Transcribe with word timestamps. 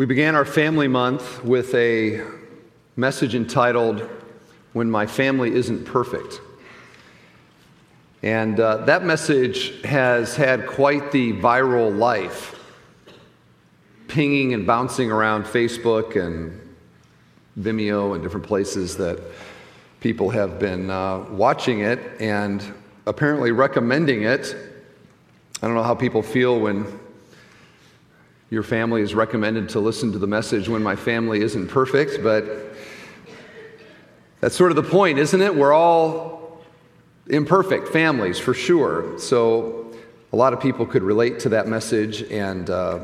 We 0.00 0.06
began 0.06 0.34
our 0.34 0.46
family 0.46 0.88
month 0.88 1.44
with 1.44 1.74
a 1.74 2.24
message 2.96 3.34
entitled, 3.34 4.08
When 4.72 4.90
My 4.90 5.04
Family 5.04 5.54
Isn't 5.54 5.84
Perfect. 5.84 6.40
And 8.22 8.58
uh, 8.58 8.78
that 8.86 9.04
message 9.04 9.82
has 9.82 10.34
had 10.34 10.66
quite 10.66 11.12
the 11.12 11.34
viral 11.34 11.94
life, 11.94 12.58
pinging 14.08 14.54
and 14.54 14.66
bouncing 14.66 15.10
around 15.10 15.44
Facebook 15.44 16.16
and 16.16 16.58
Vimeo 17.58 18.14
and 18.14 18.22
different 18.22 18.46
places 18.46 18.96
that 18.96 19.20
people 20.00 20.30
have 20.30 20.58
been 20.58 20.88
uh, 20.88 21.26
watching 21.28 21.80
it 21.80 22.00
and 22.18 22.64
apparently 23.04 23.52
recommending 23.52 24.22
it. 24.22 24.56
I 25.62 25.66
don't 25.66 25.76
know 25.76 25.82
how 25.82 25.94
people 25.94 26.22
feel 26.22 26.58
when 26.58 26.99
your 28.50 28.64
family 28.64 29.00
is 29.00 29.14
recommended 29.14 29.68
to 29.70 29.80
listen 29.80 30.10
to 30.12 30.18
the 30.18 30.26
message 30.26 30.68
when 30.68 30.82
my 30.82 30.96
family 30.96 31.40
isn't 31.40 31.68
perfect, 31.68 32.22
but 32.22 32.44
that's 34.40 34.56
sort 34.56 34.72
of 34.72 34.76
the 34.76 34.82
point, 34.82 35.18
isn't 35.18 35.40
it? 35.40 35.54
We're 35.54 35.72
all 35.72 36.60
imperfect 37.28 37.88
families 37.88 38.38
for 38.38 38.52
sure. 38.52 39.18
So 39.18 39.92
a 40.32 40.36
lot 40.36 40.52
of 40.52 40.60
people 40.60 40.84
could 40.84 41.04
relate 41.04 41.38
to 41.40 41.50
that 41.50 41.68
message, 41.68 42.22
and 42.24 42.68
uh, 42.68 43.00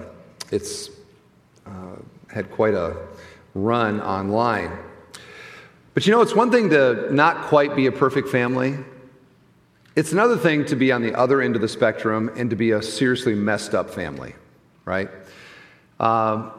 it's 0.51 0.91
uh, 1.65 1.97
had 2.28 2.51
quite 2.51 2.75
a 2.75 2.97
run 3.55 4.01
online. 4.01 4.77
But 5.95 6.06
you 6.06 6.12
know, 6.12 6.23
it's 6.23 6.34
one 6.34 6.51
thing 6.51 6.70
to 6.70 7.12
not 7.15 7.42
quite 7.47 7.77
be 7.77 7.87
a 7.87 7.92
perfect 7.92 8.28
family. 8.28 8.77
It's 9.95 10.12
another 10.12 10.37
thing 10.37 10.65
to 10.67 10.77
be 10.77 10.92
on 10.92 11.03
the 11.03 11.15
other 11.15 11.41
end 11.41 11.55
of 11.55 11.62
the 11.62 11.69
spectrum 11.69 12.31
and 12.37 12.51
to 12.51 12.56
be 12.56 12.73
a 12.73 12.83
seriously 12.83 13.34
messed 13.34 13.75
up 13.75 13.91
family, 13.91 14.34
right? 14.84 15.09
Um, 15.98 16.52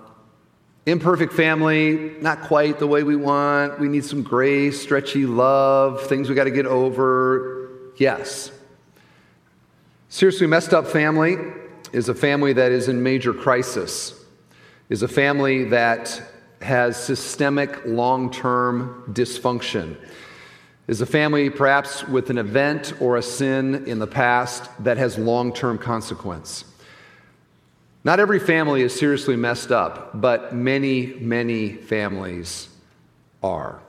imperfect 0.88 1.34
family, 1.34 2.16
not 2.22 2.42
quite 2.42 2.80
the 2.80 2.88
way 2.88 3.04
we 3.04 3.16
want. 3.16 3.80
We 3.80 3.90
need 3.90 4.06
some 4.06 4.24
grace, 4.24 4.82
stretchy 4.82 5.26
love, 5.26 6.02
things 6.08 6.30
we 6.30 6.36
got 6.36 6.46
to 6.46 6.52
get 6.52 6.66
over. 6.66 7.70
Yes. 7.98 8.52
Seriously 10.10 10.48
messed 10.48 10.74
up 10.74 10.88
family 10.88 11.36
is 11.92 12.08
a 12.10 12.16
family 12.16 12.54
that 12.54 12.72
is 12.72 12.88
in 12.88 13.04
major 13.04 13.34
crisis, 13.34 14.14
is 14.90 15.04
a 15.04 15.08
family 15.08 15.66
that 15.66 16.22
has 16.62 16.96
systemic 16.96 17.86
long 17.86 18.32
term 18.32 19.04
dysfunction, 19.12 19.98
is 20.88 21.02
a 21.02 21.06
family 21.06 21.50
perhaps 21.50 22.08
with 22.08 22.30
an 22.30 22.38
event 22.38 22.94
or 23.02 23.18
a 23.18 23.22
sin 23.22 23.86
in 23.86 24.00
the 24.00 24.08
past 24.08 24.70
that 24.84 24.98
has 24.98 25.18
long 25.18 25.52
term 25.52 25.78
consequence. 25.78 26.64
Not 28.08 28.22
every 28.22 28.40
family 28.40 28.84
is 28.84 28.98
seriously 28.98 29.36
messed 29.36 29.70
up, 29.70 30.12
but 30.14 30.56
many, 30.56 31.08
many 31.20 31.74
families 31.74 32.70
are. 33.44 33.82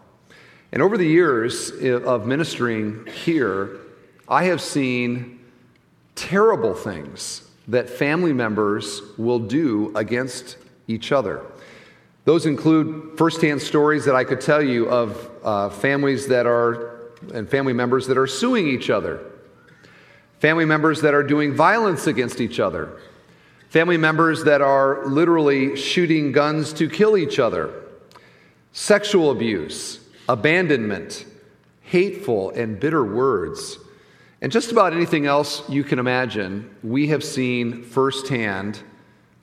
And 0.72 0.82
over 0.82 0.98
the 0.98 1.06
years 1.06 1.70
of 1.70 2.26
ministering 2.26 3.06
here, 3.06 3.78
I 4.28 4.46
have 4.46 4.60
seen 4.60 5.38
terrible 6.16 6.74
things 6.74 7.48
that 7.68 7.88
family 7.88 8.32
members 8.32 9.02
will 9.18 9.38
do 9.38 9.92
against 9.94 10.56
each 10.88 11.12
other. 11.12 11.44
Those 12.24 12.44
include 12.44 13.16
firsthand 13.16 13.62
stories 13.62 14.04
that 14.06 14.16
I 14.16 14.24
could 14.24 14.40
tell 14.40 14.60
you 14.60 14.88
of 14.88 15.30
uh, 15.44 15.70
families 15.70 16.26
that 16.26 16.44
are, 16.44 17.12
and 17.32 17.48
family 17.48 17.72
members 17.72 18.08
that 18.08 18.18
are 18.18 18.26
suing 18.26 18.66
each 18.66 18.90
other, 18.90 19.20
family 20.40 20.64
members 20.64 21.02
that 21.02 21.14
are 21.14 21.22
doing 21.22 21.54
violence 21.54 22.08
against 22.08 22.40
each 22.40 22.58
other, 22.58 22.98
family 23.68 23.96
members 23.96 24.44
that 24.44 24.60
are 24.60 25.06
literally 25.06 25.76
shooting 25.76 26.32
guns 26.32 26.72
to 26.74 26.88
kill 26.88 27.16
each 27.16 27.38
other, 27.38 27.72
sexual 28.72 29.30
abuse, 29.30 30.00
abandonment, 30.28 31.26
hateful 31.82 32.50
and 32.50 32.78
bitter 32.80 33.04
words, 33.04 33.78
and 34.40 34.52
just 34.52 34.70
about 34.70 34.92
anything 34.92 35.26
else 35.26 35.68
you 35.68 35.82
can 35.82 35.98
imagine, 35.98 36.70
we 36.82 37.08
have 37.08 37.24
seen 37.24 37.82
firsthand 37.82 38.80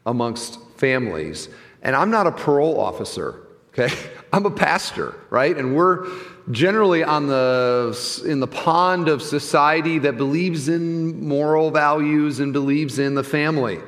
amongst 0.06 0.60
families. 0.78 1.50
And 1.82 1.96
I'm 1.96 2.10
not 2.10 2.28
a 2.28 2.32
parole 2.32 2.80
officer, 2.80 3.42
okay? 3.70 3.94
I'm 4.34 4.46
a 4.46 4.52
pastor, 4.52 5.16
right? 5.30 5.56
And 5.56 5.76
we're 5.76 6.08
generally 6.52 7.04
on 7.04 7.28
the 7.28 8.24
in 8.26 8.40
the 8.40 8.48
pond 8.48 9.08
of 9.10 9.22
society 9.22 10.00
that 10.00 10.18
believes 10.18 10.70
in 10.70 11.28
moral 11.28 11.72
values 11.72 12.40
and 12.40 12.54
believes 12.54 13.00
in 13.00 13.16
the 13.16 13.24
family. 13.24 13.80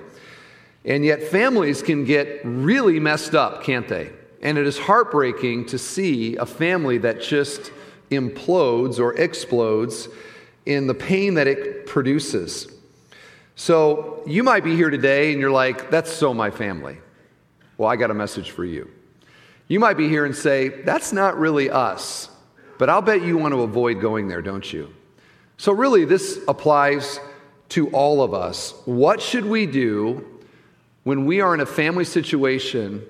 And 0.86 1.04
yet, 1.04 1.24
families 1.24 1.82
can 1.82 2.06
get 2.06 2.42
really 2.44 3.00
messed 3.00 3.36
up, 3.36 3.64
can't 3.64 3.88
they? 3.88 4.12
And 4.42 4.58
it 4.58 4.66
is 4.68 4.78
heartbreaking 4.78 5.66
to 5.68 5.78
see 5.78 6.36
a 6.38 6.46
family 6.46 6.98
that 7.00 7.22
just 7.22 7.72
implodes 8.12 9.00
or 9.00 9.14
explodes 9.16 10.08
in 10.66 10.88
the 10.88 10.94
pain 10.94 11.34
that 11.34 11.48
it 11.48 11.86
produces. 11.86 12.72
So, 13.56 14.24
you 14.28 14.44
might 14.44 14.64
be 14.64 14.76
here 14.76 14.90
today 14.90 15.32
and 15.32 15.42
you're 15.42 15.52
like, 15.52 15.90
that's 15.90 16.12
so 16.12 16.34
my 16.34 16.52
family. 16.52 16.98
Well, 17.78 17.90
I 17.90 17.96
got 17.96 18.12
a 18.12 18.14
message 18.14 18.52
for 18.52 18.64
you. 18.64 18.90
You 19.68 19.80
might 19.80 19.98
be 19.98 20.08
here 20.08 20.26
and 20.26 20.36
say, 20.36 20.70
that's 20.70 21.12
not 21.12 21.38
really 21.38 21.70
us, 21.70 22.30
but 22.78 22.90
I'll 22.90 23.02
bet 23.02 23.24
you 23.24 23.38
want 23.38 23.54
to 23.54 23.62
avoid 23.62 24.00
going 24.00 24.28
there, 24.28 24.42
don't 24.42 24.72
you? 24.72 24.94
So, 25.58 25.72
really, 25.72 26.06
this 26.06 26.40
applies 26.48 27.20
to 27.70 27.90
all 27.90 28.22
of 28.22 28.34
us. 28.34 28.74
What 28.86 29.22
should 29.22 29.46
we 29.46 29.66
do 29.66 30.37
when 31.08 31.24
we 31.24 31.40
are 31.40 31.54
in 31.54 31.62
a 31.62 31.66
family 31.66 32.04
situation 32.04 33.02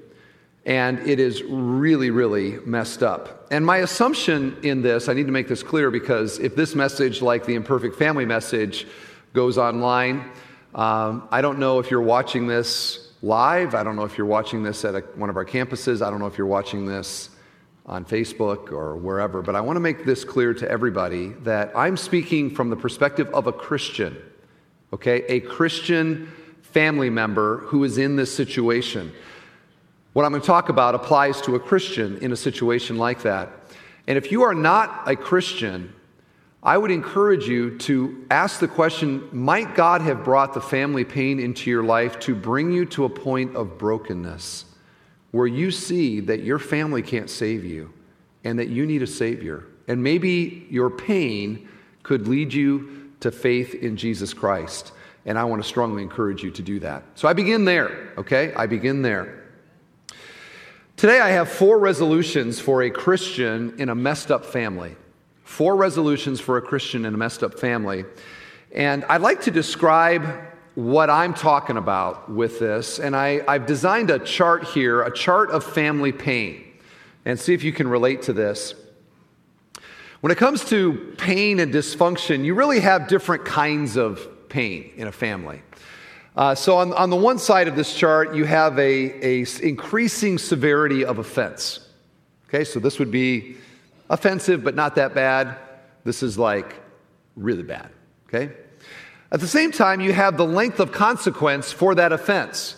and 0.67 0.99
it 0.99 1.19
is 1.19 1.41
really, 1.41 2.11
really 2.11 2.59
messed 2.63 3.01
up. 3.01 3.47
And 3.49 3.65
my 3.65 3.77
assumption 3.77 4.55
in 4.61 4.83
this, 4.83 5.09
I 5.09 5.13
need 5.13 5.25
to 5.25 5.31
make 5.31 5.47
this 5.47 5.63
clear 5.63 5.89
because 5.89 6.37
if 6.37 6.55
this 6.55 6.75
message, 6.75 7.23
like 7.23 7.47
the 7.47 7.55
imperfect 7.55 7.95
family 7.95 8.23
message, 8.23 8.85
goes 9.33 9.57
online, 9.57 10.29
um, 10.75 11.27
I 11.31 11.41
don't 11.41 11.57
know 11.57 11.79
if 11.79 11.89
you're 11.89 11.99
watching 11.99 12.45
this 12.45 13.13
live. 13.23 13.73
I 13.73 13.81
don't 13.81 13.95
know 13.95 14.03
if 14.03 14.15
you're 14.15 14.27
watching 14.27 14.61
this 14.61 14.85
at 14.85 14.93
a, 14.93 14.99
one 15.15 15.31
of 15.31 15.35
our 15.35 15.45
campuses. 15.45 16.05
I 16.05 16.11
don't 16.11 16.19
know 16.19 16.27
if 16.27 16.37
you're 16.37 16.45
watching 16.45 16.85
this 16.85 17.31
on 17.87 18.05
Facebook 18.05 18.71
or 18.71 18.95
wherever. 18.95 19.41
But 19.41 19.55
I 19.55 19.61
want 19.61 19.77
to 19.77 19.81
make 19.81 20.05
this 20.05 20.23
clear 20.23 20.53
to 20.53 20.69
everybody 20.69 21.29
that 21.45 21.71
I'm 21.75 21.97
speaking 21.97 22.51
from 22.53 22.69
the 22.69 22.75
perspective 22.75 23.27
of 23.33 23.47
a 23.47 23.51
Christian, 23.51 24.15
okay? 24.93 25.23
A 25.29 25.39
Christian 25.39 26.31
family 26.77 27.09
member 27.09 27.57
who 27.61 27.83
is 27.83 27.97
in 27.97 28.15
this 28.17 28.31
situation. 28.31 29.11
What 30.13 30.25
I'm 30.25 30.31
going 30.31 30.43
to 30.43 30.45
talk 30.45 30.69
about 30.69 30.93
applies 30.93 31.41
to 31.41 31.55
a 31.55 31.59
Christian 31.59 32.19
in 32.19 32.31
a 32.31 32.35
situation 32.35 32.99
like 32.99 33.23
that. 33.23 33.49
And 34.05 34.15
if 34.15 34.31
you 34.31 34.43
are 34.43 34.53
not 34.53 35.09
a 35.09 35.15
Christian, 35.15 35.91
I 36.61 36.77
would 36.77 36.91
encourage 36.91 37.47
you 37.47 37.79
to 37.79 38.27
ask 38.29 38.59
the 38.59 38.67
question 38.67 39.27
Might 39.31 39.73
God 39.73 40.01
have 40.01 40.23
brought 40.23 40.53
the 40.53 40.61
family 40.61 41.03
pain 41.03 41.39
into 41.39 41.71
your 41.71 41.81
life 41.81 42.19
to 42.19 42.35
bring 42.35 42.71
you 42.71 42.85
to 42.85 43.05
a 43.05 43.09
point 43.09 43.55
of 43.55 43.79
brokenness 43.79 44.65
where 45.31 45.47
you 45.47 45.71
see 45.71 46.19
that 46.19 46.44
your 46.44 46.59
family 46.59 47.01
can't 47.01 47.31
save 47.31 47.65
you 47.65 47.91
and 48.44 48.59
that 48.59 48.69
you 48.69 48.85
need 48.85 49.01
a 49.01 49.07
Savior? 49.07 49.65
And 49.88 50.03
maybe 50.03 50.67
your 50.69 50.91
pain 50.91 51.67
could 52.03 52.27
lead 52.27 52.53
you 52.53 53.09
to 53.21 53.31
faith 53.31 53.73
in 53.73 53.97
Jesus 53.97 54.31
Christ. 54.31 54.91
And 55.27 55.38
I 55.38 55.43
want 55.43 55.61
to 55.61 55.67
strongly 55.67 56.03
encourage 56.03 56.41
you 56.41 56.51
to 56.51 56.61
do 56.63 56.79
that. 56.79 57.03
So 57.15 57.27
I 57.27 57.33
begin 57.33 57.65
there, 57.65 58.13
okay? 58.17 58.53
I 58.55 58.65
begin 58.65 59.01
there. 59.01 59.43
Today 60.95 61.19
I 61.19 61.29
have 61.31 61.49
four 61.49 61.77
resolutions 61.77 62.61
for 62.61 62.81
a 62.81 62.89
Christian 62.89 63.75
in 63.77 63.89
a 63.89 63.95
messed 63.95 64.31
up 64.31 64.45
family. 64.45 64.95
Four 65.43 65.75
resolutions 65.75 66.39
for 66.39 66.55
a 66.55 66.61
Christian 66.61 67.05
in 67.05 67.13
a 67.13 67.17
messed 67.17 67.43
up 67.43 67.59
family. 67.59 68.05
And 68.73 69.03
I'd 69.05 69.21
like 69.21 69.41
to 69.41 69.51
describe 69.51 70.25
what 70.75 71.09
I'm 71.09 71.33
talking 71.33 71.75
about 71.75 72.31
with 72.31 72.59
this. 72.59 72.97
And 72.97 73.13
I, 73.13 73.41
have 73.51 73.65
designed 73.65 74.09
a 74.09 74.19
chart 74.19 74.63
here, 74.63 75.01
a 75.01 75.13
chart 75.13 75.51
of 75.51 75.65
family 75.65 76.13
pain, 76.13 76.63
and 77.25 77.38
see 77.38 77.53
if 77.53 77.65
you 77.65 77.74
can 77.74 77.89
relate 77.89 78.21
to 78.24 78.33
this. 78.33 78.75
When 80.21 80.31
it 80.31 80.38
comes 80.38 80.63
to 80.69 81.15
pain 81.18 81.59
and 81.59 81.74
dysfunction, 81.74 82.45
you 82.45 82.56
really 82.56 82.79
have 82.79 83.09
different 83.09 83.44
kinds 83.44 83.97
of 83.97 84.37
pain 84.49 84.91
in 84.95 85.07
a 85.07 85.11
family. 85.11 85.61
Uh, 86.35 86.53
so 86.53 86.77
on, 86.77 86.94
on 86.94 87.09
the 87.09 87.15
one 87.15 87.39
side 87.39 87.67
of 87.67 87.75
this 87.75 87.95
chart, 87.95 88.35
you 88.35 88.45
have 88.45 88.77
a, 88.77 89.41
a 89.41 89.45
increasing 89.63 90.38
severity 90.38 91.03
of 91.03 91.17
offense. 91.17 91.79
Okay, 92.47 92.63
so 92.63 92.79
this 92.79 92.99
would 92.99 93.11
be 93.11 93.57
offensive, 94.09 94.63
but 94.63 94.75
not 94.75 94.95
that 94.95 95.13
bad. 95.15 95.57
This 96.03 96.21
is 96.23 96.38
like 96.38 96.75
really 97.35 97.63
bad. 97.63 97.89
Okay? 98.27 98.53
At 99.31 99.39
the 99.39 99.47
same 99.47 99.71
time, 99.71 99.99
you 99.99 100.13
have 100.13 100.38
the 100.38 100.45
length 100.45 100.79
of 100.79 100.91
consequence 100.91 101.71
for 101.71 101.95
that 101.95 102.13
offense. 102.13 102.75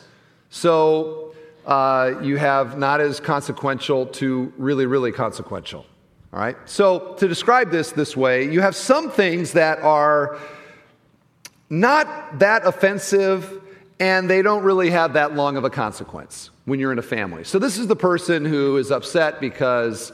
So 0.50 1.36
uh, 1.66 2.14
you 2.24 2.38
have 2.38 2.78
not 2.78 3.02
as 3.02 3.20
consequential 3.20 4.08
to 4.08 4.52
really, 4.58 4.86
really 4.86 5.12
consequential. 5.12 5.86
All 6.34 6.40
right? 6.40 6.58
So 6.66 7.16
to 7.20 7.28
describe 7.28 7.70
this 7.72 7.92
this 7.92 8.18
way, 8.18 8.50
you 8.52 8.62
have 8.62 8.76
some 8.76 9.12
things 9.12 9.54
that 9.54 9.80
are 9.80 10.40
not 11.70 12.40
that 12.40 12.66
offensive 12.66 13.62
and 14.00 14.30
they 14.30 14.42
don't 14.42 14.64
really 14.64 14.90
have 14.90 15.14
that 15.14 15.36
long 15.36 15.58
of 15.58 15.64
a 15.64 15.70
consequence 15.70 16.50
when 16.66 16.80
you're 16.80 16.92
in 16.92 17.00
a 17.00 17.04
family. 17.04 17.44
So 17.44 17.60
this 17.60 17.78
is 17.78 17.88
the 17.88 17.96
person 17.96 18.46
who 18.46 18.78
is 18.78 18.92
upset 18.92 19.42
because 19.42 20.12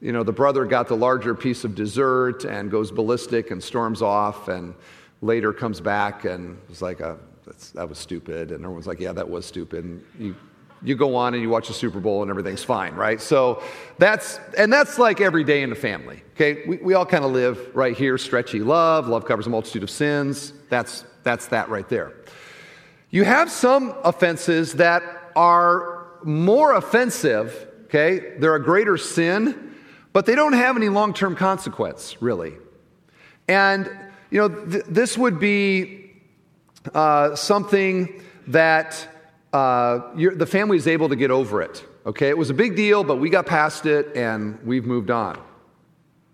you 0.00 0.12
know 0.12 0.22
the 0.22 0.32
brother 0.32 0.64
got 0.64 0.88
the 0.88 0.96
larger 0.96 1.34
piece 1.34 1.64
of 1.64 1.74
dessert 1.74 2.44
and 2.44 2.70
goes 2.70 2.90
ballistic 2.90 3.50
and 3.50 3.62
storms 3.62 4.02
off 4.02 4.48
and 4.48 4.74
later 5.22 5.52
comes 5.52 5.80
back 5.80 6.24
and 6.24 6.58
is 6.70 6.82
like 6.82 7.00
oh, 7.00 7.18
a, 7.46 7.74
that 7.74 7.88
was 7.88 7.98
stupid 7.98 8.52
and 8.52 8.62
everyone's 8.64 8.86
like 8.86 9.00
yeah 9.00 9.12
that 9.12 9.28
was 9.28 9.44
stupid 9.44 9.84
and 9.84 10.04
you 10.18 10.36
you 10.82 10.94
go 10.94 11.16
on 11.16 11.34
and 11.34 11.42
you 11.42 11.48
watch 11.48 11.68
the 11.68 11.74
Super 11.74 12.00
Bowl 12.00 12.22
and 12.22 12.30
everything's 12.30 12.62
fine, 12.62 12.94
right? 12.94 13.20
So 13.20 13.62
that's, 13.98 14.38
and 14.56 14.72
that's 14.72 14.98
like 14.98 15.20
every 15.20 15.44
day 15.44 15.62
in 15.62 15.70
the 15.70 15.76
family, 15.76 16.22
okay? 16.34 16.64
We, 16.66 16.76
we 16.78 16.94
all 16.94 17.06
kind 17.06 17.24
of 17.24 17.32
live 17.32 17.74
right 17.74 17.96
here, 17.96 18.16
stretchy 18.18 18.60
love, 18.60 19.08
love 19.08 19.24
covers 19.24 19.46
a 19.46 19.50
multitude 19.50 19.82
of 19.82 19.90
sins. 19.90 20.52
That's, 20.68 21.04
that's 21.24 21.46
that 21.48 21.68
right 21.68 21.88
there. 21.88 22.12
You 23.10 23.24
have 23.24 23.50
some 23.50 23.94
offenses 24.04 24.74
that 24.74 25.02
are 25.34 26.06
more 26.22 26.74
offensive, 26.74 27.68
okay? 27.86 28.34
They're 28.38 28.54
a 28.54 28.62
greater 28.62 28.96
sin, 28.96 29.74
but 30.12 30.26
they 30.26 30.34
don't 30.34 30.52
have 30.52 30.76
any 30.76 30.88
long 30.88 31.14
term 31.14 31.34
consequence, 31.34 32.20
really. 32.20 32.54
And, 33.48 33.90
you 34.30 34.38
know, 34.40 34.48
th- 34.48 34.84
this 34.84 35.16
would 35.16 35.40
be 35.40 36.12
uh, 36.94 37.34
something 37.34 38.22
that 38.48 39.08
uh, 39.52 40.14
the 40.14 40.46
family 40.46 40.76
is 40.76 40.86
able 40.86 41.08
to 41.08 41.16
get 41.16 41.30
over 41.30 41.62
it, 41.62 41.84
okay? 42.04 42.28
It 42.28 42.36
was 42.36 42.50
a 42.50 42.54
big 42.54 42.76
deal, 42.76 43.04
but 43.04 43.16
we 43.16 43.30
got 43.30 43.46
past 43.46 43.86
it 43.86 44.14
and 44.16 44.58
we've 44.64 44.84
moved 44.84 45.10
on. 45.10 45.40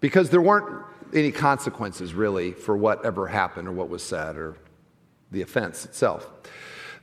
Because 0.01 0.31
there 0.31 0.41
weren't 0.41 0.85
any 1.15 1.31
consequences, 1.31 2.13
really, 2.13 2.53
for 2.53 2.77
whatever 2.77 3.27
happened 3.27 3.69
or 3.69 3.73
what 3.73 3.89
was 3.89 4.03
said 4.03 4.37
or 4.37 4.57
the 5.31 5.43
offense 5.43 5.85
itself. 5.85 6.29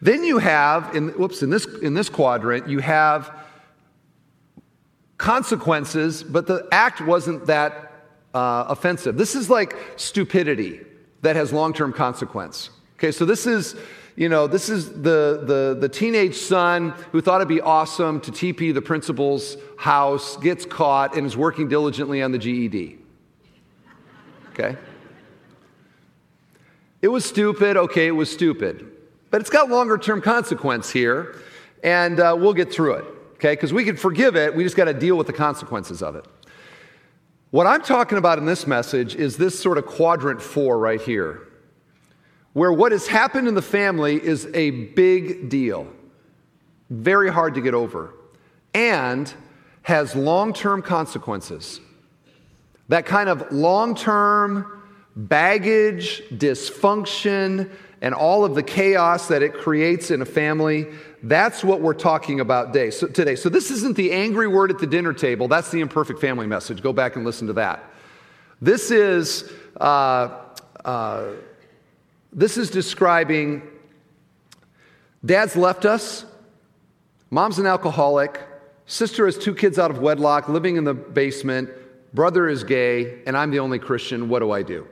Then 0.02 0.24
you 0.24 0.40
have, 0.40 0.96
in, 0.96 1.10
whoops, 1.10 1.44
in 1.44 1.50
this, 1.50 1.66
in 1.66 1.94
this 1.94 2.10
quadrant, 2.10 2.68
you 2.68 2.80
have 2.80 3.32
consequences, 5.18 6.24
but 6.24 6.48
the 6.48 6.68
act 6.72 7.00
wasn't 7.02 7.46
that 7.46 7.92
uh, 8.34 8.66
offensive. 8.68 9.18
This 9.18 9.36
is 9.36 9.50
like 9.50 9.76
stupidity 9.96 10.82
that 11.22 11.36
has 11.36 11.54
long 11.54 11.74
term 11.74 11.94
consequence. 11.94 12.72
Okay, 12.98 13.12
so 13.12 13.26
this 13.26 13.46
is, 13.46 13.76
you 14.16 14.30
know, 14.30 14.48
this 14.48 14.70
is 14.70 14.90
the, 14.90 15.44
the, 15.46 15.78
the 15.80 15.90
teenage 15.90 16.36
son 16.36 16.94
who 17.12 17.22
thought 17.22 17.38
it'd 17.38 17.48
be 17.48 17.62
awesome 17.62 18.20
to 18.22 18.32
TP 18.32 18.74
the 18.74 18.82
principal's 18.82 19.58
house, 19.78 20.38
gets 20.38 20.66
caught, 20.66 21.16
and 21.16 21.26
is 21.26 21.38
working 21.38 21.68
diligently 21.68 22.22
on 22.22 22.32
the 22.32 22.38
GED. 22.38 22.98
Okay? 24.50 24.78
It 27.02 27.08
was 27.08 27.26
stupid. 27.26 27.78
Okay, 27.78 28.08
it 28.08 28.12
was 28.12 28.32
stupid. 28.32 28.86
But 29.32 29.42
it's 29.42 29.50
got 29.50 29.70
longer 29.70 29.98
term 29.98 30.22
consequence 30.22 30.92
here, 30.92 31.38
and 31.84 32.20
uh, 32.20 32.36
we'll 32.38 32.54
get 32.54 32.72
through 32.72 32.96
it, 32.96 33.06
okay? 33.36 33.54
Because 33.54 33.74
we 33.74 33.86
can 33.86 33.96
forgive 33.96 34.36
it, 34.36 34.54
we 34.54 34.64
just 34.64 34.76
got 34.76 34.86
to 34.86 34.94
deal 34.94 35.16
with 35.16 35.28
the 35.28 35.34
consequences 35.34 36.04
of 36.04 36.16
it. 36.16 36.26
What 37.50 37.66
I'm 37.66 37.82
talking 37.82 38.18
about 38.18 38.38
in 38.38 38.46
this 38.46 38.68
message 38.68 39.16
is 39.16 39.38
this 39.38 39.60
sort 39.60 39.78
of 39.78 39.86
quadrant 39.86 40.42
four 40.42 40.78
right 40.78 41.02
here, 41.02 41.48
where 42.54 42.72
what 42.74 42.92
has 42.92 43.08
happened 43.08 43.48
in 43.48 43.56
the 43.56 43.62
family 43.62 44.22
is 44.22 44.48
a 44.54 44.72
big 44.72 45.50
deal, 45.50 45.88
very 46.90 47.32
hard 47.32 47.56
to 47.56 47.62
get 47.62 47.74
over, 47.74 48.14
and 48.74 49.34
has 49.84 50.16
long 50.16 50.54
term 50.54 50.82
consequences. 50.82 51.80
That 52.90 53.06
kind 53.06 53.30
of 53.30 53.52
long 53.52 53.96
term 53.96 54.82
baggage, 55.16 56.24
dysfunction, 56.32 57.70
and 58.02 58.14
all 58.14 58.44
of 58.44 58.56
the 58.56 58.64
chaos 58.64 59.28
that 59.28 59.44
it 59.44 59.54
creates 59.54 60.12
in 60.12 60.22
a 60.22 60.26
family. 60.26 60.88
That's 61.24 61.64
what 61.64 61.82
we're 61.82 61.94
talking 61.94 62.40
about 62.40 62.74
today. 62.74 62.90
So, 62.90 63.08
today. 63.08 63.36
so 63.36 63.48
this 63.48 63.70
isn't 63.70 63.96
the 63.96 64.12
angry 64.12 64.48
word 64.48 64.72
at 64.72 64.80
the 64.80 64.88
dinner 64.88 65.14
table. 65.14 65.48
That's 65.48 65.70
the 65.70 65.80
imperfect 65.80 66.20
family 66.20 66.48
message. 66.48 66.82
Go 66.82 66.94
back 66.94 67.16
and 67.16 67.24
listen 67.24 67.48
to 67.48 67.54
that. 67.54 67.84
This 68.60 68.90
is 68.92 69.52
uh, 69.80 70.30
uh, 70.84 71.28
this 72.34 72.58
is 72.58 72.70
describing 72.70 73.62
dad's 75.24 75.56
left 75.56 75.86
us, 75.86 76.26
mom's 77.30 77.60
an 77.60 77.66
alcoholic, 77.66 78.42
sister 78.86 79.26
has 79.26 79.38
two 79.38 79.54
kids 79.54 79.78
out 79.78 79.92
of 79.92 80.00
wedlock, 80.00 80.50
living 80.50 80.78
in 80.78 80.84
the 80.84 80.94
basement, 80.94 81.70
brother 82.14 82.48
is 82.48 82.64
gay, 82.64 83.22
and 83.26 83.38
I'm 83.38 83.52
the 83.52 83.60
only 83.60 83.80
Christian. 83.80 84.30
What 84.30 84.40
do 84.40 84.52
I 84.52 84.64
do? 84.64 84.88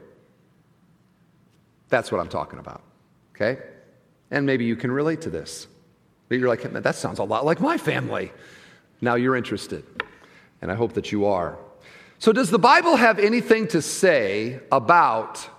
That's 1.90 2.12
what 2.12 2.20
I'm 2.20 2.30
talking 2.30 2.60
about. 2.60 2.84
Okay? 3.36 3.62
And 4.32 4.46
maybe 4.46 4.66
you 4.66 4.76
can 4.76 4.92
relate 4.92 5.22
to 5.22 5.30
this. 5.30 5.68
Maybe 6.30 6.42
you're 6.42 6.50
like, 6.50 6.62
that 6.62 6.96
sounds 6.96 7.20
a 7.20 7.24
lot 7.24 7.46
like 7.46 7.60
my 7.60 7.78
family. 7.78 8.32
Now 9.02 9.16
you're 9.16 9.36
interested. 9.36 9.84
And 10.62 10.72
I 10.72 10.76
hope 10.76 10.94
that 10.94 11.12
you 11.12 11.26
are. 11.26 11.58
So, 12.20 12.34
does 12.34 12.52
the 12.52 12.60
Bible 12.60 12.98
have 12.98 13.18
anything 13.18 13.70
to 13.70 13.82
say 13.82 14.60
about 14.74 15.50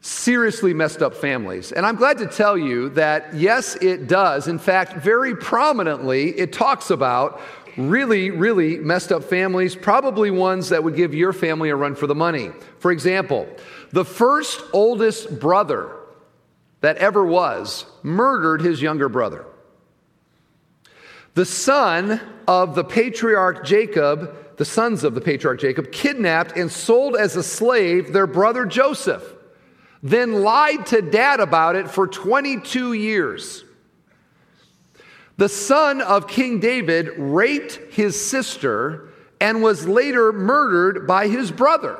seriously 0.00 0.72
messed 0.74 1.02
up 1.02 1.14
families? 1.14 1.72
And 1.72 1.84
I'm 1.84 1.96
glad 1.96 2.18
to 2.18 2.26
tell 2.26 2.56
you 2.56 2.88
that 2.90 3.34
yes, 3.34 3.76
it 3.76 4.06
does. 4.06 4.48
In 4.48 4.58
fact, 4.58 4.94
very 4.94 5.36
prominently, 5.36 6.30
it 6.38 6.52
talks 6.52 6.90
about 6.90 7.40
really, 7.76 8.30
really 8.30 8.78
messed 8.78 9.12
up 9.12 9.24
families, 9.24 9.76
probably 9.76 10.30
ones 10.30 10.68
that 10.70 10.82
would 10.82 10.96
give 10.96 11.14
your 11.14 11.32
family 11.32 11.70
a 11.70 11.76
run 11.76 11.94
for 11.94 12.06
the 12.06 12.14
money. 12.14 12.50
For 12.78 12.90
example, 12.92 13.48
the 13.92 14.04
first 14.04 14.62
oldest 14.72 15.38
brother 15.40 15.96
that 16.80 16.96
ever 16.96 17.24
was 17.24 17.86
murdered 18.02 18.60
his 18.62 18.80
younger 18.80 19.08
brother. 19.08 19.44
The 21.34 21.44
son 21.44 22.20
of 22.48 22.74
the 22.74 22.84
patriarch 22.84 23.64
Jacob, 23.64 24.56
the 24.56 24.64
sons 24.64 25.04
of 25.04 25.14
the 25.14 25.20
patriarch 25.20 25.60
Jacob, 25.60 25.92
kidnapped 25.92 26.56
and 26.56 26.70
sold 26.70 27.16
as 27.16 27.36
a 27.36 27.42
slave 27.42 28.12
their 28.12 28.26
brother 28.26 28.66
Joseph, 28.66 29.22
then 30.02 30.42
lied 30.42 30.86
to 30.86 31.02
dad 31.02 31.40
about 31.40 31.76
it 31.76 31.90
for 31.90 32.06
22 32.06 32.92
years. 32.92 33.64
The 35.36 35.48
son 35.48 36.00
of 36.00 36.28
King 36.28 36.60
David 36.60 37.10
raped 37.16 37.94
his 37.94 38.20
sister 38.20 39.08
and 39.40 39.62
was 39.62 39.86
later 39.86 40.32
murdered 40.32 41.06
by 41.06 41.28
his 41.28 41.50
brother. 41.50 41.98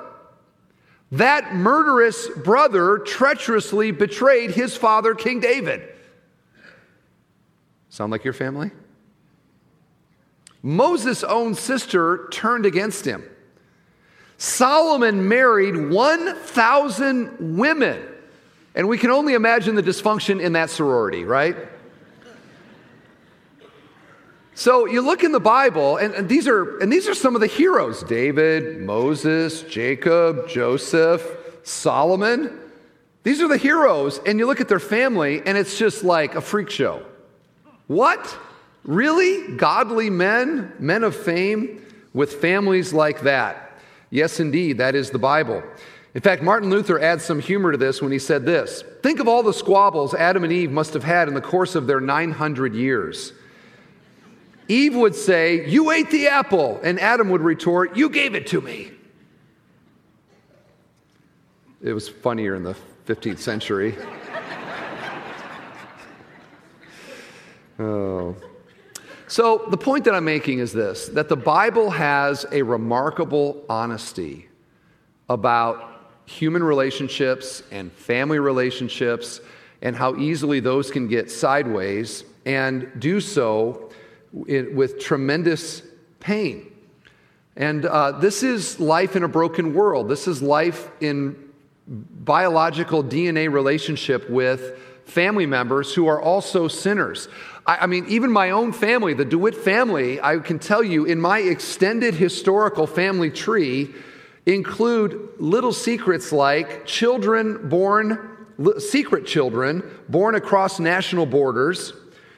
That 1.12 1.54
murderous 1.54 2.28
brother 2.28 2.98
treacherously 2.98 3.90
betrayed 3.90 4.52
his 4.52 4.76
father, 4.76 5.14
King 5.14 5.40
David. 5.40 5.82
Sound 7.88 8.12
like 8.12 8.24
your 8.24 8.34
family? 8.34 8.70
Moses' 10.62 11.24
own 11.24 11.54
sister 11.54 12.28
turned 12.30 12.66
against 12.66 13.04
him. 13.04 13.24
Solomon 14.40 15.28
married 15.28 15.76
1,000 15.76 17.58
women. 17.58 18.02
And 18.74 18.88
we 18.88 18.96
can 18.96 19.10
only 19.10 19.34
imagine 19.34 19.74
the 19.74 19.82
dysfunction 19.82 20.40
in 20.40 20.54
that 20.54 20.70
sorority, 20.70 21.24
right? 21.24 21.54
So 24.54 24.86
you 24.86 25.02
look 25.02 25.24
in 25.24 25.32
the 25.32 25.40
Bible, 25.40 25.98
and, 25.98 26.14
and, 26.14 26.26
these 26.26 26.48
are 26.48 26.78
and 26.78 26.90
these 26.90 27.06
are 27.06 27.14
some 27.14 27.34
of 27.34 27.42
the 27.42 27.46
heroes: 27.48 28.02
David, 28.02 28.80
Moses, 28.80 29.60
Jacob, 29.64 30.48
Joseph, 30.48 31.22
Solomon. 31.62 32.58
These 33.24 33.42
are 33.42 33.48
the 33.48 33.58
heroes, 33.58 34.20
and 34.24 34.38
you 34.38 34.46
look 34.46 34.62
at 34.62 34.68
their 34.68 34.80
family, 34.80 35.42
and 35.44 35.58
it's 35.58 35.76
just 35.76 36.02
like 36.02 36.34
a 36.34 36.40
freak 36.40 36.70
show. 36.70 37.04
What? 37.88 38.38
Really? 38.84 39.54
Godly 39.56 40.08
men, 40.08 40.72
men 40.78 41.04
of 41.04 41.14
fame, 41.14 41.84
with 42.14 42.36
families 42.36 42.94
like 42.94 43.20
that? 43.22 43.69
Yes, 44.10 44.40
indeed, 44.40 44.78
that 44.78 44.94
is 44.94 45.10
the 45.10 45.18
Bible. 45.18 45.62
In 46.14 46.20
fact, 46.20 46.42
Martin 46.42 46.68
Luther 46.70 46.98
adds 46.98 47.24
some 47.24 47.38
humor 47.38 47.70
to 47.70 47.78
this 47.78 48.02
when 48.02 48.10
he 48.10 48.18
said 48.18 48.44
this 48.44 48.82
Think 49.02 49.20
of 49.20 49.28
all 49.28 49.42
the 49.42 49.54
squabbles 49.54 50.12
Adam 50.14 50.44
and 50.44 50.52
Eve 50.52 50.70
must 50.70 50.92
have 50.94 51.04
had 51.04 51.28
in 51.28 51.34
the 51.34 51.40
course 51.40 51.76
of 51.76 51.86
their 51.86 52.00
900 52.00 52.74
years. 52.74 53.32
Eve 54.66 54.94
would 54.96 55.14
say, 55.14 55.68
You 55.68 55.90
ate 55.90 56.10
the 56.10 56.28
apple. 56.28 56.80
And 56.82 57.00
Adam 57.00 57.28
would 57.30 57.40
retort, 57.40 57.96
You 57.96 58.08
gave 58.08 58.34
it 58.34 58.48
to 58.48 58.60
me. 58.60 58.92
It 61.82 61.92
was 61.92 62.08
funnier 62.08 62.56
in 62.56 62.62
the 62.62 62.74
15th 63.06 63.38
century. 63.38 63.96
oh. 67.78 68.36
So, 69.30 69.64
the 69.70 69.76
point 69.76 70.06
that 70.06 70.14
I'm 70.16 70.24
making 70.24 70.58
is 70.58 70.72
this 70.72 71.06
that 71.10 71.28
the 71.28 71.36
Bible 71.36 71.88
has 71.90 72.46
a 72.50 72.62
remarkable 72.62 73.64
honesty 73.68 74.48
about 75.28 75.84
human 76.26 76.64
relationships 76.64 77.62
and 77.70 77.92
family 77.92 78.40
relationships 78.40 79.40
and 79.82 79.94
how 79.94 80.16
easily 80.16 80.58
those 80.58 80.90
can 80.90 81.06
get 81.06 81.30
sideways 81.30 82.24
and 82.44 82.90
do 82.98 83.20
so 83.20 83.92
with 84.32 84.98
tremendous 84.98 85.82
pain. 86.18 86.68
And 87.54 87.86
uh, 87.86 88.18
this 88.18 88.42
is 88.42 88.80
life 88.80 89.14
in 89.14 89.22
a 89.22 89.28
broken 89.28 89.74
world. 89.74 90.08
This 90.08 90.26
is 90.26 90.42
life 90.42 90.90
in 91.00 91.36
biological 91.86 93.04
DNA 93.04 93.48
relationship 93.48 94.28
with 94.28 94.76
family 95.04 95.46
members 95.46 95.94
who 95.94 96.06
are 96.06 96.20
also 96.20 96.68
sinners. 96.68 97.28
I, 97.70 97.84
I, 97.84 97.86
mean, 97.86 98.04
even 98.08 98.32
my 98.32 98.50
own 98.50 98.72
family, 98.72 99.14
the 99.14 99.24
DeWitt 99.24 99.54
family, 99.54 100.20
I 100.20 100.38
can 100.38 100.58
tell 100.58 100.82
you 100.82 101.04
in 101.04 101.20
my 101.20 101.38
extended 101.38 102.14
historical 102.14 102.84
family 102.84 103.30
tree 103.30 103.94
include 104.44 105.28
little 105.38 105.72
secrets 105.72 106.32
like 106.32 106.84
children 106.84 107.68
born, 107.68 108.46
secret 108.78 109.24
children 109.24 109.84
born 110.08 110.34
across 110.34 110.80
national 110.80 111.26
borders, 111.26 111.92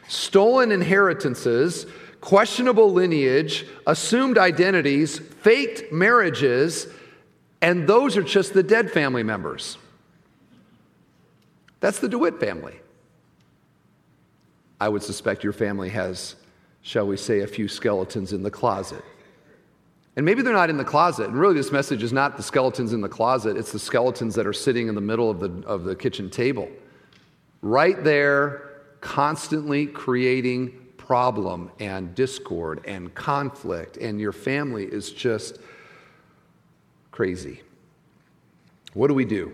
stolen 0.06 0.70
inheritances, 0.70 1.86
questionable 2.20 2.92
lineage, 2.92 3.64
assumed 3.86 4.36
identities, 4.36 5.18
faked 5.18 5.90
marriages, 5.90 6.88
and 7.62 7.88
those 7.88 8.18
are 8.18 8.22
just 8.22 8.52
the 8.52 8.62
dead 8.62 8.90
family 8.90 9.22
members. 9.22 9.78
That's 11.80 12.00
the 12.00 12.08
DeWitt 12.08 12.38
family. 12.38 12.81
I 14.82 14.88
would 14.88 15.04
suspect 15.04 15.44
your 15.44 15.52
family 15.52 15.90
has, 15.90 16.34
shall 16.80 17.06
we 17.06 17.16
say, 17.16 17.42
a 17.42 17.46
few 17.46 17.68
skeletons 17.68 18.32
in 18.32 18.42
the 18.42 18.50
closet. 18.50 19.04
And 20.16 20.26
maybe 20.26 20.42
they're 20.42 20.52
not 20.52 20.70
in 20.70 20.76
the 20.76 20.84
closet. 20.84 21.28
And 21.28 21.38
really, 21.38 21.54
this 21.54 21.70
message 21.70 22.02
is 22.02 22.12
not 22.12 22.36
the 22.36 22.42
skeletons 22.42 22.92
in 22.92 23.00
the 23.00 23.08
closet, 23.08 23.56
it's 23.56 23.70
the 23.70 23.78
skeletons 23.78 24.34
that 24.34 24.44
are 24.44 24.52
sitting 24.52 24.88
in 24.88 24.96
the 24.96 25.00
middle 25.00 25.30
of 25.30 25.38
the, 25.38 25.64
of 25.68 25.84
the 25.84 25.94
kitchen 25.94 26.28
table. 26.28 26.68
Right 27.60 28.02
there, 28.02 28.80
constantly 29.00 29.86
creating 29.86 30.72
problem 30.96 31.70
and 31.78 32.12
discord 32.16 32.84
and 32.84 33.14
conflict, 33.14 33.98
and 33.98 34.20
your 34.20 34.32
family 34.32 34.84
is 34.84 35.12
just 35.12 35.58
crazy. 37.12 37.62
What 38.94 39.06
do 39.06 39.14
we 39.14 39.26
do? 39.26 39.52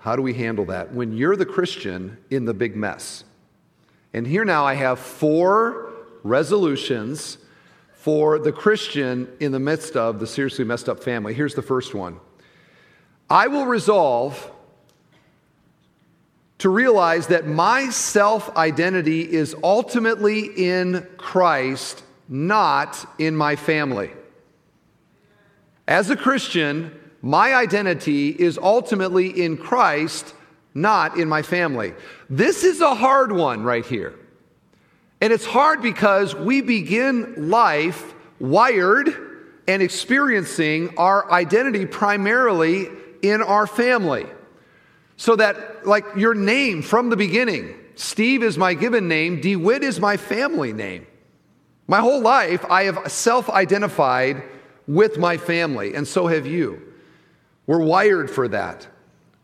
How 0.00 0.16
do 0.16 0.22
we 0.22 0.34
handle 0.34 0.64
that 0.64 0.92
when 0.92 1.16
you're 1.16 1.36
the 1.36 1.46
Christian 1.46 2.18
in 2.30 2.44
the 2.44 2.54
big 2.54 2.74
mess? 2.74 3.22
And 4.14 4.26
here 4.26 4.44
now 4.44 4.66
I 4.66 4.74
have 4.74 4.98
four 4.98 5.90
resolutions 6.22 7.38
for 7.94 8.38
the 8.38 8.52
Christian 8.52 9.28
in 9.40 9.52
the 9.52 9.60
midst 9.60 9.96
of 9.96 10.20
the 10.20 10.26
seriously 10.26 10.64
messed 10.64 10.88
up 10.88 11.02
family. 11.02 11.34
Here's 11.34 11.54
the 11.54 11.62
first 11.62 11.94
one 11.94 12.20
I 13.30 13.46
will 13.46 13.66
resolve 13.66 14.50
to 16.58 16.68
realize 16.68 17.28
that 17.28 17.46
my 17.46 17.88
self 17.90 18.54
identity 18.56 19.20
is 19.22 19.56
ultimately 19.64 20.44
in 20.44 21.06
Christ, 21.16 22.04
not 22.28 23.04
in 23.18 23.36
my 23.36 23.56
family. 23.56 24.12
As 25.88 26.10
a 26.10 26.16
Christian, 26.16 26.96
my 27.20 27.54
identity 27.54 28.28
is 28.28 28.58
ultimately 28.58 29.28
in 29.28 29.56
Christ, 29.56 30.34
not 30.74 31.18
in 31.18 31.28
my 31.28 31.42
family. 31.42 31.94
This 32.30 32.64
is 32.64 32.80
a 32.80 32.94
hard 32.94 33.32
one 33.32 33.62
right 33.62 33.84
here. 33.84 34.18
And 35.20 35.32
it's 35.32 35.46
hard 35.46 35.82
because 35.82 36.34
we 36.34 36.62
begin 36.62 37.50
life 37.50 38.14
wired 38.40 39.08
and 39.68 39.80
experiencing 39.82 40.96
our 40.98 41.30
identity 41.30 41.86
primarily 41.86 42.88
in 43.22 43.40
our 43.40 43.66
family. 43.66 44.26
So 45.16 45.36
that, 45.36 45.86
like 45.86 46.04
your 46.16 46.34
name 46.34 46.82
from 46.82 47.10
the 47.10 47.16
beginning, 47.16 47.74
Steve 47.94 48.42
is 48.42 48.58
my 48.58 48.74
given 48.74 49.06
name, 49.06 49.40
DeWitt 49.40 49.84
is 49.84 50.00
my 50.00 50.16
family 50.16 50.72
name. 50.72 51.06
My 51.86 52.00
whole 52.00 52.20
life, 52.20 52.64
I 52.68 52.84
have 52.84 53.12
self 53.12 53.48
identified 53.50 54.42
with 54.88 55.18
my 55.18 55.36
family, 55.36 55.94
and 55.94 56.06
so 56.08 56.26
have 56.26 56.46
you. 56.46 56.82
We're 57.66 57.84
wired 57.84 58.30
for 58.30 58.48
that. 58.48 58.88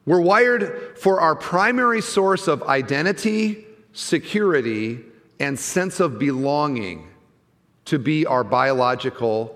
We're 0.08 0.22
wired 0.22 0.96
for 0.96 1.20
our 1.20 1.34
primary 1.34 2.00
source 2.00 2.48
of 2.48 2.62
identity, 2.62 3.66
security, 3.92 5.00
and 5.38 5.60
sense 5.60 6.00
of 6.00 6.18
belonging 6.18 7.10
to 7.84 7.98
be 7.98 8.24
our 8.24 8.42
biological 8.42 9.54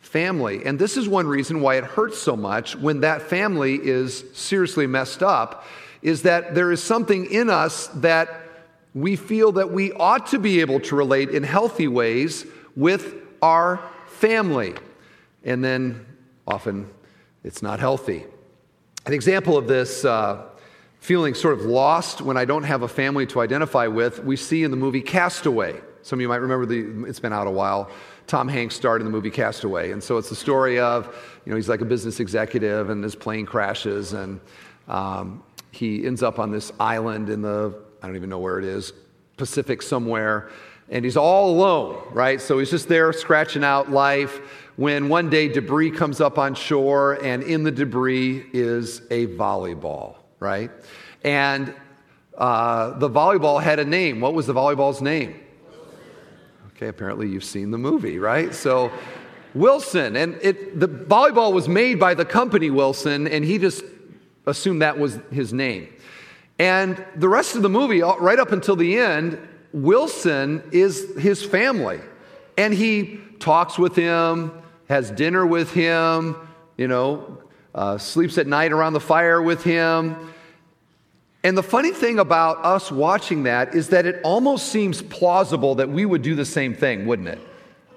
family. 0.00 0.64
And 0.64 0.78
this 0.78 0.96
is 0.96 1.10
one 1.10 1.26
reason 1.26 1.60
why 1.60 1.74
it 1.74 1.84
hurts 1.84 2.16
so 2.16 2.36
much 2.36 2.74
when 2.74 3.00
that 3.00 3.20
family 3.20 3.74
is 3.74 4.24
seriously 4.32 4.86
messed 4.86 5.22
up 5.22 5.66
is 6.00 6.22
that 6.22 6.54
there 6.54 6.72
is 6.72 6.82
something 6.82 7.26
in 7.26 7.50
us 7.50 7.88
that 7.88 8.30
we 8.94 9.14
feel 9.14 9.52
that 9.52 9.72
we 9.72 9.92
ought 9.92 10.28
to 10.28 10.38
be 10.38 10.62
able 10.62 10.80
to 10.80 10.96
relate 10.96 11.28
in 11.28 11.42
healthy 11.42 11.86
ways 11.86 12.46
with 12.76 13.16
our 13.42 13.78
family. 14.06 14.72
And 15.44 15.62
then 15.62 16.06
often 16.46 16.88
it's 17.44 17.60
not 17.60 17.78
healthy. 17.78 18.24
An 19.04 19.12
example 19.12 19.56
of 19.56 19.66
this 19.66 20.04
uh, 20.04 20.44
feeling 21.00 21.34
sort 21.34 21.54
of 21.54 21.62
lost 21.64 22.20
when 22.20 22.36
I 22.36 22.44
don't 22.44 22.62
have 22.62 22.82
a 22.82 22.88
family 22.88 23.26
to 23.26 23.40
identify 23.40 23.88
with, 23.88 24.22
we 24.22 24.36
see 24.36 24.62
in 24.62 24.70
the 24.70 24.76
movie 24.76 25.00
Castaway. 25.00 25.80
Some 26.02 26.18
of 26.18 26.20
you 26.20 26.28
might 26.28 26.36
remember 26.36 26.66
the, 26.66 27.04
it's 27.08 27.18
been 27.18 27.32
out 27.32 27.48
a 27.48 27.50
while. 27.50 27.90
Tom 28.28 28.46
Hanks 28.46 28.76
starred 28.76 29.00
in 29.00 29.04
the 29.04 29.10
movie 29.10 29.30
Castaway. 29.30 29.90
And 29.90 30.00
so 30.00 30.18
it's 30.18 30.28
the 30.28 30.36
story 30.36 30.78
of, 30.78 31.06
you 31.44 31.50
know, 31.50 31.56
he's 31.56 31.68
like 31.68 31.80
a 31.80 31.84
business 31.84 32.20
executive 32.20 32.90
and 32.90 33.02
his 33.02 33.16
plane 33.16 33.44
crashes 33.44 34.12
and 34.12 34.40
um, 34.86 35.42
he 35.72 36.06
ends 36.06 36.22
up 36.22 36.38
on 36.38 36.52
this 36.52 36.72
island 36.78 37.28
in 37.28 37.42
the, 37.42 37.76
I 38.02 38.06
don't 38.06 38.14
even 38.14 38.30
know 38.30 38.38
where 38.38 38.60
it 38.60 38.64
is, 38.64 38.92
Pacific 39.36 39.82
somewhere. 39.82 40.48
And 40.92 41.04
he's 41.04 41.16
all 41.16 41.50
alone, 41.50 42.00
right? 42.12 42.40
So 42.40 42.60
he's 42.60 42.70
just 42.70 42.86
there 42.86 43.12
scratching 43.12 43.64
out 43.64 43.90
life 43.90 44.38
when 44.76 45.08
one 45.08 45.30
day 45.30 45.48
debris 45.48 45.90
comes 45.90 46.20
up 46.20 46.38
on 46.38 46.54
shore 46.54 47.14
and 47.24 47.42
in 47.42 47.64
the 47.64 47.72
debris 47.72 48.46
is 48.52 49.00
a 49.10 49.26
volleyball 49.26 50.16
right? 50.42 50.72
And 51.22 51.72
uh, 52.36 52.98
the 52.98 53.08
volleyball 53.08 53.62
had 53.62 53.78
a 53.78 53.84
name. 53.84 54.20
What 54.20 54.34
was 54.34 54.46
the 54.46 54.52
volleyball's 54.52 55.00
name? 55.00 55.40
Okay, 56.74 56.88
apparently 56.88 57.28
you've 57.28 57.44
seen 57.44 57.70
the 57.70 57.78
movie, 57.78 58.18
right? 58.18 58.52
So, 58.52 58.90
Wilson, 59.54 60.16
and 60.16 60.36
it, 60.42 60.80
the 60.80 60.88
volleyball 60.88 61.52
was 61.52 61.68
made 61.68 62.00
by 62.00 62.14
the 62.14 62.24
company 62.24 62.70
Wilson, 62.70 63.28
and 63.28 63.44
he 63.44 63.56
just 63.56 63.84
assumed 64.46 64.82
that 64.82 64.98
was 64.98 65.20
his 65.30 65.52
name. 65.52 65.88
And 66.58 67.04
the 67.14 67.28
rest 67.28 67.54
of 67.54 67.62
the 67.62 67.68
movie, 67.68 68.02
right 68.02 68.38
up 68.38 68.50
until 68.50 68.74
the 68.74 68.98
end, 68.98 69.38
Wilson 69.72 70.62
is 70.72 71.16
his 71.18 71.44
family. 71.44 72.00
And 72.56 72.74
he 72.74 73.20
talks 73.38 73.78
with 73.78 73.96
him, 73.96 74.52
has 74.88 75.10
dinner 75.10 75.46
with 75.46 75.72
him, 75.72 76.36
you 76.76 76.88
know, 76.88 77.38
uh, 77.74 77.98
sleeps 77.98 78.38
at 78.38 78.46
night 78.46 78.72
around 78.72 78.92
the 78.92 79.00
fire 79.00 79.40
with 79.40 79.64
him. 79.64 80.32
And 81.44 81.56
the 81.56 81.62
funny 81.62 81.90
thing 81.90 82.18
about 82.18 82.64
us 82.64 82.92
watching 82.92 83.44
that 83.44 83.74
is 83.74 83.88
that 83.88 84.06
it 84.06 84.20
almost 84.22 84.68
seems 84.68 85.02
plausible 85.02 85.76
that 85.76 85.88
we 85.88 86.04
would 86.04 86.22
do 86.22 86.34
the 86.34 86.44
same 86.44 86.74
thing, 86.74 87.06
wouldn't 87.06 87.28
it? 87.28 87.40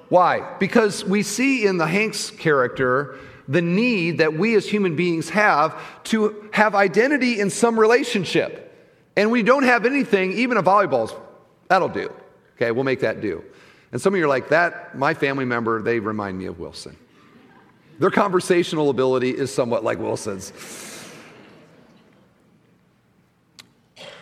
Why? 0.10 0.56
Because 0.60 1.04
we 1.04 1.22
see 1.24 1.66
in 1.66 1.78
the 1.78 1.88
Hanks 1.88 2.32
character 2.32 3.18
the 3.48 3.62
need 3.62 4.20
that 4.20 4.34
we 4.34 4.56
as 4.56 4.68
human 4.68 4.96
beings 4.96 5.30
have 5.30 5.80
to 6.06 6.50
have 6.54 6.74
identity 6.74 7.40
in 7.40 7.50
some 7.50 7.80
relationship. 7.80 8.62
And 9.16 9.32
we 9.32 9.44
don't 9.44 9.64
have 9.64 9.86
anything, 9.86 10.34
even 10.34 10.58
a 10.58 10.64
volleyball's, 10.64 11.14
that'll 11.68 11.90
do. 11.90 12.14
Okay, 12.56 12.72
we'll 12.72 12.84
make 12.84 13.02
that 13.02 13.22
do. 13.22 13.44
And 13.92 14.02
some 14.02 14.14
of 14.14 14.18
you 14.18 14.26
are 14.26 14.30
like, 14.30 14.50
that, 14.50 14.98
my 14.98 15.14
family 15.14 15.46
member, 15.46 15.82
they 15.82 16.00
remind 16.00 16.38
me 16.38 16.46
of 16.46 16.60
Wilson. 16.60 16.98
Their 18.00 18.12
conversational 18.12 18.90
ability 18.90 19.30
is 19.30 19.54
somewhat 19.54 19.84
like 19.84 20.00
Wilson's. 20.00 20.52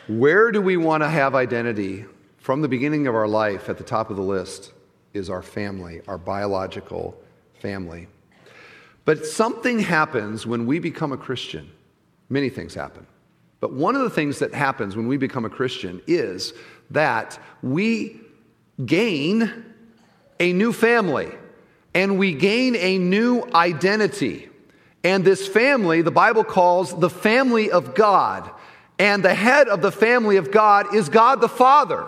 Where 0.07 0.51
do 0.51 0.61
we 0.61 0.77
want 0.77 1.01
to 1.01 1.09
have 1.09 1.33
identity 1.33 2.05
from 2.37 2.61
the 2.61 2.67
beginning 2.67 3.07
of 3.07 3.15
our 3.15 3.27
life 3.27 3.69
at 3.69 3.77
the 3.77 3.85
top 3.85 4.09
of 4.09 4.17
the 4.17 4.21
list 4.21 4.73
is 5.13 5.29
our 5.29 5.41
family, 5.41 6.01
our 6.09 6.17
biological 6.17 7.17
family. 7.53 8.07
But 9.05 9.25
something 9.25 9.79
happens 9.79 10.45
when 10.45 10.65
we 10.65 10.79
become 10.79 11.13
a 11.13 11.17
Christian. 11.17 11.71
Many 12.29 12.49
things 12.49 12.73
happen. 12.73 13.07
But 13.61 13.71
one 13.71 13.95
of 13.95 14.01
the 14.01 14.09
things 14.09 14.39
that 14.39 14.53
happens 14.53 14.97
when 14.97 15.07
we 15.07 15.15
become 15.15 15.45
a 15.45 15.49
Christian 15.49 16.01
is 16.05 16.53
that 16.91 17.39
we 17.61 18.19
gain 18.83 19.51
a 20.39 20.53
new 20.53 20.73
family 20.73 21.31
and 21.93 22.17
we 22.17 22.33
gain 22.33 22.75
a 22.75 22.97
new 22.97 23.43
identity. 23.53 24.49
And 25.03 25.23
this 25.23 25.47
family, 25.47 26.01
the 26.01 26.11
Bible 26.11 26.43
calls 26.43 26.97
the 26.97 27.09
family 27.09 27.69
of 27.69 27.93
God. 27.93 28.49
And 28.99 29.23
the 29.23 29.33
head 29.33 29.67
of 29.67 29.81
the 29.81 29.91
family 29.91 30.37
of 30.37 30.51
God 30.51 30.95
is 30.95 31.09
God 31.09 31.41
the 31.41 31.49
Father. 31.49 32.07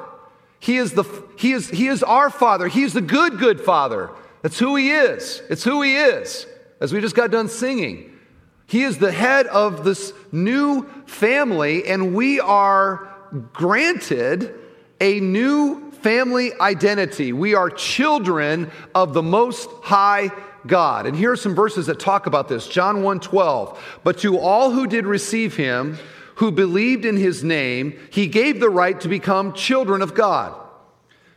He 0.60 0.78
is, 0.78 0.94
the, 0.94 1.04
he, 1.38 1.52
is, 1.52 1.70
he 1.70 1.88
is 1.88 2.04
our 2.04 2.30
Father. 2.30 2.68
He 2.68 2.84
is 2.84 2.94
the 2.94 3.02
good, 3.02 3.38
good 3.38 3.60
Father. 3.60 4.12
That's 4.42 4.58
who 4.58 4.76
He 4.76 4.92
is. 4.92 5.42
It's 5.50 5.64
who 5.64 5.82
He 5.82 5.96
is, 5.96 6.48
as 6.80 6.94
we 6.94 7.02
just 7.02 7.16
got 7.16 7.32
done 7.32 7.50
singing. 7.50 8.12
He 8.68 8.84
is 8.84 8.98
the 8.98 9.12
head 9.12 9.48
of 9.48 9.84
this 9.84 10.14
new 10.32 10.88
family, 11.06 11.86
and 11.86 12.16
we 12.16 12.40
are 12.40 13.14
granted 13.54 14.56
a 15.06 15.20
new 15.20 15.92
family 15.92 16.52
identity. 16.60 17.32
We 17.32 17.54
are 17.54 17.70
children 17.70 18.72
of 18.96 19.14
the 19.14 19.22
Most 19.22 19.70
High 19.84 20.32
God. 20.66 21.06
And 21.06 21.16
here 21.16 21.32
are 21.32 21.36
some 21.36 21.54
verses 21.54 21.86
that 21.86 22.00
talk 22.00 22.26
about 22.26 22.48
this. 22.48 22.68
John 22.68 23.04
1 23.04 23.20
12. 23.20 24.00
But 24.04 24.18
to 24.20 24.40
all 24.40 24.72
who 24.72 24.88
did 24.88 25.06
receive 25.06 25.56
him, 25.56 26.00
who 26.38 26.52
believed 26.52 27.06
in 27.06 27.18
his 27.18 27.44
name, 27.44 28.00
he 28.10 28.26
gave 28.26 28.60
the 28.60 28.70
right 28.72 29.00
to 29.02 29.08
become 29.08 29.54
children 29.54 30.02
of 30.02 30.16
God. 30.16 30.60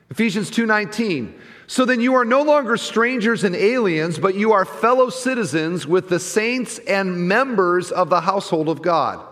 Ephesians 0.08 0.50
2:19. 0.50 1.34
So 1.66 1.84
then 1.84 2.00
you 2.00 2.14
are 2.14 2.24
no 2.24 2.40
longer 2.40 2.78
strangers 2.78 3.44
and 3.44 3.54
aliens, 3.54 4.18
but 4.18 4.34
you 4.34 4.52
are 4.52 4.64
fellow 4.64 5.10
citizens 5.10 5.86
with 5.86 6.08
the 6.08 6.18
saints 6.18 6.78
and 6.88 7.28
members 7.28 7.92
of 7.92 8.08
the 8.08 8.22
household 8.22 8.70
of 8.70 8.80
God. 8.80 9.27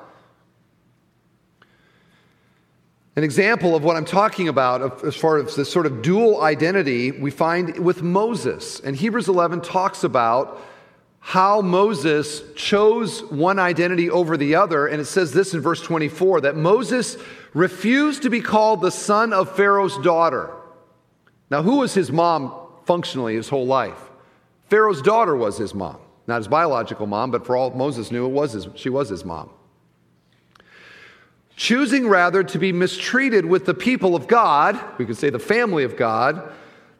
An 3.17 3.25
example 3.25 3.75
of 3.75 3.83
what 3.83 3.97
I'm 3.97 4.05
talking 4.05 4.49
about, 4.49 5.03
as 5.03 5.17
far 5.17 5.39
as 5.39 5.57
this 5.57 5.73
sort 5.73 5.87
of 5.87 6.03
dual 6.03 6.43
identity, 6.43 7.13
we 7.13 7.31
find 7.31 7.79
with 7.79 8.03
Moses. 8.03 8.79
And 8.81 8.95
Hebrews 8.95 9.29
11 9.29 9.63
talks 9.63 10.05
about 10.05 10.61
how 11.21 11.63
Moses 11.63 12.43
chose 12.55 13.25
one 13.25 13.59
identity 13.59 14.11
over 14.11 14.37
the 14.37 14.55
other. 14.55 14.87
And 14.87 15.01
it 15.01 15.07
says 15.07 15.33
this 15.33 15.55
in 15.55 15.63
verse 15.63 15.81
24 15.81 16.43
that 16.43 16.57
Moses 16.57 17.17
refused 17.55 18.23
to 18.23 18.31
be 18.31 18.43
called 18.43 18.83
the 18.83 18.91
son 18.91 19.33
of 19.33 19.57
Pharaoh's 19.57 19.97
daughter. 19.99 20.51
Now, 21.51 21.63
who 21.63 21.77
was 21.77 21.95
his 21.95 22.13
mom 22.13 22.55
functionally 22.85 23.35
his 23.35 23.49
whole 23.49 23.67
life? 23.67 24.11
Pharaoh's 24.69 25.01
daughter 25.01 25.35
was 25.35 25.57
his 25.57 25.75
mom. 25.75 25.97
Not 26.27 26.37
his 26.37 26.49
biological 26.49 27.07
mom, 27.07 27.31
but 27.31 27.47
for 27.47 27.57
all 27.57 27.71
Moses 27.71 28.11
knew, 28.11 28.27
it 28.27 28.31
was 28.33 28.53
his, 28.53 28.69
she 28.75 28.91
was 28.91 29.09
his 29.09 29.25
mom. 29.25 29.49
Choosing 31.57 32.07
rather 32.07 32.45
to 32.45 32.59
be 32.59 32.71
mistreated 32.71 33.47
with 33.47 33.65
the 33.65 33.75
people 33.75 34.15
of 34.15 34.29
God, 34.29 34.79
we 34.99 35.07
could 35.07 35.17
say 35.17 35.31
the 35.31 35.39
family 35.39 35.85
of 35.85 35.97
God, 35.97 36.53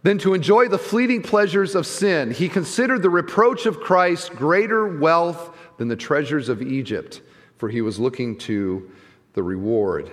than 0.03 0.17
to 0.19 0.33
enjoy 0.33 0.69
the 0.69 0.79
fleeting 0.79 1.23
pleasures 1.23 1.75
of 1.75 1.87
sin. 1.87 2.31
He 2.31 2.49
considered 2.49 3.03
the 3.03 3.11
reproach 3.11 3.67
of 3.67 3.81
Christ 3.81 4.33
greater 4.33 4.87
wealth 4.99 5.51
than 5.77 5.89
the 5.89 5.97
treasures 5.97 6.49
of 6.49 6.63
Egypt, 6.63 7.21
for 7.59 7.69
he 7.69 7.83
was 7.83 7.99
looking 7.99 8.39
to 8.39 8.91
the 9.35 9.43
reward. 9.43 10.11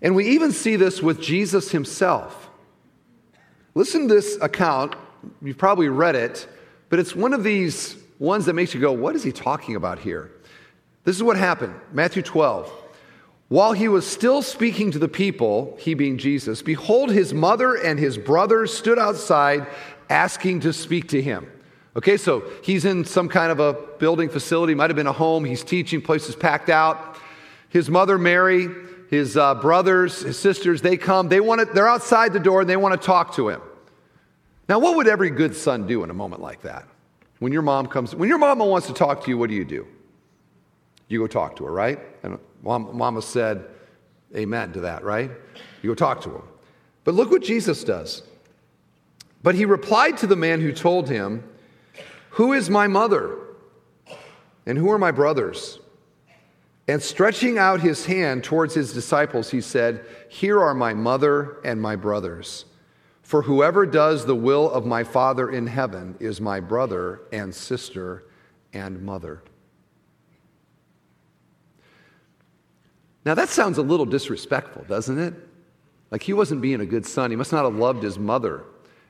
And 0.00 0.16
we 0.16 0.30
even 0.30 0.50
see 0.50 0.76
this 0.76 1.02
with 1.02 1.20
Jesus 1.20 1.70
himself. 1.70 2.48
Listen 3.74 4.08
to 4.08 4.14
this 4.14 4.38
account. 4.40 4.96
You've 5.42 5.58
probably 5.58 5.88
read 5.88 6.14
it, 6.16 6.48
but 6.88 6.98
it's 6.98 7.14
one 7.14 7.34
of 7.34 7.44
these 7.44 7.96
ones 8.18 8.46
that 8.46 8.54
makes 8.54 8.72
you 8.72 8.80
go, 8.80 8.92
What 8.92 9.14
is 9.14 9.22
he 9.22 9.32
talking 9.32 9.76
about 9.76 9.98
here? 9.98 10.30
This 11.04 11.16
is 11.16 11.22
what 11.22 11.36
happened 11.36 11.74
Matthew 11.92 12.22
12. 12.22 12.70
While 13.48 13.74
he 13.74 13.88
was 13.88 14.06
still 14.06 14.40
speaking 14.40 14.92
to 14.92 14.98
the 14.98 15.08
people, 15.08 15.76
he 15.78 15.92
being 15.92 16.16
Jesus, 16.16 16.62
behold, 16.62 17.10
his 17.10 17.34
mother 17.34 17.74
and 17.74 17.98
his 17.98 18.16
brothers 18.16 18.72
stood 18.72 18.98
outside 18.98 19.66
asking 20.08 20.60
to 20.60 20.72
speak 20.72 21.08
to 21.08 21.20
him. 21.20 21.46
Okay, 21.94 22.16
so 22.16 22.44
he's 22.62 22.86
in 22.86 23.04
some 23.04 23.28
kind 23.28 23.52
of 23.52 23.60
a 23.60 23.74
building 23.98 24.30
facility, 24.30 24.74
might 24.74 24.88
have 24.88 24.96
been 24.96 25.06
a 25.06 25.12
home. 25.12 25.44
He's 25.44 25.62
teaching, 25.62 26.00
places 26.00 26.34
packed 26.34 26.70
out. 26.70 27.18
His 27.68 27.90
mother, 27.90 28.16
Mary, 28.16 28.68
his 29.10 29.36
uh, 29.36 29.54
brothers, 29.56 30.20
his 30.20 30.38
sisters, 30.38 30.80
they 30.80 30.96
come. 30.96 31.28
They 31.28 31.40
want 31.40 31.60
to, 31.60 31.66
they're 31.66 31.88
outside 31.88 32.32
the 32.32 32.40
door 32.40 32.62
and 32.62 32.70
they 32.70 32.78
want 32.78 32.98
to 32.98 33.06
talk 33.06 33.34
to 33.34 33.50
him. 33.50 33.60
Now, 34.70 34.78
what 34.78 34.96
would 34.96 35.08
every 35.08 35.28
good 35.28 35.54
son 35.54 35.86
do 35.86 36.02
in 36.04 36.08
a 36.08 36.14
moment 36.14 36.40
like 36.40 36.62
that? 36.62 36.88
When 37.38 37.52
your 37.52 37.60
mom 37.60 37.88
comes, 37.88 38.14
when 38.14 38.30
your 38.30 38.38
mama 38.38 38.64
wants 38.64 38.86
to 38.86 38.94
talk 38.94 39.24
to 39.24 39.30
you, 39.30 39.36
what 39.36 39.50
do 39.50 39.56
you 39.56 39.66
do? 39.66 39.86
You 41.12 41.18
go 41.18 41.26
talk 41.26 41.56
to 41.56 41.66
her, 41.66 41.72
right? 41.72 41.98
And 42.22 42.38
Mama 42.62 43.20
said, 43.20 43.66
Amen 44.34 44.72
to 44.72 44.80
that, 44.80 45.04
right? 45.04 45.30
You 45.82 45.90
go 45.90 45.94
talk 45.94 46.22
to 46.22 46.30
him. 46.30 46.42
But 47.04 47.12
look 47.12 47.30
what 47.30 47.42
Jesus 47.42 47.84
does. 47.84 48.22
But 49.42 49.54
he 49.54 49.66
replied 49.66 50.16
to 50.18 50.26
the 50.26 50.36
man 50.36 50.62
who 50.62 50.72
told 50.72 51.10
him, 51.10 51.44
Who 52.30 52.54
is 52.54 52.70
my 52.70 52.86
mother? 52.86 53.36
And 54.64 54.78
who 54.78 54.90
are 54.90 54.98
my 54.98 55.10
brothers? 55.10 55.80
And 56.88 57.02
stretching 57.02 57.58
out 57.58 57.82
his 57.82 58.06
hand 58.06 58.42
towards 58.42 58.72
his 58.72 58.94
disciples, 58.94 59.50
he 59.50 59.60
said, 59.60 60.06
Here 60.30 60.62
are 60.62 60.72
my 60.72 60.94
mother 60.94 61.58
and 61.62 61.78
my 61.82 61.94
brothers. 61.94 62.64
For 63.22 63.42
whoever 63.42 63.84
does 63.84 64.24
the 64.24 64.34
will 64.34 64.70
of 64.70 64.86
my 64.86 65.04
Father 65.04 65.50
in 65.50 65.66
heaven 65.66 66.16
is 66.20 66.40
my 66.40 66.58
brother 66.58 67.20
and 67.32 67.54
sister 67.54 68.24
and 68.72 69.02
mother. 69.02 69.42
Now, 73.24 73.34
that 73.34 73.48
sounds 73.48 73.78
a 73.78 73.82
little 73.82 74.06
disrespectful, 74.06 74.84
doesn't 74.88 75.18
it? 75.18 75.34
Like 76.10 76.22
he 76.22 76.32
wasn't 76.32 76.60
being 76.60 76.80
a 76.80 76.86
good 76.86 77.06
son. 77.06 77.30
He 77.30 77.36
must 77.36 77.52
not 77.52 77.64
have 77.64 77.76
loved 77.76 78.02
his 78.02 78.18
mother. 78.18 78.64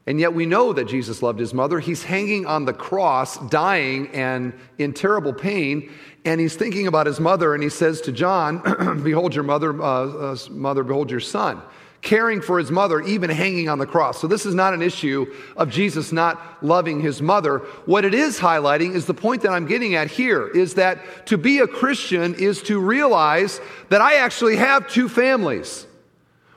And 0.06 0.18
yet 0.18 0.34
we 0.34 0.46
know 0.46 0.72
that 0.72 0.88
Jesus 0.88 1.22
loved 1.22 1.38
his 1.38 1.54
mother. 1.54 1.78
He's 1.78 2.02
hanging 2.02 2.44
on 2.44 2.64
the 2.64 2.72
cross, 2.72 3.38
dying 3.48 4.08
and 4.08 4.52
in 4.78 4.92
terrible 4.92 5.32
pain. 5.32 5.90
And 6.24 6.40
he's 6.40 6.56
thinking 6.56 6.86
about 6.86 7.06
his 7.06 7.20
mother, 7.20 7.54
and 7.54 7.62
he 7.62 7.68
says 7.68 8.00
to 8.02 8.12
John, 8.12 9.00
Behold 9.04 9.34
your 9.34 9.44
mother, 9.44 9.80
uh, 9.80 10.32
uh, 10.32 10.36
mother, 10.50 10.84
behold 10.84 11.10
your 11.10 11.20
son 11.20 11.62
caring 12.02 12.42
for 12.42 12.58
his 12.58 12.70
mother, 12.70 13.00
even 13.00 13.30
hanging 13.30 13.68
on 13.68 13.78
the 13.78 13.86
cross. 13.86 14.20
So, 14.20 14.26
this 14.26 14.44
is 14.44 14.54
not 14.54 14.74
an 14.74 14.82
issue 14.82 15.32
of 15.56 15.70
Jesus 15.70 16.12
not 16.12 16.62
loving 16.62 17.00
his 17.00 17.22
mother. 17.22 17.58
What 17.86 18.04
it 18.04 18.12
is 18.12 18.38
highlighting 18.38 18.94
is 18.94 19.06
the 19.06 19.14
point 19.14 19.42
that 19.42 19.52
I'm 19.52 19.66
getting 19.66 19.94
at 19.94 20.10
here 20.10 20.48
is 20.48 20.74
that 20.74 21.26
to 21.26 21.38
be 21.38 21.60
a 21.60 21.66
Christian 21.66 22.34
is 22.34 22.60
to 22.64 22.80
realize 22.80 23.60
that 23.88 24.00
I 24.00 24.16
actually 24.16 24.56
have 24.56 24.88
two 24.88 25.08
families. 25.08 25.86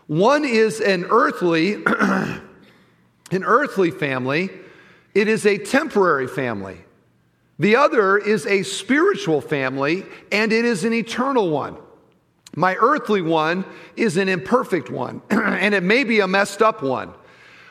One 0.08 0.46
is 0.46 0.82
an 0.82 1.06
earthly, 1.10 1.76
an 1.86 2.42
earthly 3.44 3.92
family, 3.92 4.50
it 5.14 5.28
is 5.28 5.46
a 5.46 5.58
temporary 5.58 6.28
family. 6.28 6.80
The 7.58 7.78
other 7.78 8.18
is 8.18 8.46
a 8.46 8.64
spiritual 8.64 9.42
family, 9.42 10.06
and 10.32 10.52
it 10.52 10.66
is 10.66 10.84
an 10.84 10.94
eternal 10.94 11.50
one. 11.50 11.78
My 12.56 12.76
earthly 12.76 13.22
one 13.22 13.66
is 13.98 14.18
an 14.18 14.30
imperfect 14.30 14.90
one, 14.90 15.22
and 15.30 15.76
it 15.76 15.84
may 15.84 16.06
be 16.06 16.22
a 16.22 16.28
messed 16.28 16.62
up 16.62 16.82
one. 16.82 17.14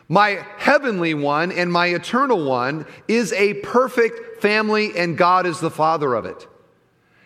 My 0.08 0.46
heavenly 0.58 1.14
one 1.14 1.50
and 1.50 1.72
my 1.72 1.86
eternal 1.86 2.44
one 2.44 2.86
is 3.08 3.32
a 3.32 3.54
perfect 3.54 4.42
family, 4.42 4.96
and 4.96 5.16
God 5.16 5.46
is 5.46 5.60
the 5.60 5.70
father 5.70 6.14
of 6.14 6.26
it. 6.26 6.46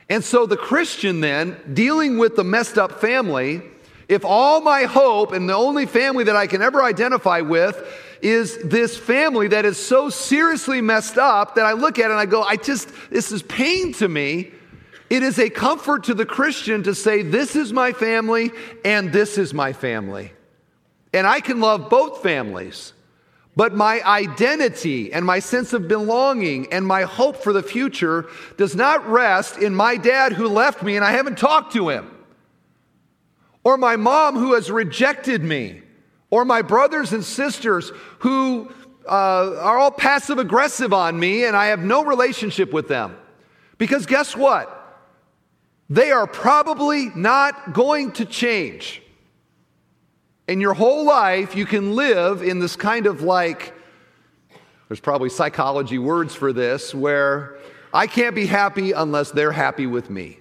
And 0.08 0.24
so 0.24 0.46
the 0.46 0.56
Christian, 0.56 1.20
then, 1.20 1.60
dealing 1.74 2.16
with 2.16 2.36
the 2.36 2.44
messed 2.44 2.78
up 2.78 3.00
family, 3.00 3.62
if 4.08 4.24
all 4.24 4.60
my 4.60 4.84
hope 4.84 5.32
and 5.32 5.48
the 5.48 5.54
only 5.54 5.84
family 5.84 6.24
that 6.24 6.36
I 6.36 6.46
can 6.46 6.62
ever 6.62 6.82
identify 6.82 7.40
with 7.40 7.82
is 8.22 8.58
this 8.64 8.96
family 8.96 9.48
that 9.48 9.64
is 9.64 9.76
so 9.76 10.08
seriously 10.08 10.80
messed 10.80 11.18
up 11.18 11.56
that 11.56 11.66
I 11.66 11.72
look 11.72 11.98
at 11.98 12.06
it 12.06 12.12
and 12.12 12.20
I 12.20 12.26
go, 12.26 12.42
I 12.42 12.56
just, 12.56 12.90
this 13.10 13.32
is 13.32 13.42
pain 13.42 13.92
to 13.94 14.08
me. 14.08 14.52
It 15.10 15.22
is 15.22 15.38
a 15.38 15.48
comfort 15.48 16.04
to 16.04 16.14
the 16.14 16.26
Christian 16.26 16.82
to 16.82 16.94
say, 16.94 17.22
This 17.22 17.56
is 17.56 17.72
my 17.72 17.92
family 17.92 18.50
and 18.84 19.12
this 19.12 19.38
is 19.38 19.54
my 19.54 19.72
family. 19.72 20.32
And 21.12 21.26
I 21.26 21.40
can 21.40 21.60
love 21.60 21.88
both 21.88 22.22
families. 22.22 22.92
But 23.56 23.74
my 23.74 24.00
identity 24.02 25.12
and 25.12 25.26
my 25.26 25.40
sense 25.40 25.72
of 25.72 25.88
belonging 25.88 26.72
and 26.72 26.86
my 26.86 27.02
hope 27.02 27.36
for 27.38 27.52
the 27.52 27.62
future 27.62 28.26
does 28.56 28.76
not 28.76 29.04
rest 29.08 29.58
in 29.58 29.74
my 29.74 29.96
dad 29.96 30.32
who 30.32 30.46
left 30.46 30.80
me 30.82 30.94
and 30.94 31.04
I 31.04 31.10
haven't 31.10 31.38
talked 31.38 31.72
to 31.72 31.88
him, 31.88 32.08
or 33.64 33.76
my 33.76 33.96
mom 33.96 34.36
who 34.36 34.52
has 34.52 34.70
rejected 34.70 35.42
me, 35.42 35.82
or 36.30 36.44
my 36.44 36.62
brothers 36.62 37.12
and 37.12 37.24
sisters 37.24 37.90
who 38.20 38.70
uh, 39.08 39.56
are 39.58 39.76
all 39.76 39.90
passive 39.90 40.38
aggressive 40.38 40.92
on 40.92 41.18
me 41.18 41.44
and 41.44 41.56
I 41.56 41.66
have 41.66 41.80
no 41.80 42.04
relationship 42.04 42.72
with 42.72 42.86
them. 42.86 43.16
Because 43.76 44.06
guess 44.06 44.36
what? 44.36 44.77
They 45.90 46.10
are 46.10 46.26
probably 46.26 47.10
not 47.14 47.72
going 47.72 48.12
to 48.12 48.24
change. 48.24 49.02
In 50.46 50.60
your 50.60 50.74
whole 50.74 51.04
life, 51.04 51.56
you 51.56 51.66
can 51.66 51.94
live 51.94 52.42
in 52.42 52.58
this 52.58 52.76
kind 52.76 53.06
of 53.06 53.22
like, 53.22 53.74
there's 54.88 55.00
probably 55.00 55.28
psychology 55.28 55.98
words 55.98 56.34
for 56.34 56.52
this, 56.52 56.94
where 56.94 57.58
I 57.92 58.06
can't 58.06 58.34
be 58.34 58.46
happy 58.46 58.92
unless 58.92 59.30
they're 59.30 59.52
happy 59.52 59.86
with 59.86 60.10
me. 60.10 60.38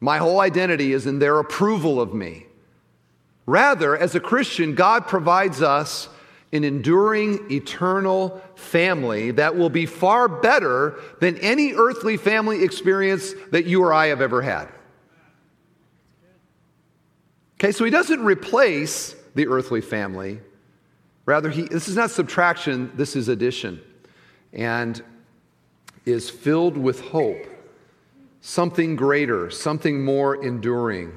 My 0.00 0.18
whole 0.18 0.40
identity 0.40 0.92
is 0.92 1.06
in 1.06 1.18
their 1.18 1.38
approval 1.38 2.00
of 2.00 2.14
me. 2.14 2.46
Rather, 3.46 3.96
as 3.96 4.14
a 4.14 4.20
Christian, 4.20 4.74
God 4.74 5.06
provides 5.06 5.62
us 5.62 6.08
an 6.52 6.64
enduring, 6.64 7.50
eternal 7.50 8.40
family 8.56 9.30
that 9.32 9.56
will 9.56 9.70
be 9.70 9.86
far 9.86 10.28
better 10.28 10.98
than 11.20 11.36
any 11.38 11.74
earthly 11.74 12.16
family 12.16 12.64
experience 12.64 13.34
that 13.50 13.66
you 13.66 13.82
or 13.82 13.92
I 13.92 14.06
have 14.06 14.20
ever 14.20 14.42
had. 14.42 14.68
Okay, 17.60 17.72
so 17.72 17.84
he 17.84 17.90
doesn't 17.90 18.24
replace 18.24 19.14
the 19.34 19.46
earthly 19.46 19.82
family. 19.82 20.40
Rather, 21.26 21.50
he, 21.50 21.64
this 21.64 21.88
is 21.88 21.96
not 21.96 22.10
subtraction, 22.10 22.90
this 22.94 23.14
is 23.14 23.28
addition. 23.28 23.82
And 24.54 25.02
is 26.06 26.30
filled 26.30 26.78
with 26.78 27.02
hope, 27.02 27.44
something 28.40 28.96
greater, 28.96 29.50
something 29.50 30.02
more 30.02 30.42
enduring. 30.42 31.08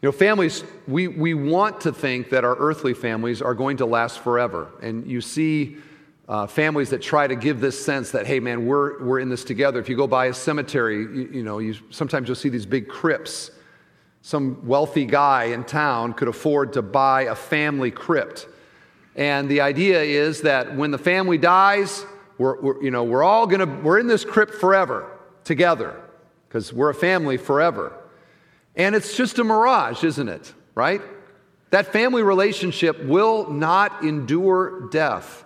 You 0.00 0.08
know, 0.08 0.12
families, 0.12 0.64
we, 0.88 1.08
we 1.08 1.34
want 1.34 1.82
to 1.82 1.92
think 1.92 2.30
that 2.30 2.42
our 2.42 2.56
earthly 2.56 2.94
families 2.94 3.42
are 3.42 3.54
going 3.54 3.76
to 3.76 3.86
last 3.86 4.20
forever. 4.20 4.68
And 4.80 5.06
you 5.06 5.20
see 5.20 5.76
uh, 6.26 6.46
families 6.46 6.88
that 6.88 7.02
try 7.02 7.26
to 7.26 7.36
give 7.36 7.60
this 7.60 7.84
sense 7.84 8.12
that, 8.12 8.26
hey, 8.26 8.40
man, 8.40 8.64
we're, 8.64 9.04
we're 9.04 9.18
in 9.18 9.28
this 9.28 9.44
together. 9.44 9.78
If 9.78 9.90
you 9.90 9.96
go 9.96 10.06
by 10.06 10.26
a 10.26 10.34
cemetery, 10.34 11.00
you, 11.00 11.28
you 11.30 11.42
know, 11.42 11.58
you, 11.58 11.76
sometimes 11.90 12.28
you'll 12.28 12.36
see 12.36 12.48
these 12.48 12.64
big 12.64 12.88
crypts. 12.88 13.50
Some 14.26 14.66
wealthy 14.66 15.04
guy 15.04 15.44
in 15.44 15.64
town 15.64 16.14
could 16.14 16.28
afford 16.28 16.72
to 16.72 16.82
buy 16.82 17.24
a 17.24 17.34
family 17.34 17.90
crypt. 17.90 18.48
And 19.14 19.50
the 19.50 19.60
idea 19.60 20.00
is 20.00 20.40
that 20.40 20.74
when 20.74 20.92
the 20.92 20.96
family 20.96 21.36
dies, 21.36 22.06
we're, 22.38 22.58
we're 22.58 22.82
you 22.82 22.90
know, 22.90 23.04
we're 23.04 23.22
all 23.22 23.46
going 23.46 23.60
to, 23.60 23.82
we're 23.82 23.98
in 23.98 24.06
this 24.06 24.24
crypt 24.24 24.54
forever 24.54 25.10
together 25.44 26.00
because 26.48 26.72
we're 26.72 26.88
a 26.88 26.94
family 26.94 27.36
forever. 27.36 27.92
And 28.74 28.94
it's 28.94 29.14
just 29.14 29.38
a 29.38 29.44
mirage, 29.44 30.02
isn't 30.02 30.30
it? 30.30 30.54
Right? 30.74 31.02
That 31.68 31.92
family 31.92 32.22
relationship 32.22 33.04
will 33.04 33.50
not 33.50 34.04
endure 34.04 34.88
death. 34.88 35.44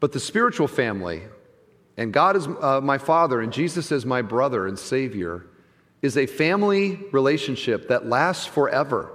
But 0.00 0.12
the 0.12 0.20
spiritual 0.20 0.68
family, 0.68 1.20
and 1.98 2.14
God 2.14 2.34
is 2.36 2.46
uh, 2.46 2.80
my 2.82 2.96
Father, 2.96 3.42
and 3.42 3.52
Jesus 3.52 3.92
is 3.92 4.06
my 4.06 4.22
brother 4.22 4.66
and 4.66 4.78
Savior, 4.78 5.44
is 6.02 6.16
a 6.16 6.26
family 6.26 7.00
relationship 7.12 7.88
that 7.88 8.06
lasts 8.06 8.46
forever. 8.46 9.12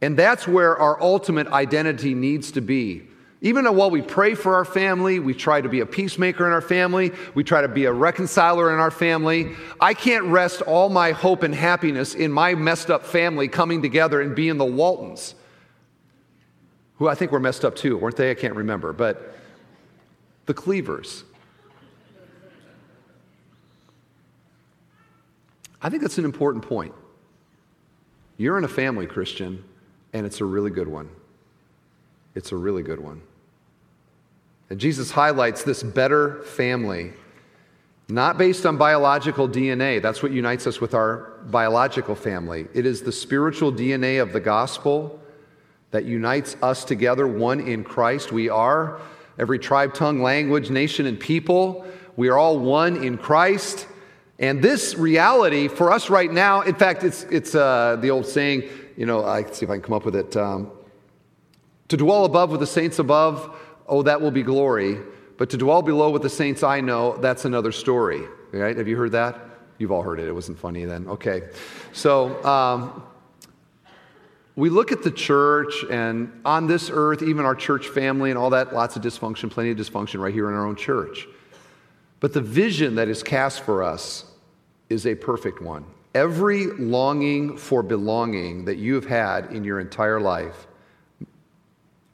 And 0.00 0.16
that's 0.16 0.48
where 0.48 0.76
our 0.76 1.00
ultimate 1.00 1.46
identity 1.48 2.14
needs 2.14 2.52
to 2.52 2.60
be. 2.60 3.08
Even 3.40 3.64
while 3.74 3.90
we 3.90 4.02
pray 4.02 4.34
for 4.34 4.54
our 4.54 4.64
family, 4.64 5.18
we 5.18 5.34
try 5.34 5.60
to 5.60 5.68
be 5.68 5.80
a 5.80 5.86
peacemaker 5.86 6.46
in 6.46 6.52
our 6.52 6.60
family, 6.60 7.10
we 7.34 7.42
try 7.42 7.60
to 7.60 7.68
be 7.68 7.86
a 7.86 7.92
reconciler 7.92 8.72
in 8.72 8.78
our 8.78 8.90
family. 8.90 9.50
I 9.80 9.94
can't 9.94 10.24
rest 10.26 10.62
all 10.62 10.88
my 10.88 11.10
hope 11.10 11.42
and 11.42 11.52
happiness 11.52 12.14
in 12.14 12.30
my 12.30 12.54
messed 12.54 12.88
up 12.88 13.04
family 13.04 13.48
coming 13.48 13.82
together 13.82 14.20
and 14.20 14.36
being 14.36 14.58
the 14.58 14.64
Waltons, 14.64 15.34
who 16.96 17.08
I 17.08 17.16
think 17.16 17.32
were 17.32 17.40
messed 17.40 17.64
up 17.64 17.74
too, 17.74 17.96
weren't 17.96 18.16
they? 18.16 18.30
I 18.30 18.34
can't 18.34 18.54
remember. 18.54 18.92
But 18.92 19.34
the 20.46 20.54
Cleavers. 20.54 21.24
I 25.82 25.90
think 25.90 26.02
that's 26.02 26.18
an 26.18 26.24
important 26.24 26.64
point. 26.64 26.94
You're 28.36 28.56
in 28.56 28.64
a 28.64 28.68
family, 28.68 29.06
Christian, 29.06 29.64
and 30.12 30.24
it's 30.24 30.40
a 30.40 30.44
really 30.44 30.70
good 30.70 30.88
one. 30.88 31.08
It's 32.34 32.52
a 32.52 32.56
really 32.56 32.82
good 32.82 33.00
one. 33.00 33.22
And 34.70 34.80
Jesus 34.80 35.10
highlights 35.10 35.64
this 35.64 35.82
better 35.82 36.42
family, 36.44 37.12
not 38.08 38.38
based 38.38 38.64
on 38.64 38.78
biological 38.78 39.48
DNA. 39.48 40.00
That's 40.00 40.22
what 40.22 40.32
unites 40.32 40.66
us 40.66 40.80
with 40.80 40.94
our 40.94 41.32
biological 41.50 42.14
family. 42.14 42.68
It 42.72 42.86
is 42.86 43.02
the 43.02 43.12
spiritual 43.12 43.72
DNA 43.72 44.22
of 44.22 44.32
the 44.32 44.40
gospel 44.40 45.20
that 45.90 46.04
unites 46.04 46.56
us 46.62 46.84
together, 46.84 47.26
one 47.26 47.60
in 47.60 47.84
Christ. 47.84 48.32
We 48.32 48.48
are 48.48 48.98
every 49.38 49.58
tribe, 49.58 49.92
tongue, 49.92 50.22
language, 50.22 50.70
nation, 50.70 51.06
and 51.06 51.20
people. 51.20 51.84
We 52.16 52.28
are 52.28 52.38
all 52.38 52.58
one 52.58 53.04
in 53.04 53.18
Christ. 53.18 53.86
And 54.38 54.62
this 54.62 54.96
reality 54.96 55.68
for 55.68 55.92
us 55.92 56.10
right 56.10 56.30
now, 56.30 56.62
in 56.62 56.74
fact, 56.74 57.04
it's, 57.04 57.24
it's 57.24 57.54
uh, 57.54 57.96
the 58.00 58.10
old 58.10 58.26
saying, 58.26 58.68
you 58.96 59.06
know, 59.06 59.24
I 59.24 59.44
see 59.44 59.64
if 59.64 59.70
I 59.70 59.74
can 59.74 59.82
come 59.82 59.94
up 59.94 60.04
with 60.04 60.16
it. 60.16 60.36
Um, 60.36 60.70
to 61.88 61.96
dwell 61.96 62.24
above 62.24 62.50
with 62.50 62.60
the 62.60 62.66
saints 62.66 62.98
above, 62.98 63.56
oh, 63.86 64.02
that 64.02 64.20
will 64.20 64.30
be 64.30 64.42
glory. 64.42 64.98
But 65.38 65.50
to 65.50 65.56
dwell 65.56 65.82
below 65.82 66.10
with 66.10 66.22
the 66.22 66.30
saints 66.30 66.62
I 66.62 66.80
know, 66.80 67.16
that's 67.18 67.44
another 67.44 67.72
story. 67.72 68.22
Right? 68.52 68.76
Have 68.76 68.88
you 68.88 68.96
heard 68.96 69.12
that? 69.12 69.38
You've 69.78 69.92
all 69.92 70.02
heard 70.02 70.20
it. 70.20 70.28
It 70.28 70.34
wasn't 70.34 70.58
funny 70.58 70.84
then. 70.84 71.08
Okay. 71.08 71.48
So, 71.92 72.42
um, 72.44 73.02
we 74.54 74.68
look 74.68 74.92
at 74.92 75.02
the 75.02 75.10
church 75.10 75.84
and 75.90 76.30
on 76.44 76.66
this 76.66 76.90
earth, 76.92 77.22
even 77.22 77.46
our 77.46 77.54
church 77.54 77.88
family 77.88 78.30
and 78.30 78.38
all 78.38 78.50
that, 78.50 78.74
lots 78.74 78.96
of 78.96 79.02
dysfunction, 79.02 79.50
plenty 79.50 79.70
of 79.70 79.78
dysfunction 79.78 80.20
right 80.20 80.34
here 80.34 80.48
in 80.50 80.54
our 80.54 80.66
own 80.66 80.76
church. 80.76 81.26
But 82.22 82.32
the 82.32 82.40
vision 82.40 82.94
that 82.94 83.08
is 83.08 83.20
cast 83.20 83.62
for 83.62 83.82
us 83.82 84.26
is 84.88 85.08
a 85.08 85.14
perfect 85.16 85.60
one. 85.60 85.84
Every 86.14 86.66
longing 86.66 87.56
for 87.56 87.82
belonging 87.82 88.64
that 88.66 88.76
you 88.76 88.94
have 88.94 89.06
had 89.06 89.46
in 89.46 89.64
your 89.64 89.80
entire 89.80 90.20
life 90.20 90.68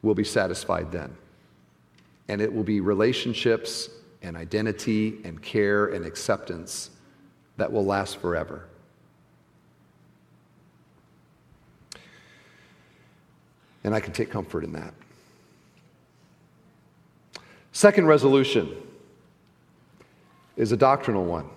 will 0.00 0.14
be 0.14 0.24
satisfied 0.24 0.90
then. 0.90 1.14
And 2.28 2.40
it 2.40 2.50
will 2.50 2.64
be 2.64 2.80
relationships 2.80 3.90
and 4.22 4.34
identity 4.34 5.18
and 5.24 5.42
care 5.42 5.88
and 5.88 6.06
acceptance 6.06 6.88
that 7.58 7.70
will 7.70 7.84
last 7.84 8.16
forever. 8.16 8.66
And 13.84 13.94
I 13.94 14.00
can 14.00 14.14
take 14.14 14.30
comfort 14.30 14.64
in 14.64 14.72
that. 14.72 14.94
Second 17.72 18.06
resolution 18.06 18.74
is 20.58 20.72
a 20.72 20.76
doctrinal 20.76 21.24
one. 21.24 21.48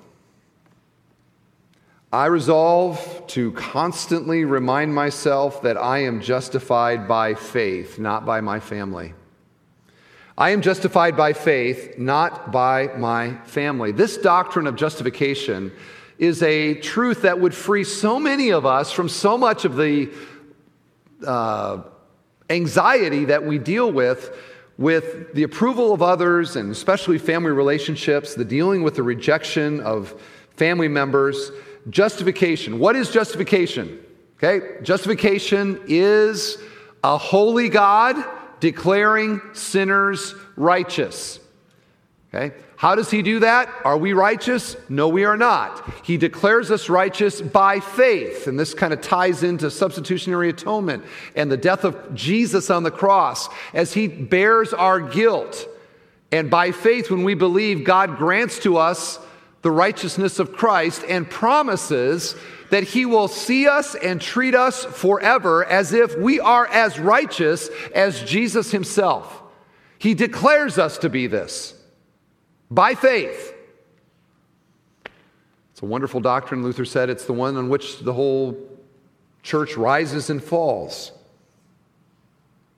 I 2.13 2.27
resolve 2.27 3.25
to 3.27 3.51
constantly 3.53 4.45
remind 4.45 4.93
myself 4.93 5.63
that 5.63 5.75
I 5.75 5.99
am 6.03 6.21
justified 6.21 7.07
by 7.07 7.33
faith, 7.33 7.99
not 7.99 8.25
by 8.25 8.41
my 8.41 8.59
family. 8.59 9.13
I 10.37 10.51
am 10.51 10.61
justified 10.61 11.17
by 11.17 11.33
faith, 11.33 11.97
not 11.97 12.51
by 12.51 12.87
my 12.97 13.37
family. 13.45 13.91
This 13.91 14.17
doctrine 14.17 14.67
of 14.67 14.75
justification 14.75 15.71
is 16.19 16.43
a 16.43 16.75
truth 16.75 17.23
that 17.23 17.39
would 17.39 17.55
free 17.55 17.83
so 17.83 18.19
many 18.19 18.51
of 18.51 18.65
us 18.65 18.91
from 18.91 19.09
so 19.09 19.37
much 19.37 19.65
of 19.65 19.77
the 19.77 20.11
uh, 21.25 21.81
anxiety 22.49 23.25
that 23.25 23.45
we 23.45 23.57
deal 23.57 23.91
with 23.91 24.37
with 24.77 25.33
the 25.33 25.43
approval 25.43 25.93
of 25.93 26.01
others 26.01 26.55
and 26.55 26.71
especially 26.71 27.17
family 27.17 27.51
relationships, 27.51 28.35
the 28.35 28.45
dealing 28.45 28.83
with 28.83 28.95
the 28.95 29.03
rejection 29.03 29.79
of 29.81 30.19
family 30.55 30.87
members, 30.87 31.51
justification. 31.89 32.79
What 32.79 32.95
is 32.95 33.09
justification? 33.09 33.99
Okay, 34.37 34.81
justification 34.83 35.79
is 35.87 36.57
a 37.03 37.17
holy 37.17 37.69
God 37.69 38.23
declaring 38.59 39.41
sinners 39.53 40.33
righteous. 40.55 41.39
Okay? 42.33 42.55
How 42.81 42.95
does 42.95 43.11
he 43.11 43.21
do 43.21 43.41
that? 43.41 43.69
Are 43.85 43.95
we 43.95 44.13
righteous? 44.13 44.75
No, 44.89 45.07
we 45.07 45.23
are 45.23 45.37
not. 45.37 45.87
He 46.03 46.17
declares 46.17 46.71
us 46.71 46.89
righteous 46.89 47.39
by 47.39 47.79
faith. 47.79 48.47
And 48.47 48.59
this 48.59 48.73
kind 48.73 48.91
of 48.91 49.01
ties 49.01 49.43
into 49.43 49.69
substitutionary 49.69 50.49
atonement 50.49 51.05
and 51.35 51.51
the 51.51 51.57
death 51.57 51.83
of 51.83 52.15
Jesus 52.15 52.71
on 52.71 52.81
the 52.81 52.89
cross 52.89 53.49
as 53.75 53.93
he 53.93 54.07
bears 54.07 54.73
our 54.73 54.99
guilt. 54.99 55.67
And 56.31 56.49
by 56.49 56.71
faith, 56.71 57.11
when 57.11 57.23
we 57.23 57.35
believe, 57.35 57.83
God 57.83 58.17
grants 58.17 58.57
to 58.61 58.77
us 58.77 59.19
the 59.61 59.69
righteousness 59.69 60.39
of 60.39 60.53
Christ 60.53 61.03
and 61.07 61.29
promises 61.29 62.35
that 62.71 62.81
he 62.81 63.05
will 63.05 63.27
see 63.27 63.67
us 63.67 63.93
and 63.93 64.19
treat 64.19 64.55
us 64.55 64.85
forever 64.85 65.63
as 65.65 65.93
if 65.93 66.17
we 66.17 66.39
are 66.39 66.65
as 66.65 66.97
righteous 66.97 67.69
as 67.93 68.23
Jesus 68.23 68.71
himself. 68.71 69.39
He 69.99 70.15
declares 70.15 70.79
us 70.79 70.97
to 70.97 71.09
be 71.09 71.27
this 71.27 71.75
by 72.71 72.95
faith. 72.95 73.53
It's 75.73 75.81
a 75.81 75.85
wonderful 75.85 76.21
doctrine. 76.21 76.63
Luther 76.63 76.85
said 76.85 77.09
it's 77.09 77.25
the 77.25 77.33
one 77.33 77.57
on 77.57 77.69
which 77.69 77.99
the 77.99 78.13
whole 78.13 78.57
church 79.43 79.75
rises 79.75 80.29
and 80.29 80.41
falls. 80.41 81.11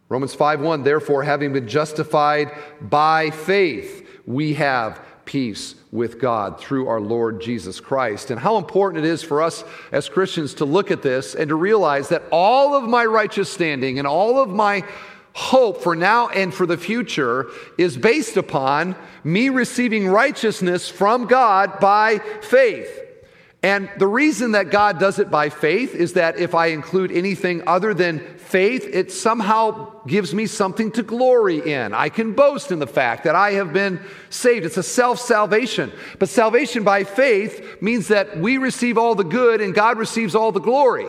Romans 0.09 0.35
5:1 0.35 0.83
Therefore 0.83 1.23
having 1.23 1.53
been 1.53 1.67
justified 1.67 2.51
by 2.81 3.29
faith 3.29 4.07
we 4.25 4.53
have 4.53 5.01
peace 5.25 5.75
with 5.91 6.19
God 6.19 6.59
through 6.59 6.87
our 6.87 6.99
Lord 6.99 7.41
Jesus 7.41 7.79
Christ. 7.79 8.31
And 8.31 8.39
how 8.39 8.57
important 8.57 9.05
it 9.05 9.09
is 9.09 9.23
for 9.23 9.41
us 9.41 9.63
as 9.91 10.09
Christians 10.09 10.53
to 10.55 10.65
look 10.65 10.91
at 10.91 11.01
this 11.01 11.35
and 11.35 11.49
to 11.49 11.55
realize 11.55 12.09
that 12.09 12.23
all 12.31 12.75
of 12.75 12.89
my 12.89 13.05
righteous 13.05 13.49
standing 13.49 13.99
and 13.99 14.07
all 14.07 14.41
of 14.41 14.49
my 14.49 14.83
hope 15.33 15.81
for 15.81 15.95
now 15.95 16.29
and 16.29 16.53
for 16.53 16.65
the 16.65 16.77
future 16.77 17.47
is 17.77 17.97
based 17.97 18.37
upon 18.37 18.95
me 19.23 19.49
receiving 19.49 20.07
righteousness 20.07 20.89
from 20.89 21.25
God 21.25 21.79
by 21.79 22.19
faith. 22.41 22.99
And 23.63 23.89
the 23.97 24.07
reason 24.07 24.51
that 24.51 24.71
God 24.71 24.99
does 24.99 25.19
it 25.19 25.31
by 25.31 25.47
faith 25.47 25.95
is 25.95 26.13
that 26.13 26.37
if 26.37 26.53
I 26.53 26.67
include 26.67 27.13
anything 27.13 27.63
other 27.65 27.93
than 27.93 28.19
faith, 28.37 28.85
it 28.91 29.09
somehow 29.09 30.01
gives 30.05 30.33
me 30.33 30.47
something 30.47 30.91
to 30.91 31.01
glory 31.01 31.71
in. 31.71 31.93
I 31.93 32.09
can 32.09 32.33
boast 32.33 32.73
in 32.73 32.79
the 32.79 32.87
fact 32.87 33.23
that 33.23 33.35
I 33.35 33.51
have 33.51 33.71
been 33.71 34.01
saved. 34.29 34.65
It's 34.65 34.75
a 34.75 34.83
self 34.83 35.17
salvation. 35.17 35.93
But 36.19 36.27
salvation 36.27 36.83
by 36.83 37.05
faith 37.05 37.81
means 37.81 38.09
that 38.09 38.37
we 38.37 38.57
receive 38.57 38.97
all 38.97 39.15
the 39.15 39.23
good 39.23 39.61
and 39.61 39.73
God 39.73 39.97
receives 39.97 40.35
all 40.35 40.51
the 40.51 40.59
glory. 40.59 41.07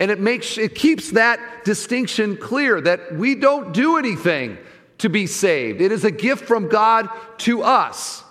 And 0.00 0.10
it 0.10 0.20
makes 0.20 0.58
it 0.58 0.74
keeps 0.74 1.12
that 1.12 1.64
distinction 1.64 2.36
clear 2.36 2.80
that 2.80 3.16
we 3.16 3.34
don't 3.34 3.72
do 3.72 3.96
anything 3.96 4.58
to 4.98 5.08
be 5.08 5.26
saved. 5.26 5.80
It 5.80 5.92
is 5.92 6.04
a 6.04 6.10
gift 6.10 6.44
from 6.44 6.68
God 6.68 7.08
to 7.38 7.62
us. 7.62 8.22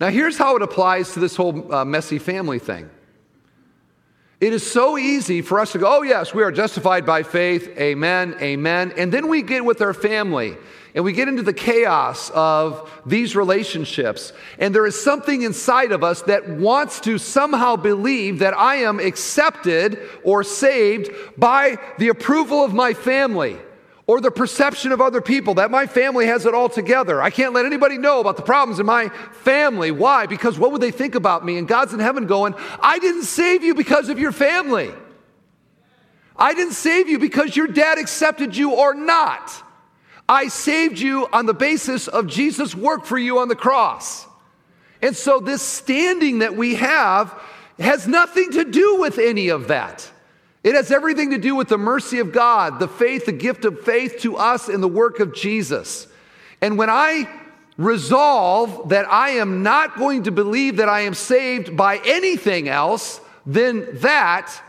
Now 0.00 0.08
here's 0.08 0.38
how 0.38 0.56
it 0.56 0.62
applies 0.62 1.12
to 1.12 1.20
this 1.20 1.36
whole 1.36 1.72
uh, 1.72 1.84
messy 1.84 2.18
family 2.18 2.58
thing. 2.58 2.90
It 4.40 4.52
is 4.52 4.70
so 4.70 4.96
easy 4.96 5.42
for 5.42 5.58
us 5.58 5.72
to 5.72 5.78
go, 5.78 5.98
oh, 5.98 6.02
yes, 6.02 6.32
we 6.32 6.44
are 6.44 6.52
justified 6.52 7.04
by 7.04 7.24
faith, 7.24 7.76
amen, 7.76 8.36
amen. 8.40 8.92
And 8.96 9.12
then 9.12 9.28
we 9.28 9.42
get 9.42 9.64
with 9.64 9.82
our 9.82 9.92
family 9.92 10.56
and 10.94 11.04
we 11.04 11.12
get 11.12 11.26
into 11.26 11.42
the 11.42 11.52
chaos 11.52 12.30
of 12.30 12.88
these 13.04 13.34
relationships. 13.34 14.32
And 14.58 14.72
there 14.72 14.86
is 14.86 15.00
something 15.00 15.42
inside 15.42 15.90
of 15.90 16.04
us 16.04 16.22
that 16.22 16.48
wants 16.48 17.00
to 17.00 17.18
somehow 17.18 17.74
believe 17.74 18.38
that 18.38 18.56
I 18.56 18.76
am 18.76 19.00
accepted 19.00 20.00
or 20.22 20.44
saved 20.44 21.10
by 21.36 21.78
the 21.98 22.08
approval 22.08 22.64
of 22.64 22.72
my 22.72 22.94
family 22.94 23.58
or 24.08 24.22
the 24.22 24.30
perception 24.30 24.90
of 24.90 25.02
other 25.02 25.20
people 25.20 25.54
that 25.54 25.70
my 25.70 25.86
family 25.86 26.26
has 26.26 26.46
it 26.46 26.54
all 26.54 26.70
together. 26.70 27.20
I 27.20 27.28
can't 27.28 27.52
let 27.52 27.66
anybody 27.66 27.98
know 27.98 28.20
about 28.20 28.38
the 28.38 28.42
problems 28.42 28.80
in 28.80 28.86
my 28.86 29.10
family. 29.10 29.90
Why? 29.90 30.24
Because 30.24 30.58
what 30.58 30.72
would 30.72 30.80
they 30.80 30.90
think 30.90 31.14
about 31.14 31.44
me? 31.44 31.58
And 31.58 31.68
God's 31.68 31.92
in 31.92 32.00
heaven 32.00 32.26
going, 32.26 32.54
I 32.80 32.98
didn't 32.98 33.24
save 33.24 33.62
you 33.62 33.74
because 33.74 34.08
of 34.08 34.18
your 34.18 34.32
family. 34.32 34.90
I 36.34 36.54
didn't 36.54 36.72
save 36.72 37.10
you 37.10 37.18
because 37.18 37.54
your 37.54 37.66
dad 37.66 37.98
accepted 37.98 38.56
you 38.56 38.74
or 38.74 38.94
not. 38.94 39.62
I 40.26 40.48
saved 40.48 40.98
you 40.98 41.28
on 41.30 41.44
the 41.44 41.54
basis 41.54 42.08
of 42.08 42.26
Jesus' 42.26 42.74
work 42.74 43.04
for 43.04 43.18
you 43.18 43.40
on 43.40 43.48
the 43.48 43.56
cross. 43.56 44.26
And 45.02 45.14
so, 45.14 45.38
this 45.38 45.62
standing 45.62 46.38
that 46.38 46.56
we 46.56 46.76
have 46.76 47.38
has 47.78 48.08
nothing 48.08 48.52
to 48.52 48.64
do 48.64 48.96
with 49.00 49.18
any 49.18 49.48
of 49.48 49.68
that. 49.68 50.10
It 50.68 50.74
has 50.74 50.90
everything 50.90 51.30
to 51.30 51.38
do 51.38 51.54
with 51.54 51.68
the 51.68 51.78
mercy 51.78 52.18
of 52.18 52.30
God, 52.30 52.78
the 52.78 52.88
faith, 52.88 53.24
the 53.24 53.32
gift 53.32 53.64
of 53.64 53.80
faith 53.84 54.18
to 54.18 54.36
us 54.36 54.68
in 54.68 54.82
the 54.82 54.86
work 54.86 55.18
of 55.18 55.34
Jesus. 55.34 56.06
And 56.60 56.76
when 56.76 56.90
I 56.90 57.26
resolve 57.78 58.90
that 58.90 59.10
I 59.10 59.30
am 59.30 59.62
not 59.62 59.96
going 59.96 60.24
to 60.24 60.30
believe 60.30 60.76
that 60.76 60.90
I 60.90 61.00
am 61.00 61.14
saved 61.14 61.74
by 61.74 62.02
anything 62.04 62.68
else 62.68 63.18
than 63.46 63.98
that, 64.00 64.62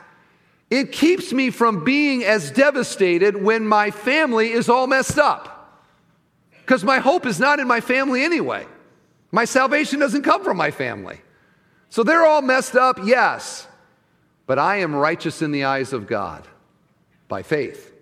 it 0.69 0.93
keeps 0.93 1.33
me 1.33 1.49
from 1.49 1.83
being 1.83 2.23
as 2.23 2.49
devastated 2.49 3.35
when 3.35 3.67
my 3.67 3.91
family 3.91 4.53
is 4.53 4.69
all 4.69 4.87
messed 4.87 5.19
up. 5.19 5.83
Because 6.61 6.81
my 6.81 6.99
hope 6.99 7.25
is 7.25 7.41
not 7.41 7.59
in 7.59 7.67
my 7.67 7.81
family 7.81 8.23
anyway. 8.23 8.65
My 9.33 9.43
salvation 9.43 9.99
doesn't 9.99 10.23
come 10.23 10.45
from 10.45 10.55
my 10.55 10.71
family. 10.71 11.19
So 11.89 12.03
they're 12.03 12.25
all 12.25 12.41
messed 12.41 12.77
up, 12.77 12.99
yes 13.03 13.67
but 14.49 14.57
I 14.57 14.77
am 14.77 14.95
righteous 14.95 15.43
in 15.43 15.51
the 15.51 15.65
eyes 15.65 15.93
of 15.93 16.07
God 16.07 16.47
by 17.27 17.43
faith. 17.43 17.93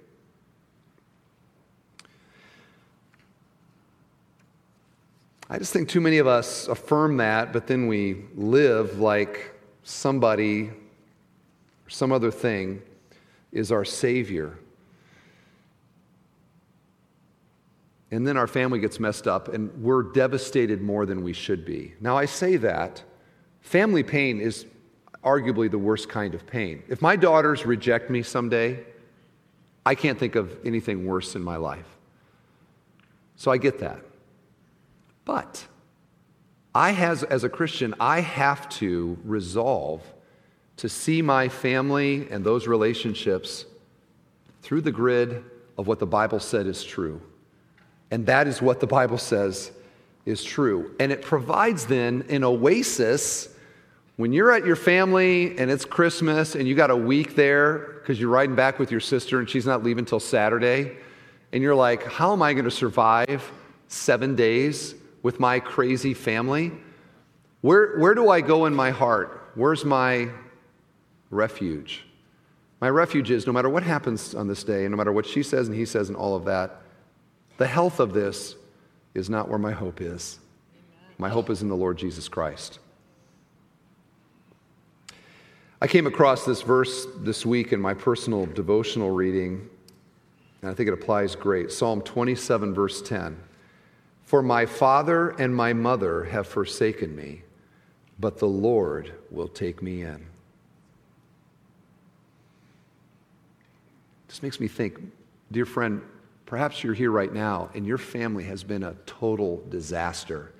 I 5.49 5.57
just 5.57 5.73
think 5.73 5.89
too 5.89 5.99
many 5.99 6.19
of 6.19 6.27
us 6.27 6.69
affirm 6.69 7.17
that, 7.17 7.51
but 7.51 7.67
then 7.67 7.87
we 7.87 8.23
live 8.33 8.97
like 8.97 9.59
somebody 9.83 10.69
or 10.69 11.89
some 11.89 12.13
other 12.13 12.31
thing 12.31 12.81
is 13.51 13.69
our 13.69 13.83
Savior. 13.83 14.57
And 18.09 18.25
then 18.25 18.37
our 18.37 18.47
family 18.47 18.79
gets 18.79 19.01
messed 19.01 19.27
up 19.27 19.49
and 19.49 19.69
we're 19.83 20.03
devastated 20.13 20.81
more 20.81 21.05
than 21.05 21.23
we 21.23 21.33
should 21.33 21.65
be. 21.65 21.95
Now, 21.99 22.15
I 22.15 22.23
say 22.23 22.55
that 22.55 23.03
family 23.59 24.01
pain 24.01 24.39
is 24.39 24.65
arguably 25.27 25.69
the 25.69 25.77
worst 25.77 26.07
kind 26.07 26.33
of 26.33 26.47
pain. 26.47 26.83
If 26.87 27.01
my 27.01 27.17
daughters 27.17 27.65
reject 27.65 28.09
me 28.09 28.23
someday, 28.23 28.79
I 29.85 29.93
can't 29.93 30.17
think 30.17 30.35
of 30.35 30.57
anything 30.65 31.05
worse 31.05 31.35
in 31.35 31.43
my 31.43 31.57
life. 31.57 31.85
So 33.35 33.51
I 33.51 33.57
get 33.57 33.79
that. 33.79 33.99
But 35.25 35.65
I 36.73 36.91
has 36.91 37.23
as 37.23 37.43
a 37.43 37.49
Christian, 37.49 37.93
I 37.99 38.21
have 38.21 38.69
to 38.81 39.17
resolve 39.25 40.01
to 40.77 40.87
see 40.87 41.21
my 41.21 41.49
family 41.49 42.27
and 42.31 42.45
those 42.45 42.67
relationships 42.67 43.65
through 44.61 44.81
the 44.81 44.91
grid 44.91 45.43
of 45.77 45.87
what 45.87 45.99
the 45.99 46.05
Bible 46.05 46.39
said 46.39 46.67
is 46.67 46.83
true. 46.83 47.21
And 48.11 48.25
that 48.27 48.47
is 48.47 48.61
what 48.61 48.79
the 48.79 48.87
Bible 48.87 49.17
says 49.17 49.71
is 50.25 50.43
true. 50.43 50.95
And 50.99 51.11
it 51.11 51.21
provides 51.21 51.85
then 51.87 52.25
an 52.29 52.43
oasis 52.43 53.49
when 54.17 54.33
you're 54.33 54.51
at 54.51 54.65
your 54.65 54.75
family 54.75 55.57
and 55.57 55.71
it's 55.71 55.85
Christmas 55.85 56.55
and 56.55 56.67
you 56.67 56.75
got 56.75 56.89
a 56.89 56.95
week 56.95 57.35
there 57.35 57.99
because 57.99 58.19
you're 58.19 58.29
riding 58.29 58.55
back 58.55 58.79
with 58.79 58.91
your 58.91 58.99
sister 58.99 59.39
and 59.39 59.49
she's 59.49 59.65
not 59.65 59.83
leaving 59.83 60.05
till 60.05 60.19
Saturday, 60.19 60.97
and 61.53 61.63
you're 61.63 61.75
like, 61.75 62.03
how 62.03 62.33
am 62.33 62.41
I 62.41 62.53
going 62.53 62.65
to 62.65 62.71
survive 62.71 63.49
seven 63.87 64.35
days 64.35 64.95
with 65.21 65.39
my 65.39 65.59
crazy 65.59 66.13
family? 66.13 66.71
Where, 67.61 67.97
where 67.99 68.15
do 68.15 68.29
I 68.29 68.41
go 68.41 68.65
in 68.65 68.73
my 68.73 68.91
heart? 68.91 69.51
Where's 69.55 69.85
my 69.85 70.29
refuge? 71.29 72.03
My 72.81 72.89
refuge 72.89 73.31
is 73.31 73.47
no 73.47 73.53
matter 73.53 73.69
what 73.69 73.83
happens 73.83 74.35
on 74.35 74.47
this 74.47 74.63
day, 74.63 74.85
and 74.85 74.91
no 74.91 74.97
matter 74.97 75.11
what 75.11 75.25
she 75.25 75.43
says 75.43 75.67
and 75.67 75.75
he 75.75 75.85
says 75.85 76.09
and 76.09 76.17
all 76.17 76.35
of 76.35 76.45
that, 76.45 76.81
the 77.57 77.67
health 77.67 77.99
of 77.99 78.13
this 78.13 78.55
is 79.13 79.29
not 79.29 79.47
where 79.49 79.59
my 79.59 79.71
hope 79.71 80.01
is. 80.01 80.39
My 81.17 81.29
hope 81.29 81.49
is 81.49 81.61
in 81.61 81.69
the 81.69 81.75
Lord 81.75 81.97
Jesus 81.97 82.27
Christ. 82.27 82.79
I 85.79 85.85
came 85.85 86.07
across 86.07 86.43
this 86.43 86.63
verse 86.63 87.05
this 87.17 87.45
week 87.45 87.71
in 87.71 87.79
my 87.79 87.93
personal 87.93 88.47
devotional 88.47 89.11
reading, 89.11 89.69
and 90.61 90.71
I 90.71 90.73
think 90.73 90.87
it 90.87 90.93
applies 90.93 91.35
great. 91.35 91.71
Psalm 91.71 92.01
27, 92.01 92.73
verse 92.73 92.99
10. 93.03 93.37
For 94.23 94.41
my 94.41 94.65
father 94.65 95.29
and 95.29 95.55
my 95.55 95.73
mother 95.73 96.23
have 96.25 96.47
forsaken 96.47 97.15
me, 97.15 97.43
but 98.19 98.39
the 98.39 98.47
Lord 98.47 99.13
will 99.29 99.47
take 99.47 99.83
me 99.83 100.01
in. 100.01 100.25
This 104.27 104.41
makes 104.41 104.59
me 104.59 104.67
think, 104.67 104.99
dear 105.51 105.67
friend, 105.67 106.01
perhaps 106.47 106.83
you're 106.83 106.95
here 106.95 107.11
right 107.11 107.31
now 107.31 107.69
and 107.75 107.85
your 107.85 107.99
family 107.99 108.45
has 108.45 108.63
been 108.63 108.81
a 108.81 108.95
total 109.05 109.63
disaster. 109.69 110.51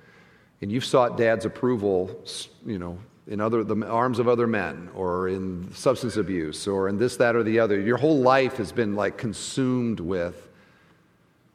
And 0.62 0.70
you've 0.70 0.84
sought 0.84 1.16
dad's 1.16 1.44
approval, 1.44 2.24
you 2.64 2.78
know, 2.78 2.98
in 3.28 3.42
other, 3.42 3.62
the 3.62 3.86
arms 3.86 4.18
of 4.18 4.26
other 4.26 4.46
men 4.46 4.88
or 4.94 5.28
in 5.28 5.70
substance 5.74 6.16
abuse 6.16 6.66
or 6.66 6.88
in 6.88 6.96
this, 6.96 7.16
that, 7.18 7.36
or 7.36 7.42
the 7.42 7.60
other. 7.60 7.78
Your 7.78 7.98
whole 7.98 8.20
life 8.20 8.56
has 8.56 8.72
been 8.72 8.96
like 8.96 9.18
consumed 9.18 10.00
with 10.00 10.48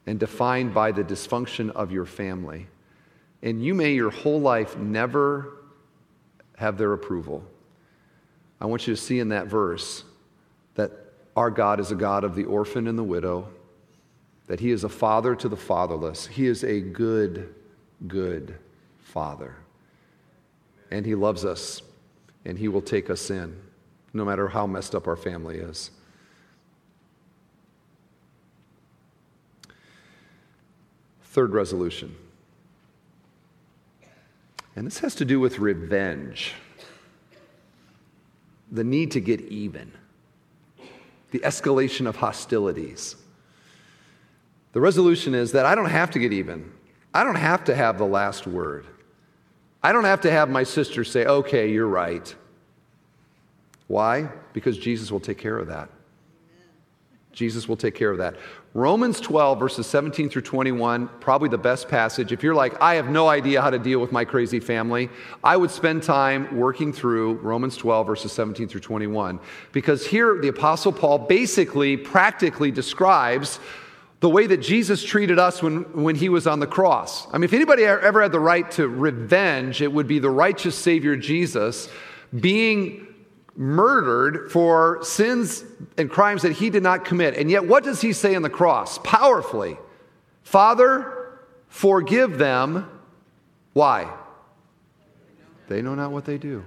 and 0.06 0.20
defined 0.20 0.74
by 0.74 0.92
the 0.92 1.04
dysfunction 1.04 1.72
of 1.72 1.92
your 1.92 2.06
family. 2.06 2.68
And 3.42 3.64
you 3.64 3.74
may 3.74 3.94
your 3.94 4.12
whole 4.12 4.40
life 4.40 4.78
never 4.78 5.58
have 6.58 6.78
their 6.78 6.94
approval. 6.94 7.44
I 8.62 8.68
want 8.68 8.88
you 8.88 8.96
to 8.96 9.02
see 9.02 9.20
in 9.20 9.30
that 9.30 9.48
verse 9.48 10.04
that 10.76 10.92
our 11.36 11.50
God 11.50 11.80
is 11.80 11.92
a 11.92 11.96
God 11.96 12.24
of 12.24 12.36
the 12.36 12.46
orphan 12.46 12.88
and 12.88 12.98
the 12.98 13.04
widow, 13.04 13.50
that 14.46 14.60
He 14.60 14.70
is 14.70 14.84
a 14.84 14.90
father 14.90 15.36
to 15.36 15.50
the 15.50 15.58
fatherless. 15.58 16.28
He 16.28 16.46
is 16.46 16.64
a 16.64 16.80
good, 16.80 17.56
good 18.08 18.56
father 19.00 19.56
and 20.94 21.08
He 21.08 21.16
loves 21.16 21.44
us, 21.44 21.82
and 22.46 22.58
He 22.58 22.68
will 22.68 22.82
take 22.82 23.10
us 23.10 23.32
in, 23.32 23.60
no 24.14 24.24
matter 24.24 24.48
how 24.48 24.68
messed 24.68 24.94
up 24.94 25.08
our 25.08 25.16
family 25.16 25.58
is. 25.58 25.90
Third 31.24 31.52
resolution. 31.52 32.16
And 34.76 34.86
this 34.86 35.00
has 35.00 35.16
to 35.16 35.26
do 35.26 35.40
with 35.40 35.58
revenge, 35.58 36.54
the 38.72 38.84
need 38.84 39.10
to 39.12 39.20
get 39.20 39.42
even, 39.42 39.92
the 41.32 41.40
escalation 41.40 42.06
of 42.06 42.18
hostilities. 42.18 43.16
The 44.74 44.82
resolution 44.82 45.34
is 45.34 45.54
that 45.54 45.66
I 45.66 45.74
don't 45.74 45.90
have 45.90 46.12
to 46.12 46.20
get 46.20 46.32
even. 46.34 46.72
I 47.16 47.24
don't 47.24 47.36
have 47.36 47.64
to 47.66 47.76
have 47.76 47.98
the 47.98 48.06
last 48.06 48.46
word. 48.46 48.86
I 49.84 49.92
don't 49.92 50.06
have 50.06 50.22
to 50.22 50.32
have 50.32 50.50
my 50.50 50.64
sister 50.64 51.04
say, 51.04 51.26
okay, 51.26 51.72
you're 51.72 51.88
right. 51.88 52.34
Why? 53.88 54.30
Because 54.54 54.78
Jesus 54.78 55.12
will 55.12 55.20
take 55.20 55.38
care 55.38 55.60
of 55.60 55.68
that. 55.68 55.90
Jesus 57.34 57.68
will 57.68 57.76
take 57.76 57.96
care 57.96 58.12
of 58.12 58.20
that. 58.20 58.36
Romans 58.76 59.20
12, 59.20 59.60
verses 59.60 59.88
17 59.88 60.30
through 60.30 60.44
21, 60.44 61.10
probably 61.20 61.50
the 61.50 61.58
best 61.58 61.90
passage. 61.90 62.32
If 62.32 62.44
you're 62.44 62.56
like, 62.56 62.80
I 62.82 62.96
have 62.96 63.10
no 63.10 63.28
idea 63.28 63.62
how 63.62 63.72
to 63.72 63.80
deal 63.80 64.00
with 64.00 64.12
my 64.12 64.24
crazy 64.24 64.60
family, 64.60 65.10
I 65.44 65.58
would 65.58 65.72
spend 65.72 66.04
time 66.04 66.56
working 66.56 66.94
through 66.94 67.34
Romans 67.36 67.76
12, 67.76 68.08
verses 68.08 68.32
17 68.32 68.68
through 68.68 68.82
21. 68.82 69.40
Because 69.72 70.06
here, 70.06 70.40
the 70.40 70.48
Apostle 70.48 70.92
Paul 70.92 71.20
basically, 71.20 71.98
practically 71.98 72.72
describes 72.72 73.60
the 74.24 74.30
way 74.30 74.48
that 74.48 74.62
Jesus 74.62 75.04
treated 75.04 75.38
us 75.38 75.62
when, 75.62 75.82
when 76.02 76.16
he 76.16 76.30
was 76.30 76.48
on 76.48 76.62
the 76.62 76.66
cross. 76.66 77.28
I 77.34 77.38
mean, 77.38 77.44
if 77.44 77.52
anybody 77.52 77.84
ever 77.84 78.22
had 78.22 78.32
the 78.32 78.40
right 78.40 78.72
to 78.72 78.88
revenge, 78.88 79.82
it 79.82 79.92
would 79.92 80.08
be 80.08 80.18
the 80.18 80.30
righteous 80.30 80.78
Savior 80.78 81.18
Jesus 81.18 81.90
being 82.34 83.06
murdered 83.58 84.50
for 84.50 85.04
sins 85.04 85.66
and 85.98 86.10
crimes 86.10 86.44
that 86.44 86.54
he 86.54 86.70
did 86.70 86.84
not 86.84 87.04
commit. 87.04 87.36
And 87.36 87.52
yet, 87.52 87.68
what 87.68 87.84
does 87.84 88.00
he 88.00 88.14
say 88.14 88.34
on 88.34 88.44
the 88.44 88.50
cross? 88.50 88.98
Powerfully 89.00 89.78
Father, 90.44 91.38
forgive 91.68 92.38
them. 92.38 92.90
Why? 93.74 94.10
They 95.68 95.82
know 95.82 95.96
not 95.96 96.12
what 96.12 96.24
they 96.24 96.38
do. 96.38 96.64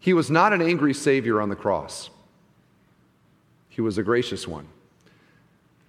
He 0.00 0.12
was 0.12 0.28
not 0.28 0.52
an 0.52 0.60
angry 0.60 0.92
Savior 0.92 1.40
on 1.40 1.50
the 1.50 1.56
cross, 1.56 2.10
He 3.68 3.80
was 3.80 3.96
a 3.96 4.02
gracious 4.02 4.48
one. 4.48 4.66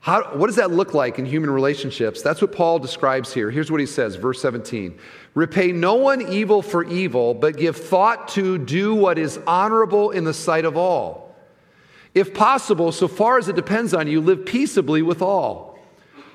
How, 0.01 0.35
what 0.35 0.47
does 0.47 0.55
that 0.55 0.71
look 0.71 0.95
like 0.95 1.19
in 1.19 1.27
human 1.27 1.51
relationships? 1.51 2.23
That's 2.23 2.41
what 2.41 2.51
Paul 2.51 2.79
describes 2.79 3.31
here. 3.31 3.51
Here's 3.51 3.69
what 3.69 3.79
he 3.79 3.85
says, 3.85 4.15
verse 4.15 4.41
17 4.41 4.97
Repay 5.35 5.71
no 5.71 5.93
one 5.93 6.21
evil 6.33 6.63
for 6.63 6.83
evil, 6.83 7.35
but 7.35 7.55
give 7.55 7.77
thought 7.77 8.27
to 8.29 8.57
do 8.57 8.95
what 8.95 9.19
is 9.19 9.39
honorable 9.45 10.09
in 10.09 10.23
the 10.23 10.33
sight 10.33 10.65
of 10.65 10.75
all. 10.75 11.35
If 12.15 12.33
possible, 12.33 12.91
so 12.91 13.07
far 13.07 13.37
as 13.37 13.47
it 13.47 13.55
depends 13.55 13.93
on 13.93 14.07
you, 14.07 14.19
live 14.19 14.45
peaceably 14.45 15.03
with 15.03 15.21
all. 15.21 15.77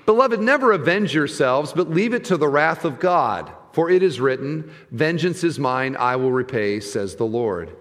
Beloved, 0.06 0.40
never 0.40 0.70
avenge 0.70 1.12
yourselves, 1.12 1.72
but 1.72 1.90
leave 1.90 2.14
it 2.14 2.24
to 2.26 2.36
the 2.36 2.48
wrath 2.48 2.84
of 2.84 3.00
God. 3.00 3.52
For 3.72 3.90
it 3.90 4.02
is 4.02 4.20
written, 4.20 4.70
Vengeance 4.92 5.42
is 5.42 5.58
mine, 5.58 5.96
I 5.96 6.16
will 6.16 6.32
repay, 6.32 6.78
says 6.78 7.16
the 7.16 7.26
Lord. 7.26 7.76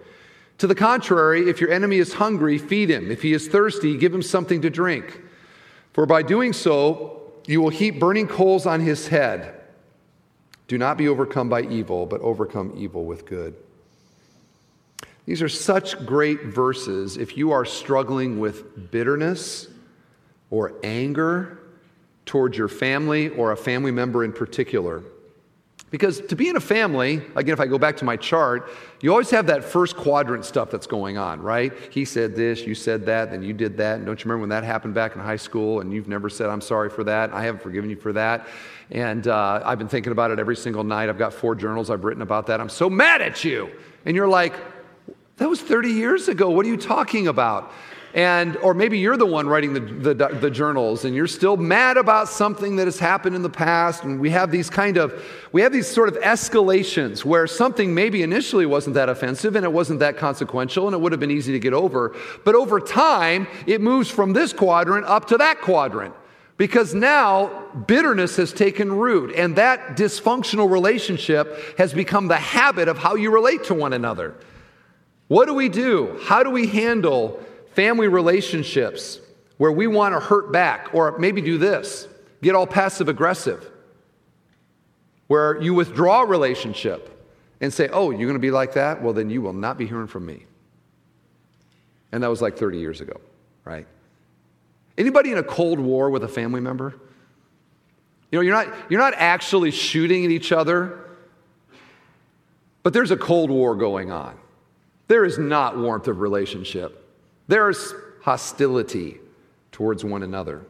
To 0.58 0.66
the 0.66 0.74
contrary, 0.74 1.48
if 1.48 1.60
your 1.60 1.70
enemy 1.70 1.98
is 1.98 2.14
hungry, 2.14 2.58
feed 2.58 2.90
him. 2.90 3.10
If 3.10 3.22
he 3.22 3.32
is 3.32 3.46
thirsty, 3.46 3.96
give 3.96 4.12
him 4.12 4.22
something 4.22 4.60
to 4.62 4.68
drink. 4.68 5.22
For 5.96 6.04
by 6.04 6.20
doing 6.20 6.52
so, 6.52 7.22
you 7.46 7.62
will 7.62 7.70
heap 7.70 7.98
burning 7.98 8.28
coals 8.28 8.66
on 8.66 8.80
his 8.80 9.08
head. 9.08 9.58
Do 10.68 10.76
not 10.76 10.98
be 10.98 11.08
overcome 11.08 11.48
by 11.48 11.62
evil, 11.62 12.04
but 12.04 12.20
overcome 12.20 12.74
evil 12.76 13.06
with 13.06 13.24
good. 13.24 13.54
These 15.24 15.40
are 15.40 15.48
such 15.48 16.04
great 16.04 16.44
verses 16.44 17.16
if 17.16 17.38
you 17.38 17.50
are 17.52 17.64
struggling 17.64 18.38
with 18.38 18.90
bitterness 18.90 19.68
or 20.50 20.74
anger 20.82 21.60
towards 22.26 22.58
your 22.58 22.68
family 22.68 23.30
or 23.30 23.52
a 23.52 23.56
family 23.56 23.90
member 23.90 24.22
in 24.22 24.34
particular. 24.34 25.02
Because 25.90 26.20
to 26.20 26.34
be 26.34 26.48
in 26.48 26.56
a 26.56 26.60
family, 26.60 27.22
again, 27.36 27.52
if 27.52 27.60
I 27.60 27.66
go 27.66 27.78
back 27.78 27.96
to 27.98 28.04
my 28.04 28.16
chart, 28.16 28.70
you 29.00 29.12
always 29.12 29.30
have 29.30 29.46
that 29.46 29.62
first 29.62 29.96
quadrant 29.96 30.44
stuff 30.44 30.68
that's 30.68 30.86
going 30.86 31.16
on, 31.16 31.40
right? 31.40 31.72
He 31.90 32.04
said 32.04 32.34
this, 32.34 32.62
you 32.62 32.74
said 32.74 33.06
that, 33.06 33.30
then 33.30 33.42
you 33.42 33.52
did 33.52 33.76
that. 33.76 33.96
And 33.96 34.06
don't 34.06 34.18
you 34.18 34.24
remember 34.24 34.40
when 34.40 34.48
that 34.48 34.64
happened 34.64 34.94
back 34.94 35.14
in 35.14 35.20
high 35.20 35.36
school 35.36 35.80
and 35.80 35.92
you've 35.92 36.08
never 36.08 36.28
said, 36.28 36.50
I'm 36.50 36.60
sorry 36.60 36.90
for 36.90 37.04
that? 37.04 37.32
I 37.32 37.42
haven't 37.44 37.62
forgiven 37.62 37.88
you 37.88 37.96
for 37.96 38.12
that. 38.14 38.48
And 38.90 39.28
uh, 39.28 39.62
I've 39.64 39.78
been 39.78 39.88
thinking 39.88 40.10
about 40.10 40.32
it 40.32 40.40
every 40.40 40.56
single 40.56 40.82
night. 40.82 41.08
I've 41.08 41.18
got 41.18 41.32
four 41.32 41.54
journals 41.54 41.88
I've 41.88 42.04
written 42.04 42.22
about 42.22 42.48
that. 42.48 42.60
I'm 42.60 42.68
so 42.68 42.90
mad 42.90 43.22
at 43.22 43.44
you. 43.44 43.70
And 44.04 44.16
you're 44.16 44.28
like, 44.28 44.54
that 45.36 45.48
was 45.48 45.60
30 45.60 45.90
years 45.90 46.28
ago. 46.28 46.50
What 46.50 46.66
are 46.66 46.68
you 46.68 46.76
talking 46.76 47.28
about? 47.28 47.72
And 48.14 48.56
or 48.58 48.72
maybe 48.72 48.98
you're 48.98 49.16
the 49.16 49.26
one 49.26 49.46
writing 49.46 49.74
the, 49.74 49.80
the, 50.14 50.28
the, 50.28 50.50
journals 50.50 51.04
and 51.04 51.14
you're 51.14 51.26
still 51.26 51.56
mad 51.56 51.96
about 51.96 52.28
something 52.28 52.76
that 52.76 52.86
has 52.86 52.98
happened 52.98 53.36
in 53.36 53.42
the 53.42 53.50
past. 53.50 54.04
And 54.04 54.18
we 54.20 54.30
have 54.30 54.50
these 54.50 54.70
kind 54.70 54.96
of 54.96 55.22
we 55.52 55.60
have 55.62 55.72
these 55.72 55.86
sort 55.86 56.08
of 56.08 56.14
escalations 56.22 57.24
where 57.24 57.46
something 57.46 57.94
maybe 57.94 58.22
initially 58.22 58.64
wasn't 58.64 58.94
that 58.94 59.08
offensive 59.08 59.56
and 59.56 59.64
it 59.64 59.72
wasn't 59.72 60.00
that 60.00 60.16
consequential 60.16 60.86
and 60.86 60.94
it 60.94 60.98
would 60.98 61.12
have 61.12 61.20
been 61.20 61.30
easy 61.30 61.52
to 61.52 61.58
get 61.58 61.74
over. 61.74 62.14
But 62.44 62.54
over 62.54 62.80
time 62.80 63.46
it 63.66 63.80
moves 63.80 64.10
from 64.10 64.32
this 64.32 64.52
quadrant 64.52 65.06
up 65.06 65.26
to 65.28 65.36
that 65.38 65.60
quadrant. 65.60 66.14
Because 66.56 66.94
now 66.94 67.66
bitterness 67.86 68.36
has 68.36 68.52
taken 68.52 68.90
root 68.90 69.34
and 69.36 69.56
that 69.56 69.96
dysfunctional 69.96 70.70
relationship 70.70 71.76
has 71.76 71.92
become 71.92 72.28
the 72.28 72.36
habit 72.36 72.88
of 72.88 72.96
how 72.96 73.14
you 73.14 73.30
relate 73.30 73.64
to 73.64 73.74
one 73.74 73.92
another. 73.92 74.34
What 75.28 75.46
do 75.46 75.54
we 75.54 75.68
do? 75.68 76.18
How 76.22 76.42
do 76.42 76.50
we 76.50 76.68
handle 76.68 77.44
family 77.76 78.08
relationships 78.08 79.20
where 79.58 79.70
we 79.70 79.86
want 79.86 80.14
to 80.14 80.20
hurt 80.20 80.50
back, 80.50 80.88
or 80.92 81.16
maybe 81.18 81.40
do 81.40 81.58
this 81.58 82.08
get 82.42 82.54
all 82.54 82.66
passive 82.66 83.08
aggressive, 83.08 83.70
where 85.26 85.60
you 85.60 85.74
withdraw 85.74 86.22
a 86.22 86.26
relationship 86.26 87.12
and 87.60 87.72
say, 87.72 87.88
Oh, 87.92 88.10
you're 88.10 88.28
going 88.28 88.34
to 88.34 88.38
be 88.38 88.50
like 88.50 88.74
that? 88.74 89.02
Well, 89.02 89.12
then 89.12 89.30
you 89.30 89.42
will 89.42 89.52
not 89.52 89.78
be 89.78 89.86
hearing 89.86 90.06
from 90.06 90.26
me. 90.26 90.44
And 92.12 92.22
that 92.22 92.28
was 92.28 92.40
like 92.40 92.56
30 92.56 92.78
years 92.78 93.00
ago, 93.00 93.20
right? 93.64 93.86
Anybody 94.96 95.32
in 95.32 95.38
a 95.38 95.42
Cold 95.42 95.80
War 95.80 96.08
with 96.10 96.24
a 96.24 96.28
family 96.28 96.60
member? 96.60 96.94
You 98.30 98.38
know, 98.38 98.40
you're 98.42 98.54
not, 98.54 98.72
you're 98.90 99.00
not 99.00 99.14
actually 99.16 99.70
shooting 99.70 100.24
at 100.24 100.30
each 100.30 100.52
other, 100.52 100.98
but 102.82 102.92
there's 102.92 103.10
a 103.10 103.16
Cold 103.16 103.50
War 103.50 103.74
going 103.74 104.10
on. 104.10 104.36
There 105.08 105.24
is 105.24 105.38
not 105.38 105.76
warmth 105.76 106.08
of 106.08 106.20
relationship. 106.20 107.05
There's 107.48 107.94
hostility 108.22 109.18
towards 109.72 110.04
one 110.04 110.22
another. 110.22 110.62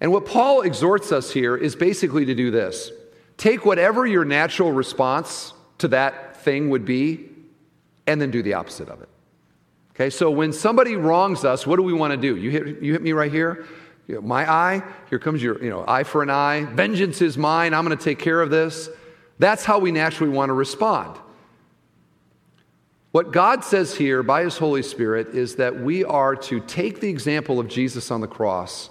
And 0.00 0.12
what 0.12 0.26
Paul 0.26 0.62
exhorts 0.62 1.12
us 1.12 1.30
here 1.30 1.56
is 1.56 1.74
basically 1.74 2.24
to 2.26 2.34
do 2.34 2.50
this 2.50 2.90
take 3.36 3.64
whatever 3.64 4.04
your 4.04 4.24
natural 4.24 4.72
response 4.72 5.52
to 5.78 5.88
that 5.88 6.36
thing 6.38 6.70
would 6.70 6.84
be, 6.84 7.28
and 8.06 8.20
then 8.20 8.30
do 8.30 8.42
the 8.42 8.54
opposite 8.54 8.88
of 8.88 9.00
it. 9.00 9.08
Okay, 9.94 10.10
so 10.10 10.30
when 10.30 10.52
somebody 10.52 10.96
wrongs 10.96 11.44
us, 11.44 11.66
what 11.66 11.76
do 11.76 11.82
we 11.82 11.92
want 11.92 12.12
to 12.12 12.16
do? 12.16 12.36
You 12.36 12.50
hit, 12.50 12.82
you 12.82 12.92
hit 12.92 13.02
me 13.02 13.12
right 13.12 13.30
here. 13.30 13.66
You 14.06 14.16
know, 14.16 14.20
my 14.22 14.50
eye, 14.50 14.82
here 15.10 15.18
comes 15.18 15.42
your, 15.42 15.62
you 15.62 15.70
know, 15.70 15.84
eye 15.86 16.02
for 16.02 16.22
an 16.22 16.30
eye. 16.30 16.64
Vengeance 16.64 17.20
is 17.20 17.36
mine. 17.36 17.74
I'm 17.74 17.84
going 17.84 17.96
to 17.96 18.02
take 18.02 18.18
care 18.18 18.40
of 18.40 18.50
this. 18.50 18.88
That's 19.38 19.64
how 19.64 19.78
we 19.78 19.92
naturally 19.92 20.32
want 20.32 20.50
to 20.50 20.54
respond. 20.54 21.18
What 23.10 23.32
God 23.32 23.64
says 23.64 23.94
here 23.94 24.22
by 24.22 24.44
His 24.44 24.58
Holy 24.58 24.82
Spirit 24.82 25.28
is 25.28 25.56
that 25.56 25.80
we 25.80 26.04
are 26.04 26.36
to 26.36 26.60
take 26.60 27.00
the 27.00 27.08
example 27.08 27.58
of 27.58 27.68
Jesus 27.68 28.10
on 28.10 28.20
the 28.20 28.26
cross 28.26 28.90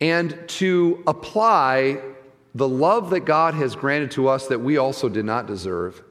and 0.00 0.36
to 0.48 1.02
apply 1.06 2.00
the 2.54 2.68
love 2.68 3.10
that 3.10 3.20
God 3.20 3.54
has 3.54 3.74
granted 3.74 4.10
to 4.12 4.28
us 4.28 4.48
that 4.48 4.58
we 4.58 4.76
also 4.76 5.08
did 5.08 5.24
not 5.24 5.46
deserve 5.46 6.02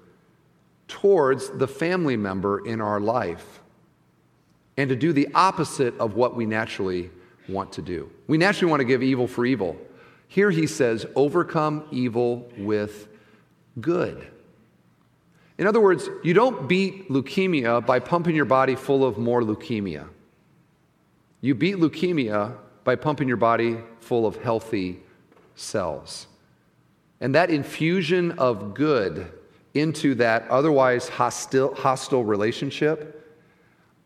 towards 0.88 1.50
the 1.50 1.67
family 1.67 2.17
member 2.17 2.65
in 2.65 2.82
our 2.82 3.00
life 3.00 3.62
and 4.76 4.89
to 4.89 4.96
do 4.96 5.13
the 5.13 5.28
opposite 5.36 5.98
of 6.00 6.15
what 6.15 6.36
we 6.36 6.46
naturally 6.46 7.12
want 7.48 7.72
to 7.74 7.82
do. 7.82 8.10
We 8.28 8.38
naturally 8.38 8.72
want 8.72 8.80
to 8.80 8.86
give 8.86 9.04
evil 9.04 9.28
for 9.28 9.46
evil. 9.46 9.78
Here 10.28 10.50
he 10.50 10.65
says, 10.65 11.06
overcome 11.15 11.86
evil 11.91 12.50
with 12.58 13.08
good. 13.80 14.28
In 15.62 15.67
other 15.67 15.80
words, 15.80 16.10
you 16.24 16.34
don't 16.34 16.67
beat 16.67 17.08
leukemia 17.10 17.86
by 17.86 18.00
pumping 18.00 18.36
your 18.36 18.45
body 18.45 18.74
full 18.74 19.06
of 19.06 19.19
more 19.19 19.43
leukemia. 19.43 20.08
You 21.39 21.54
beat 21.54 21.76
leukemia 21.76 22.58
by 22.84 22.95
pumping 22.95 23.28
your 23.28 23.38
body 23.38 23.78
full 24.00 24.26
of 24.26 24.38
healthy 24.38 25.02
cells. 25.54 26.26
And 27.19 27.36
that 27.36 27.52
infusion 27.52 28.32
of 28.39 28.74
good 28.74 29.32
into 29.76 30.15
that 30.15 30.47
otherwise 30.50 31.08
hostile, 31.08 31.76
hostile 31.76 32.24
relationship 32.24 33.32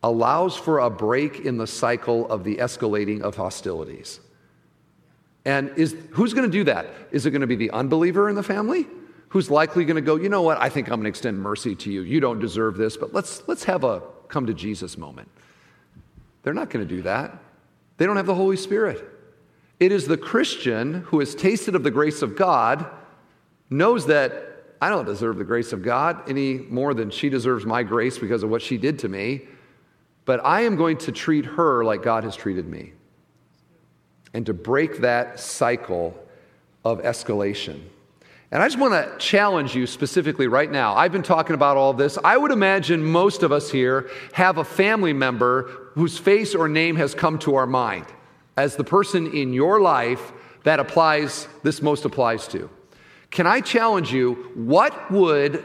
allows 0.04 0.58
for 0.58 0.80
a 0.80 0.90
break 0.90 1.40
in 1.40 1.58
the 1.58 1.68
cycle 1.68 2.30
of 2.30 2.44
the 2.44 2.58
escalating 2.58 3.22
of 3.22 3.38
hostilities. 3.38 4.20
And 5.46 5.72
is, 5.78 5.96
who's 6.10 6.34
going 6.34 6.52
to 6.52 6.58
do 6.58 6.66
that? 6.66 6.88
Is 7.12 7.26
it 7.26 7.32
going 7.32 7.40
to 7.40 7.48
be 7.48 7.56
the 7.56 7.72
unbeliever 7.72 8.28
in 8.28 8.36
the 8.36 8.44
family? 8.44 8.88
Who's 9.36 9.52
likely 9.52 9.84
going 9.84 9.98
to 9.98 10.02
go, 10.02 10.16
you 10.16 10.30
know 10.30 10.44
what, 10.44 10.58
I 10.62 10.70
think 10.70 10.88
I'm 10.88 10.94
going 10.94 11.04
to 11.04 11.10
extend 11.10 11.38
mercy 11.38 11.76
to 11.76 11.92
you. 11.92 12.04
You 12.04 12.22
don't 12.22 12.40
deserve 12.40 12.78
this, 12.78 12.96
but 12.96 13.14
let's, 13.14 13.46
let's 13.50 13.66
have 13.66 13.84
a 13.84 14.02
come 14.30 14.46
to 14.46 14.54
Jesus 14.54 14.98
moment. 14.98 15.30
They're 16.42 16.54
not 16.54 16.70
going 16.70 16.88
to 16.88 16.96
do 16.96 17.02
that. 17.02 17.38
They 17.98 18.06
don't 18.06 18.16
have 18.16 18.28
the 18.28 18.36
Holy 18.36 18.56
Spirit. 18.56 19.04
It 19.78 19.92
is 19.92 20.08
the 20.08 20.16
Christian 20.16 21.02
who 21.08 21.20
has 21.20 21.36
tasted 21.36 21.76
of 21.76 21.84
the 21.84 21.92
grace 21.92 22.22
of 22.22 22.38
God, 22.38 22.86
knows 23.70 24.06
that 24.06 24.64
I 24.82 24.88
don't 24.88 25.04
deserve 25.04 25.36
the 25.36 25.44
grace 25.44 25.74
of 25.74 25.84
God 25.84 26.30
any 26.30 26.54
more 26.54 26.94
than 26.94 27.10
she 27.10 27.28
deserves 27.28 27.66
my 27.66 27.84
grace 27.84 28.18
because 28.18 28.42
of 28.42 28.50
what 28.50 28.62
she 28.62 28.78
did 28.78 29.00
to 29.00 29.10
me, 29.10 29.42
but 30.24 30.40
I 30.46 30.62
am 30.62 30.78
going 30.78 30.98
to 31.00 31.12
treat 31.12 31.44
her 31.44 31.84
like 31.84 32.04
God 32.04 32.24
has 32.24 32.38
treated 32.38 32.70
me. 32.70 32.94
And 34.34 34.46
to 34.46 34.54
break 34.54 35.00
that 35.00 35.42
cycle 35.42 36.18
of 36.86 37.02
escalation. 37.02 37.82
And 38.52 38.62
I 38.62 38.68
just 38.68 38.80
want 38.80 38.94
to 38.94 39.18
challenge 39.18 39.76
you 39.76 39.88
specifically 39.88 40.48
right 40.48 40.72
now. 40.72 40.96
I've 40.96 41.12
been 41.12 41.24
talking 41.24 41.56
about 41.56 41.78
all 41.78 41.94
this. 41.94 42.18
I 42.24 42.38
would 42.38 42.52
imagine 42.52 43.04
most 43.04 43.44
of 43.44 43.52
us 43.52 43.72
here 43.72 44.10
have 44.34 44.58
a 44.58 44.64
family 44.64 45.14
member 45.14 45.90
whose 45.96 46.18
face 46.18 46.54
or 46.54 46.68
name 46.68 46.96
has 46.98 47.16
come 47.16 47.40
to 47.40 47.56
our 47.56 47.68
mind 47.68 48.06
as 48.56 48.76
the 48.76 48.84
person 48.84 49.28
in 49.34 49.52
your 49.52 49.82
life 49.82 50.32
that 50.64 50.80
applies, 50.80 51.48
this 51.64 51.82
most 51.82 52.06
applies 52.06 52.48
to. 52.50 52.70
Can 53.32 53.48
I 53.48 53.62
challenge 53.62 54.14
you, 54.14 54.52
what 54.56 55.12
would 55.12 55.64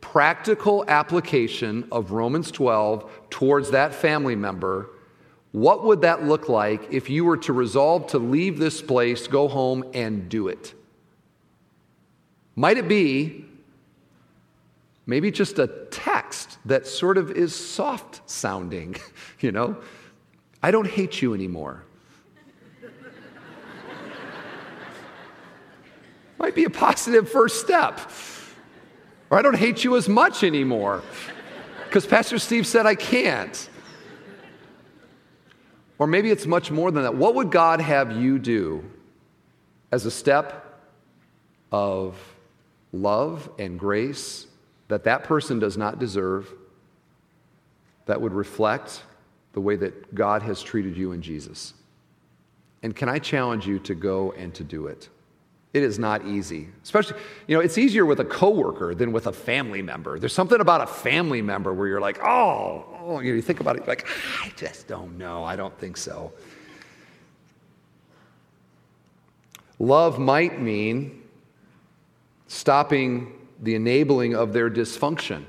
practical 0.00 0.84
application 0.88 1.86
of 1.92 2.12
Romans 2.12 2.50
12 2.50 3.10
towards 3.30 3.70
that 3.70 3.94
family 3.94 4.36
member, 4.36 4.90
what 5.52 5.84
would 5.84 6.00
that 6.02 6.24
look 6.24 6.48
like 6.48 6.92
if 6.92 7.08
you 7.08 7.24
were 7.24 7.36
to 7.36 7.52
resolve 7.52 8.08
to 8.08 8.18
leave 8.18 8.58
this 8.58 8.82
place, 8.82 9.26
go 9.26 9.48
home, 9.48 9.84
and 9.94 10.28
do 10.28 10.48
it? 10.48 10.74
Might 12.54 12.76
it 12.76 12.88
be 12.88 13.44
maybe 15.06 15.30
just 15.30 15.58
a 15.58 15.66
text 15.90 16.58
that 16.64 16.86
sort 16.86 17.18
of 17.18 17.30
is 17.30 17.54
soft 17.54 18.28
sounding, 18.30 18.96
you 19.40 19.52
know? 19.52 19.76
I 20.62 20.70
don't 20.70 20.86
hate 20.86 21.20
you 21.20 21.34
anymore. 21.34 21.82
Might 26.38 26.54
be 26.54 26.64
a 26.64 26.70
positive 26.70 27.30
first 27.30 27.60
step. 27.60 28.00
Or 29.30 29.38
I 29.38 29.42
don't 29.42 29.56
hate 29.56 29.82
you 29.82 29.96
as 29.96 30.08
much 30.08 30.44
anymore. 30.44 31.02
because 31.86 32.06
Pastor 32.06 32.38
Steve 32.38 32.66
said 32.66 32.86
I 32.86 32.94
can't. 32.94 33.68
Or 35.98 36.06
maybe 36.06 36.30
it's 36.30 36.46
much 36.46 36.70
more 36.70 36.90
than 36.90 37.02
that. 37.02 37.14
What 37.14 37.34
would 37.36 37.50
God 37.50 37.80
have 37.80 38.12
you 38.12 38.38
do 38.38 38.84
as 39.90 40.04
a 40.04 40.10
step 40.10 40.80
of 41.70 42.16
love 42.92 43.50
and 43.58 43.78
grace 43.78 44.46
that 44.88 45.04
that 45.04 45.24
person 45.24 45.58
does 45.58 45.76
not 45.76 45.98
deserve, 45.98 46.52
that 48.06 48.20
would 48.20 48.32
reflect 48.32 49.02
the 49.52 49.60
way 49.60 49.76
that 49.76 50.14
God 50.14 50.42
has 50.42 50.62
treated 50.62 50.96
you 50.96 51.12
in 51.12 51.22
Jesus? 51.22 51.74
And 52.82 52.94
can 52.94 53.08
I 53.08 53.18
challenge 53.18 53.66
you 53.66 53.78
to 53.80 53.94
go 53.94 54.32
and 54.32 54.52
to 54.54 54.64
do 54.64 54.86
it? 54.86 55.08
It 55.72 55.82
is 55.82 55.98
not 55.98 56.26
easy. 56.26 56.68
Especially, 56.82 57.16
you 57.46 57.56
know, 57.56 57.62
it's 57.62 57.78
easier 57.78 58.04
with 58.04 58.20
a 58.20 58.24
coworker 58.24 58.94
than 58.94 59.12
with 59.12 59.26
a 59.26 59.32
family 59.32 59.80
member. 59.80 60.18
There's 60.18 60.34
something 60.34 60.60
about 60.60 60.82
a 60.82 60.86
family 60.86 61.40
member 61.40 61.72
where 61.72 61.88
you're 61.88 62.00
like, 62.00 62.22
oh, 62.22 62.84
oh 63.00 63.20
you, 63.20 63.30
know, 63.30 63.36
you 63.36 63.42
think 63.42 63.60
about 63.60 63.76
it, 63.76 63.88
like, 63.88 64.06
I 64.42 64.52
just 64.56 64.86
don't 64.86 65.16
know. 65.16 65.44
I 65.44 65.56
don't 65.56 65.76
think 65.78 65.96
so. 65.96 66.32
Love 69.78 70.18
might 70.18 70.60
mean 70.60 71.21
stopping 72.52 73.32
the 73.62 73.74
enabling 73.74 74.34
of 74.34 74.52
their 74.52 74.70
dysfunction 74.70 75.42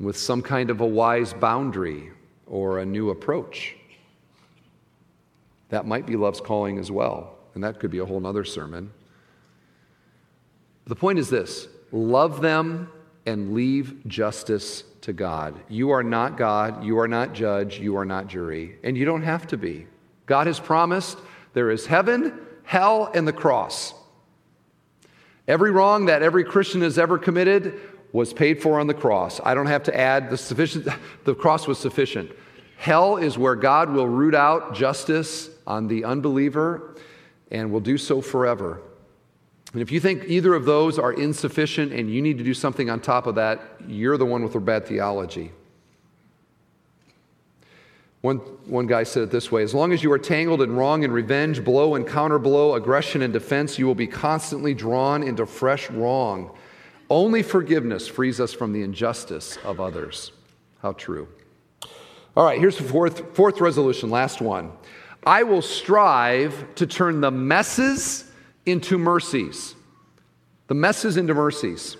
with 0.00 0.16
some 0.16 0.42
kind 0.42 0.68
of 0.68 0.80
a 0.80 0.86
wise 0.86 1.32
boundary 1.32 2.10
or 2.46 2.80
a 2.80 2.84
new 2.84 3.10
approach. 3.10 3.76
That 5.68 5.86
might 5.86 6.06
be 6.06 6.16
love's 6.16 6.40
calling 6.40 6.78
as 6.78 6.90
well, 6.90 7.36
and 7.54 7.62
that 7.62 7.78
could 7.78 7.92
be 7.92 7.98
a 7.98 8.04
whole 8.04 8.26
other 8.26 8.44
sermon. 8.44 8.92
The 10.86 10.96
point 10.96 11.20
is 11.20 11.30
this 11.30 11.68
love 11.92 12.40
them 12.40 12.90
and 13.24 13.54
leave 13.54 14.04
justice 14.08 14.82
to 15.02 15.12
God. 15.12 15.54
You 15.68 15.90
are 15.92 16.02
not 16.02 16.36
God, 16.36 16.82
you 16.82 16.98
are 16.98 17.08
not 17.08 17.32
judge, 17.32 17.78
you 17.78 17.96
are 17.96 18.04
not 18.04 18.26
jury, 18.26 18.76
and 18.82 18.98
you 18.98 19.04
don't 19.04 19.22
have 19.22 19.46
to 19.46 19.56
be. 19.56 19.86
God 20.26 20.48
has 20.48 20.58
promised 20.58 21.16
there 21.52 21.70
is 21.70 21.86
heaven, 21.86 22.40
hell, 22.64 23.12
and 23.14 23.26
the 23.26 23.32
cross. 23.32 23.94
Every 25.46 25.70
wrong 25.70 26.06
that 26.06 26.22
every 26.22 26.44
Christian 26.44 26.80
has 26.80 26.98
ever 26.98 27.18
committed 27.18 27.80
was 28.12 28.32
paid 28.32 28.62
for 28.62 28.80
on 28.80 28.86
the 28.86 28.94
cross. 28.94 29.40
I 29.44 29.54
don't 29.54 29.66
have 29.66 29.82
to 29.84 29.96
add 29.96 30.30
the 30.30 30.38
sufficient 30.38 30.88
the 31.24 31.34
cross 31.34 31.66
was 31.66 31.78
sufficient. 31.78 32.30
Hell 32.76 33.16
is 33.16 33.36
where 33.36 33.54
God 33.54 33.90
will 33.90 34.08
root 34.08 34.34
out 34.34 34.74
justice 34.74 35.50
on 35.66 35.88
the 35.88 36.04
unbeliever 36.04 36.96
and 37.50 37.70
will 37.72 37.80
do 37.80 37.98
so 37.98 38.20
forever. 38.20 38.80
And 39.72 39.82
if 39.82 39.90
you 39.90 39.98
think 39.98 40.24
either 40.26 40.54
of 40.54 40.64
those 40.64 40.98
are 40.98 41.12
insufficient 41.12 41.92
and 41.92 42.08
you 42.08 42.22
need 42.22 42.38
to 42.38 42.44
do 42.44 42.54
something 42.54 42.88
on 42.88 43.00
top 43.00 43.26
of 43.26 43.34
that, 43.34 43.60
you're 43.86 44.16
the 44.16 44.24
one 44.24 44.42
with 44.42 44.52
the 44.52 44.60
bad 44.60 44.86
theology. 44.86 45.50
One, 48.24 48.38
one 48.64 48.86
guy 48.86 49.02
said 49.02 49.24
it 49.24 49.30
this 49.30 49.52
way 49.52 49.62
As 49.62 49.74
long 49.74 49.92
as 49.92 50.02
you 50.02 50.10
are 50.10 50.18
tangled 50.18 50.62
in 50.62 50.74
wrong 50.74 51.04
and 51.04 51.12
revenge, 51.12 51.62
blow 51.62 51.94
and 51.94 52.08
counter 52.08 52.38
blow, 52.38 52.72
aggression 52.72 53.20
and 53.20 53.34
defense, 53.34 53.78
you 53.78 53.86
will 53.86 53.94
be 53.94 54.06
constantly 54.06 54.72
drawn 54.72 55.22
into 55.22 55.44
fresh 55.44 55.90
wrong. 55.90 56.56
Only 57.10 57.42
forgiveness 57.42 58.08
frees 58.08 58.40
us 58.40 58.54
from 58.54 58.72
the 58.72 58.80
injustice 58.80 59.58
of 59.62 59.78
others. 59.78 60.32
How 60.80 60.92
true. 60.92 61.28
All 62.34 62.46
right, 62.46 62.58
here's 62.58 62.78
the 62.78 62.84
fourth, 62.84 63.36
fourth 63.36 63.60
resolution, 63.60 64.08
last 64.08 64.40
one. 64.40 64.72
I 65.26 65.42
will 65.42 65.60
strive 65.60 66.74
to 66.76 66.86
turn 66.86 67.20
the 67.20 67.30
messes 67.30 68.32
into 68.64 68.96
mercies. 68.96 69.74
The 70.68 70.74
messes 70.74 71.18
into 71.18 71.34
mercies. 71.34 71.98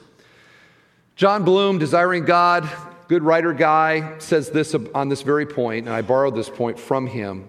Jon 1.17 1.45
Bloom, 1.45 1.79
Desiring 1.79 2.25
God, 2.25 2.67
good 3.09 3.23
writer 3.23 3.53
guy, 3.53 4.19
says 4.19 4.51
this 4.51 4.75
on 4.95 5.09
this 5.09 5.23
very 5.23 5.47
point, 5.47 5.87
and 5.87 5.95
I 5.95 6.03
borrowed 6.03 6.35
this 6.35 6.49
point 6.49 6.79
from 6.79 7.07
him. 7.07 7.49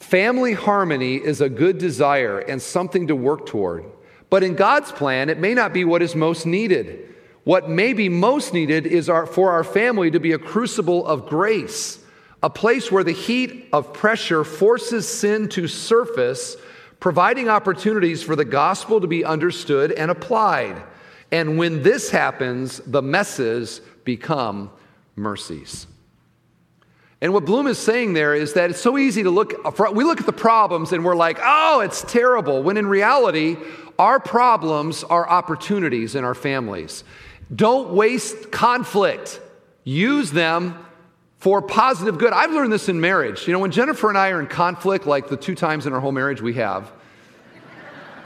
Family 0.00 0.52
harmony 0.52 1.16
is 1.16 1.40
a 1.40 1.48
good 1.48 1.78
desire 1.78 2.38
and 2.38 2.60
something 2.60 3.06
to 3.06 3.16
work 3.16 3.46
toward. 3.46 3.84
But 4.30 4.42
in 4.42 4.54
God's 4.54 4.90
plan, 4.90 5.28
it 5.28 5.38
may 5.38 5.54
not 5.54 5.72
be 5.72 5.84
what 5.84 6.02
is 6.02 6.14
most 6.14 6.46
needed. 6.46 7.14
What 7.44 7.68
may 7.68 7.92
be 7.92 8.08
most 8.08 8.52
needed 8.52 8.86
is 8.86 9.08
our, 9.08 9.26
for 9.26 9.52
our 9.52 9.64
family 9.64 10.10
to 10.10 10.20
be 10.20 10.32
a 10.32 10.38
crucible 10.38 11.06
of 11.06 11.26
grace 11.26 11.98
a 12.42 12.50
place 12.50 12.90
where 12.90 13.04
the 13.04 13.12
heat 13.12 13.68
of 13.72 13.92
pressure 13.92 14.42
forces 14.42 15.06
sin 15.08 15.48
to 15.50 15.68
surface, 15.68 16.56
providing 16.98 17.48
opportunities 17.48 18.22
for 18.22 18.34
the 18.34 18.44
gospel 18.44 19.00
to 19.00 19.06
be 19.06 19.24
understood 19.24 19.92
and 19.92 20.10
applied. 20.10 20.82
And 21.30 21.56
when 21.56 21.82
this 21.82 22.10
happens, 22.10 22.78
the 22.80 23.02
messes 23.02 23.80
become 24.04 24.70
mercies. 25.16 25.86
And 27.20 27.32
what 27.32 27.44
Bloom 27.44 27.68
is 27.68 27.78
saying 27.78 28.14
there 28.14 28.34
is 28.34 28.54
that 28.54 28.70
it's 28.70 28.80
so 28.80 28.98
easy 28.98 29.22
to 29.22 29.30
look, 29.30 29.54
we 29.94 30.02
look 30.02 30.18
at 30.18 30.26
the 30.26 30.32
problems 30.32 30.92
and 30.92 31.04
we're 31.04 31.14
like, 31.14 31.38
oh, 31.40 31.80
it's 31.80 32.02
terrible, 32.02 32.62
when 32.64 32.76
in 32.76 32.86
reality, 32.86 33.56
our 33.98 34.18
problems 34.18 35.04
are 35.04 35.28
opportunities 35.28 36.16
in 36.16 36.24
our 36.24 36.34
families. 36.34 37.04
Don't 37.54 37.90
waste 37.90 38.50
conflict, 38.50 39.40
use 39.84 40.32
them 40.32 40.84
for 41.38 41.62
positive 41.62 42.18
good. 42.18 42.32
I've 42.32 42.52
learned 42.52 42.72
this 42.72 42.88
in 42.88 43.00
marriage. 43.00 43.46
You 43.46 43.52
know, 43.52 43.58
when 43.58 43.70
Jennifer 43.70 44.08
and 44.08 44.18
I 44.18 44.30
are 44.30 44.40
in 44.40 44.46
conflict, 44.46 45.06
like 45.06 45.28
the 45.28 45.36
two 45.36 45.54
times 45.54 45.86
in 45.86 45.92
our 45.92 46.00
whole 46.00 46.12
marriage 46.12 46.40
we 46.40 46.54
have, 46.54 46.90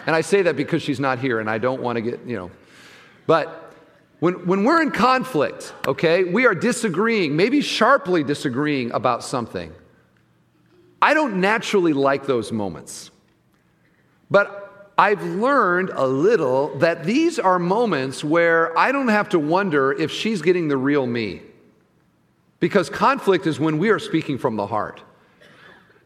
and 0.06 0.14
I 0.14 0.20
say 0.20 0.42
that 0.42 0.56
because 0.56 0.82
she's 0.82 1.00
not 1.00 1.18
here 1.18 1.40
and 1.40 1.50
I 1.50 1.58
don't 1.58 1.82
want 1.82 1.96
to 1.96 2.02
get, 2.02 2.24
you 2.24 2.36
know, 2.36 2.50
but 3.26 3.65
when, 4.20 4.46
when 4.46 4.64
we're 4.64 4.82
in 4.82 4.90
conflict, 4.90 5.74
okay, 5.86 6.24
we 6.24 6.46
are 6.46 6.54
disagreeing, 6.54 7.36
maybe 7.36 7.60
sharply 7.60 8.24
disagreeing 8.24 8.92
about 8.92 9.22
something. 9.22 9.72
I 11.02 11.12
don't 11.14 11.40
naturally 11.40 11.92
like 11.92 12.26
those 12.26 12.50
moments. 12.50 13.10
But 14.30 14.92
I've 14.98 15.22
learned 15.22 15.90
a 15.90 16.06
little 16.06 16.78
that 16.78 17.04
these 17.04 17.38
are 17.38 17.58
moments 17.58 18.24
where 18.24 18.76
I 18.78 18.92
don't 18.92 19.08
have 19.08 19.28
to 19.30 19.38
wonder 19.38 19.92
if 19.92 20.10
she's 20.10 20.40
getting 20.40 20.68
the 20.68 20.76
real 20.76 21.06
me. 21.06 21.42
Because 22.58 22.88
conflict 22.88 23.46
is 23.46 23.60
when 23.60 23.76
we 23.76 23.90
are 23.90 23.98
speaking 23.98 24.38
from 24.38 24.56
the 24.56 24.66
heart. 24.66 25.02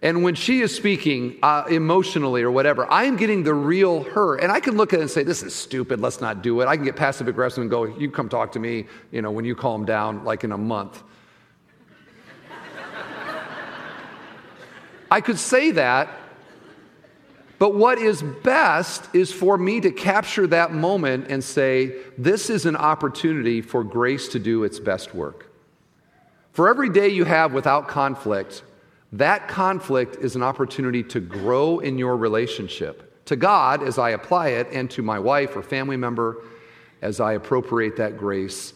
And 0.03 0.23
when 0.23 0.35
she 0.35 0.61
is 0.61 0.75
speaking 0.75 1.39
uh, 1.43 1.65
emotionally 1.69 2.43
or 2.43 2.51
whatever, 2.51 2.91
I 2.91 3.05
am 3.05 3.17
getting 3.17 3.43
the 3.43 3.53
real 3.53 4.03
her. 4.05 4.37
And 4.37 4.51
I 4.51 4.59
can 4.59 4.77
look 4.77 4.95
at 4.95 4.99
it 4.99 5.03
and 5.03 5.11
say, 5.11 5.25
this 5.25 5.43
is 5.43 5.55
stupid, 5.55 6.01
let's 6.01 6.23
not 6.23 6.41
do 6.41 6.63
it. 6.63 6.67
I 6.67 6.77
can 6.77 6.87
get 6.87 6.97
passive 6.97 7.29
aggressive 7.29 7.61
and 7.61 7.71
go, 7.71 7.85
you 7.85 8.11
come 8.11 8.31
talk 8.31 8.53
to 8.53 8.59
me, 8.59 8.87
you 9.11 9.21
know, 9.21 9.31
when 9.31 9.45
you 9.45 9.55
calm 9.55 9.85
down, 9.85 10.25
like 10.25 10.43
in 10.43 10.53
a 10.53 10.59
month. 10.59 11.03
I 15.11 15.21
could 15.21 15.39
say 15.39 15.73
that, 15.73 16.09
but 17.59 17.75
what 17.75 17.99
is 17.99 18.23
best 18.23 19.15
is 19.15 19.31
for 19.31 19.59
me 19.59 19.83
to 19.83 19.91
capture 19.91 20.47
that 20.47 20.73
moment 20.73 21.27
and 21.29 21.45
say, 21.45 21.95
this 22.17 22.49
is 22.49 22.65
an 22.65 22.75
opportunity 22.75 23.61
for 23.61 23.85
grace 23.85 24.29
to 24.29 24.39
do 24.39 24.65
its 24.65 24.81
best 24.81 25.15
work. 25.15 25.53
For 26.53 26.71
every 26.71 26.89
day 26.89 27.09
you 27.09 27.27
have 27.27 27.53
without 27.53 27.87
conflict, 27.87 28.63
that 29.13 29.49
conflict 29.49 30.17
is 30.17 30.37
an 30.37 30.43
opportunity 30.43 31.03
to 31.05 31.21
grow 31.21 31.81
in 31.81 31.99
your 31.99 32.17
relationship 32.17 33.25
to 33.27 33.37
God 33.37 33.83
as 33.83 33.99
I 33.99 34.11
apply 34.11 34.49
it, 34.49 34.69
and 34.73 34.91
to 34.91 35.03
my 35.03 35.19
wife 35.19 35.55
or 35.55 35.63
family 35.63 35.97
member 35.97 36.43
as 37.03 37.21
I 37.21 37.35
appropriate 37.35 37.97
that 37.97 38.19
grace 38.19 38.75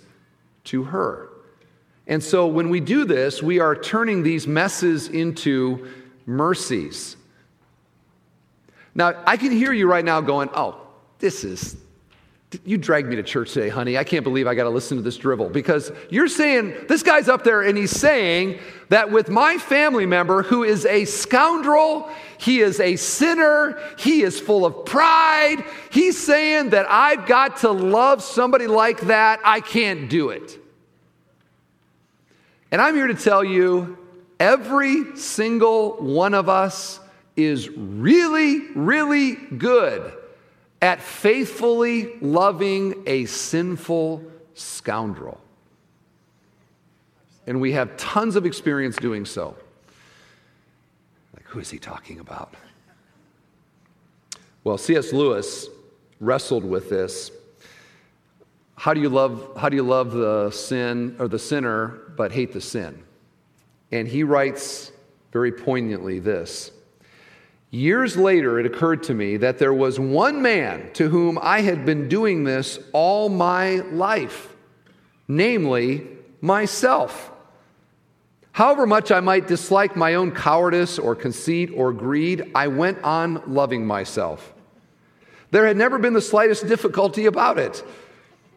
to 0.65 0.85
her. 0.85 1.31
And 2.07 2.23
so 2.23 2.47
when 2.47 2.69
we 2.69 2.81
do 2.81 3.05
this, 3.05 3.43
we 3.43 3.61
are 3.61 3.75
turning 3.75 4.23
these 4.23 4.47
messes 4.47 5.09
into 5.09 5.89
mercies. 6.27 7.17
Now, 8.95 9.23
I 9.27 9.37
can 9.37 9.51
hear 9.51 9.73
you 9.73 9.89
right 9.89 10.05
now 10.05 10.21
going, 10.21 10.51
oh, 10.55 10.81
this 11.19 11.43
is 11.45 11.77
you 12.65 12.79
dragged 12.79 13.09
me 13.09 13.17
to 13.17 13.23
church 13.23 13.53
today, 13.53 13.69
honey. 13.69 13.99
I 13.99 14.05
can't 14.05 14.25
believe 14.25 14.47
I 14.47 14.55
got 14.55 14.65
to 14.65 14.71
listen 14.71 14.97
to 14.97 15.03
this 15.03 15.17
drivel 15.17 15.49
because 15.49 15.93
you're 16.11 16.29
saying, 16.29 16.75
this 16.89 17.03
guy's 17.03 17.29
up 17.29 17.45
there 17.45 17.63
and 17.63 17.77
he's 17.77 17.91
saying 17.91 18.59
that 18.89 19.11
with 19.11 19.29
my 19.29 19.59
family 19.59 20.07
member 20.07 20.43
who 20.43 20.65
is 20.65 20.87
a 20.87 21.05
scoundrel, 21.05 22.09
he 22.39 22.61
is 22.61 22.81
a 22.81 22.97
sinner, 22.97 23.79
he 23.99 24.23
is 24.23 24.41
full 24.41 24.67
of 24.67 24.85
pride, 24.85 25.65
he's 25.91 26.19
saying 26.19 26.71
that 26.71 26.87
I've 26.91 27.27
got 27.27 27.59
to 27.59 27.71
love 27.71 28.23
somebody 28.23 28.67
like 28.67 29.03
that. 29.03 29.41
I 29.45 29.61
can't 29.61 30.09
do 30.09 30.31
it. 30.31 30.59
And 32.71 32.81
I'm 32.81 32.95
here 32.95 33.07
to 33.07 33.15
tell 33.15 33.45
you 33.45 33.99
every 34.41 35.17
single 35.17 35.93
one 35.93 36.35
of 36.35 36.49
us 36.49 37.01
is 37.37 37.69
really, 37.71 38.71
really 38.75 39.35
good 39.35 40.13
at 40.85 41.01
faithfully 41.01 42.15
loving 42.21 43.05
a 43.07 43.25
sinful 43.25 44.23
scoundrel. 44.53 45.41
And 47.47 47.59
we 47.59 47.73
have 47.73 47.97
tons 47.97 48.37
of 48.37 48.45
experience 48.45 48.97
doing 48.97 49.25
so. 49.25 49.57
Like, 51.33 51.47
who 51.47 51.59
is 51.59 51.71
he 51.71 51.79
talking 51.79 52.21
about? 52.21 52.53
Well, 54.63 54.77
C.S. 54.77 55.15
Lewis 55.15 55.69
wrestled 56.21 56.67
with 56.67 56.91
this. 56.91 57.31
how 58.77 58.93
do 58.93 59.01
you 59.01 59.09
love 59.09 59.57
how 59.57 59.71
do 59.71 59.77
you 59.77 59.83
love 59.83 60.13
the 60.13 60.51
sin 60.51 61.17
or 61.19 61.29
the 61.29 61.39
sinner 61.39 62.13
but 62.15 62.31
hate 62.31 62.53
the 62.53 62.61
sin? 62.61 63.03
And 63.91 64.07
he 64.07 64.23
writes 64.23 64.93
very 65.33 65.51
poignantly 65.51 66.19
this. 66.19 66.73
Years 67.75 68.17
later, 68.17 68.61
it 68.61 68.67
occurred 68.67 69.03
to 69.03 69.15
me 69.15 69.37
that 69.39 69.59
there 69.59 69.75
was 69.75 69.99
one 69.99 70.43
man 70.43 70.93
to 70.93 71.09
whom 71.09 71.41
I 71.43 71.63
had 71.63 71.85
been 71.85 72.09
doing 72.09 72.45
this 72.45 72.79
all 72.93 73.29
my 73.29 73.81
life, 73.91 74.55
namely 75.27 76.07
myself. 76.41 77.33
However 78.53 78.87
much 78.87 79.11
I 79.11 79.19
might 79.19 79.49
dislike 79.49 79.97
my 79.97 80.15
own 80.15 80.31
cowardice 80.31 81.01
or 81.01 81.17
conceit 81.17 81.73
or 81.75 81.93
greed, 81.93 82.53
I 82.55 82.69
went 82.69 83.03
on 83.03 83.43
loving 83.53 83.85
myself. 83.85 84.55
There 85.51 85.67
had 85.67 85.77
never 85.77 85.99
been 85.99 86.13
the 86.13 86.23
slightest 86.23 86.69
difficulty 86.69 87.27
about 87.27 87.59
it. 87.59 87.83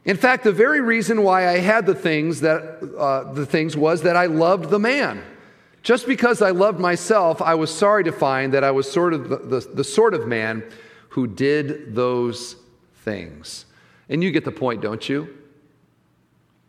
In 0.05 0.15
fact, 0.15 0.43
the 0.43 0.51
very 0.51 0.79
reason 0.79 1.23
why 1.23 1.49
I 1.49 1.57
had 1.57 1.87
the 1.87 1.95
things 1.95 2.41
that 2.41 2.95
uh, 2.95 3.33
the 3.33 3.47
things 3.47 3.75
was 3.75 4.03
that 4.03 4.15
I 4.15 4.27
loved 4.27 4.69
the 4.69 4.77
man. 4.77 5.23
Just 5.87 6.05
because 6.05 6.41
I 6.41 6.49
loved 6.49 6.81
myself, 6.81 7.41
I 7.41 7.55
was 7.55 7.73
sorry 7.73 8.03
to 8.03 8.11
find 8.11 8.53
that 8.53 8.61
I 8.61 8.71
was 8.71 8.91
sort 8.91 9.13
of 9.13 9.29
the, 9.29 9.37
the, 9.37 9.59
the 9.75 9.83
sort 9.85 10.13
of 10.13 10.27
man 10.27 10.65
who 11.07 11.27
did 11.27 11.95
those 11.95 12.57
things. 13.05 13.63
And 14.09 14.21
you 14.21 14.31
get 14.31 14.43
the 14.43 14.51
point, 14.51 14.81
don't 14.81 15.07
you? 15.07 15.29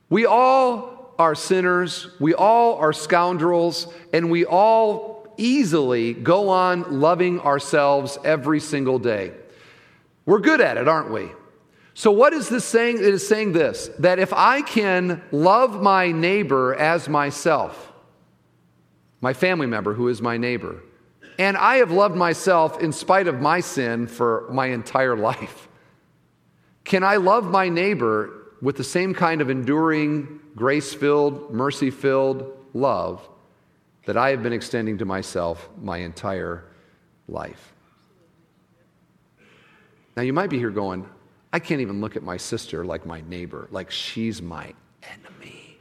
We 0.09 0.25
all 0.25 1.17
are 1.19 1.35
sinners, 1.35 2.07
we 2.21 2.33
all 2.33 2.77
are 2.77 2.93
scoundrels, 2.93 3.93
and 4.13 4.31
we 4.31 4.45
all 4.45 5.35
easily 5.37 6.15
go 6.15 6.49
on 6.51 7.01
loving 7.01 7.41
ourselves 7.41 8.19
every 8.23 8.61
single 8.61 9.01
day. 9.01 9.33
We're 10.27 10.39
good 10.39 10.61
at 10.61 10.77
it, 10.77 10.87
aren't 10.87 11.11
we? 11.11 11.29
So, 11.93 12.13
what 12.13 12.33
is 12.33 12.49
this 12.49 12.65
saying? 12.65 12.99
It 12.99 13.03
is 13.03 13.27
saying 13.27 13.51
this 13.51 13.91
that 13.99 14.21
if 14.21 14.33
I 14.33 14.63
can 14.63 15.23
love 15.33 15.83
my 15.83 16.13
neighbor 16.13 16.77
as 16.77 17.09
myself, 17.09 17.88
my 19.21 19.33
family 19.33 19.67
member 19.67 19.95
who 19.95 20.09
is 20.09 20.23
my 20.23 20.37
neighbor, 20.37 20.83
and 21.39 21.57
I 21.57 21.77
have 21.77 21.91
loved 21.91 22.17
myself 22.17 22.81
in 22.81 22.93
spite 22.93 23.29
of 23.29 23.41
my 23.41 23.61
sin 23.61 24.07
for 24.07 24.49
my 24.51 24.67
entire 24.67 25.17
life, 25.17 25.69
can 26.85 27.05
I 27.05 27.17
love 27.17 27.51
my 27.51 27.69
neighbor 27.69 28.39
with 28.61 28.77
the 28.77 28.85
same 28.85 29.15
kind 29.15 29.41
of 29.41 29.51
enduring 29.51 30.41
grace 30.57 30.93
filled, 30.93 31.53
mercy 31.53 31.91
filled 31.91 32.53
love 32.75 33.29
that 34.07 34.17
I 34.17 34.31
have 34.31 34.43
been 34.43 34.53
extending 34.53 34.99
to 34.99 35.05
myself 35.05 35.69
my 35.81 35.99
entire 35.99 36.65
life. 37.29 37.75
Now, 40.17 40.23
you 40.23 40.33
might 40.33 40.51
be 40.51 40.59
here 40.59 40.71
going, 40.71 41.07
I 41.53 41.59
can't 41.59 41.81
even 41.81 42.01
look 42.01 42.17
at 42.17 42.23
my 42.23 42.37
sister 42.37 42.85
like 42.85 43.07
my 43.07 43.21
neighbor, 43.29 43.69
like 43.71 43.91
she's 43.91 44.43
my 44.43 44.73
enemy. 45.03 45.79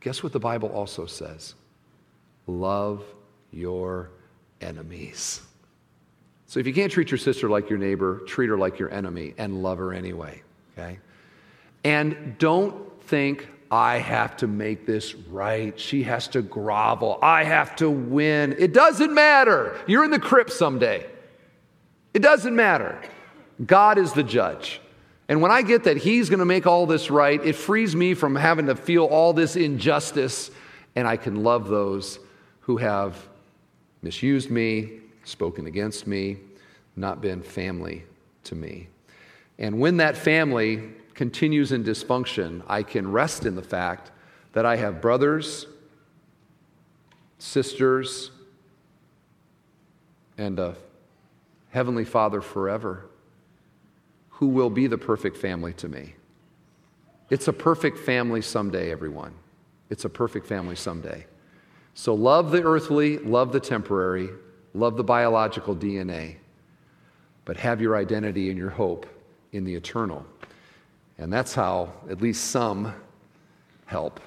Guess 0.00 0.22
what 0.22 0.32
the 0.32 0.40
Bible 0.40 0.68
also 0.68 1.06
says? 1.06 1.54
Love 2.46 3.04
your 3.50 4.10
enemies. 4.60 5.40
So 6.46 6.60
if 6.60 6.66
you 6.66 6.74
can't 6.74 6.92
treat 6.92 7.10
your 7.10 7.18
sister 7.18 7.48
like 7.48 7.68
your 7.68 7.78
neighbor, 7.78 8.20
treat 8.26 8.48
her 8.48 8.58
like 8.58 8.78
your 8.78 8.92
enemy 8.92 9.34
and 9.38 9.62
love 9.62 9.78
her 9.78 9.92
anyway, 9.92 10.42
okay? 10.72 10.98
And 11.82 12.36
don't 12.38 13.02
think 13.02 13.48
I 13.70 13.98
have 13.98 14.36
to 14.36 14.46
make 14.46 14.86
this 14.86 15.14
right. 15.14 15.78
She 15.78 16.04
has 16.04 16.28
to 16.28 16.42
grovel. 16.42 17.18
I 17.22 17.44
have 17.44 17.74
to 17.76 17.90
win. 17.90 18.54
It 18.58 18.72
doesn't 18.72 19.12
matter. 19.12 19.76
You're 19.86 20.04
in 20.04 20.10
the 20.10 20.20
crypt 20.20 20.52
someday. 20.52 21.06
It 22.12 22.20
doesn't 22.22 22.54
matter. 22.54 23.00
God 23.64 23.98
is 23.98 24.12
the 24.12 24.22
judge. 24.22 24.80
And 25.28 25.40
when 25.40 25.50
I 25.50 25.62
get 25.62 25.84
that 25.84 25.96
He's 25.96 26.28
going 26.28 26.38
to 26.38 26.44
make 26.44 26.66
all 26.66 26.86
this 26.86 27.10
right, 27.10 27.44
it 27.44 27.54
frees 27.54 27.96
me 27.96 28.14
from 28.14 28.36
having 28.36 28.66
to 28.66 28.76
feel 28.76 29.04
all 29.06 29.32
this 29.32 29.56
injustice, 29.56 30.50
and 30.94 31.08
I 31.08 31.16
can 31.16 31.42
love 31.42 31.68
those 31.68 32.18
who 32.64 32.78
have 32.78 33.28
misused 34.00 34.50
me, 34.50 35.00
spoken 35.24 35.66
against 35.66 36.06
me, 36.06 36.38
not 36.96 37.20
been 37.20 37.42
family 37.42 38.04
to 38.42 38.54
me. 38.54 38.88
And 39.58 39.78
when 39.78 39.98
that 39.98 40.16
family 40.16 40.90
continues 41.12 41.72
in 41.72 41.84
dysfunction, 41.84 42.62
I 42.66 42.82
can 42.82 43.12
rest 43.12 43.44
in 43.44 43.54
the 43.54 43.62
fact 43.62 44.10
that 44.54 44.64
I 44.64 44.76
have 44.76 45.02
brothers, 45.02 45.66
sisters, 47.38 48.30
and 50.38 50.58
a 50.58 50.74
Heavenly 51.70 52.04
Father 52.04 52.40
forever 52.40 53.06
who 54.30 54.46
will 54.46 54.70
be 54.70 54.86
the 54.86 54.98
perfect 54.98 55.36
family 55.36 55.74
to 55.74 55.88
me. 55.88 56.14
It's 57.28 57.46
a 57.46 57.52
perfect 57.52 57.98
family 57.98 58.40
someday, 58.40 58.90
everyone. 58.90 59.34
It's 59.90 60.06
a 60.06 60.08
perfect 60.08 60.46
family 60.46 60.76
someday. 60.76 61.26
So 61.94 62.14
love 62.14 62.50
the 62.50 62.62
earthly, 62.62 63.18
love 63.18 63.52
the 63.52 63.60
temporary, 63.60 64.28
love 64.74 64.96
the 64.96 65.04
biological 65.04 65.74
DNA, 65.74 66.36
but 67.44 67.56
have 67.56 67.80
your 67.80 67.96
identity 67.96 68.50
and 68.50 68.58
your 68.58 68.70
hope 68.70 69.06
in 69.52 69.64
the 69.64 69.74
eternal. 69.74 70.26
And 71.18 71.32
that's 71.32 71.54
how 71.54 71.92
at 72.10 72.20
least 72.20 72.50
some 72.50 72.92
help 73.86 74.20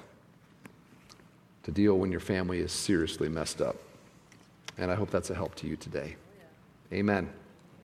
to 1.64 1.70
deal 1.70 1.98
when 1.98 2.10
your 2.10 2.20
family 2.20 2.60
is 2.60 2.72
seriously 2.72 3.28
messed 3.28 3.60
up. 3.60 3.76
And 4.78 4.90
I 4.90 4.94
hope 4.94 5.10
that's 5.10 5.28
a 5.28 5.34
help 5.34 5.54
to 5.56 5.66
you 5.66 5.76
today. 5.76 6.16
Amen. 6.92 7.28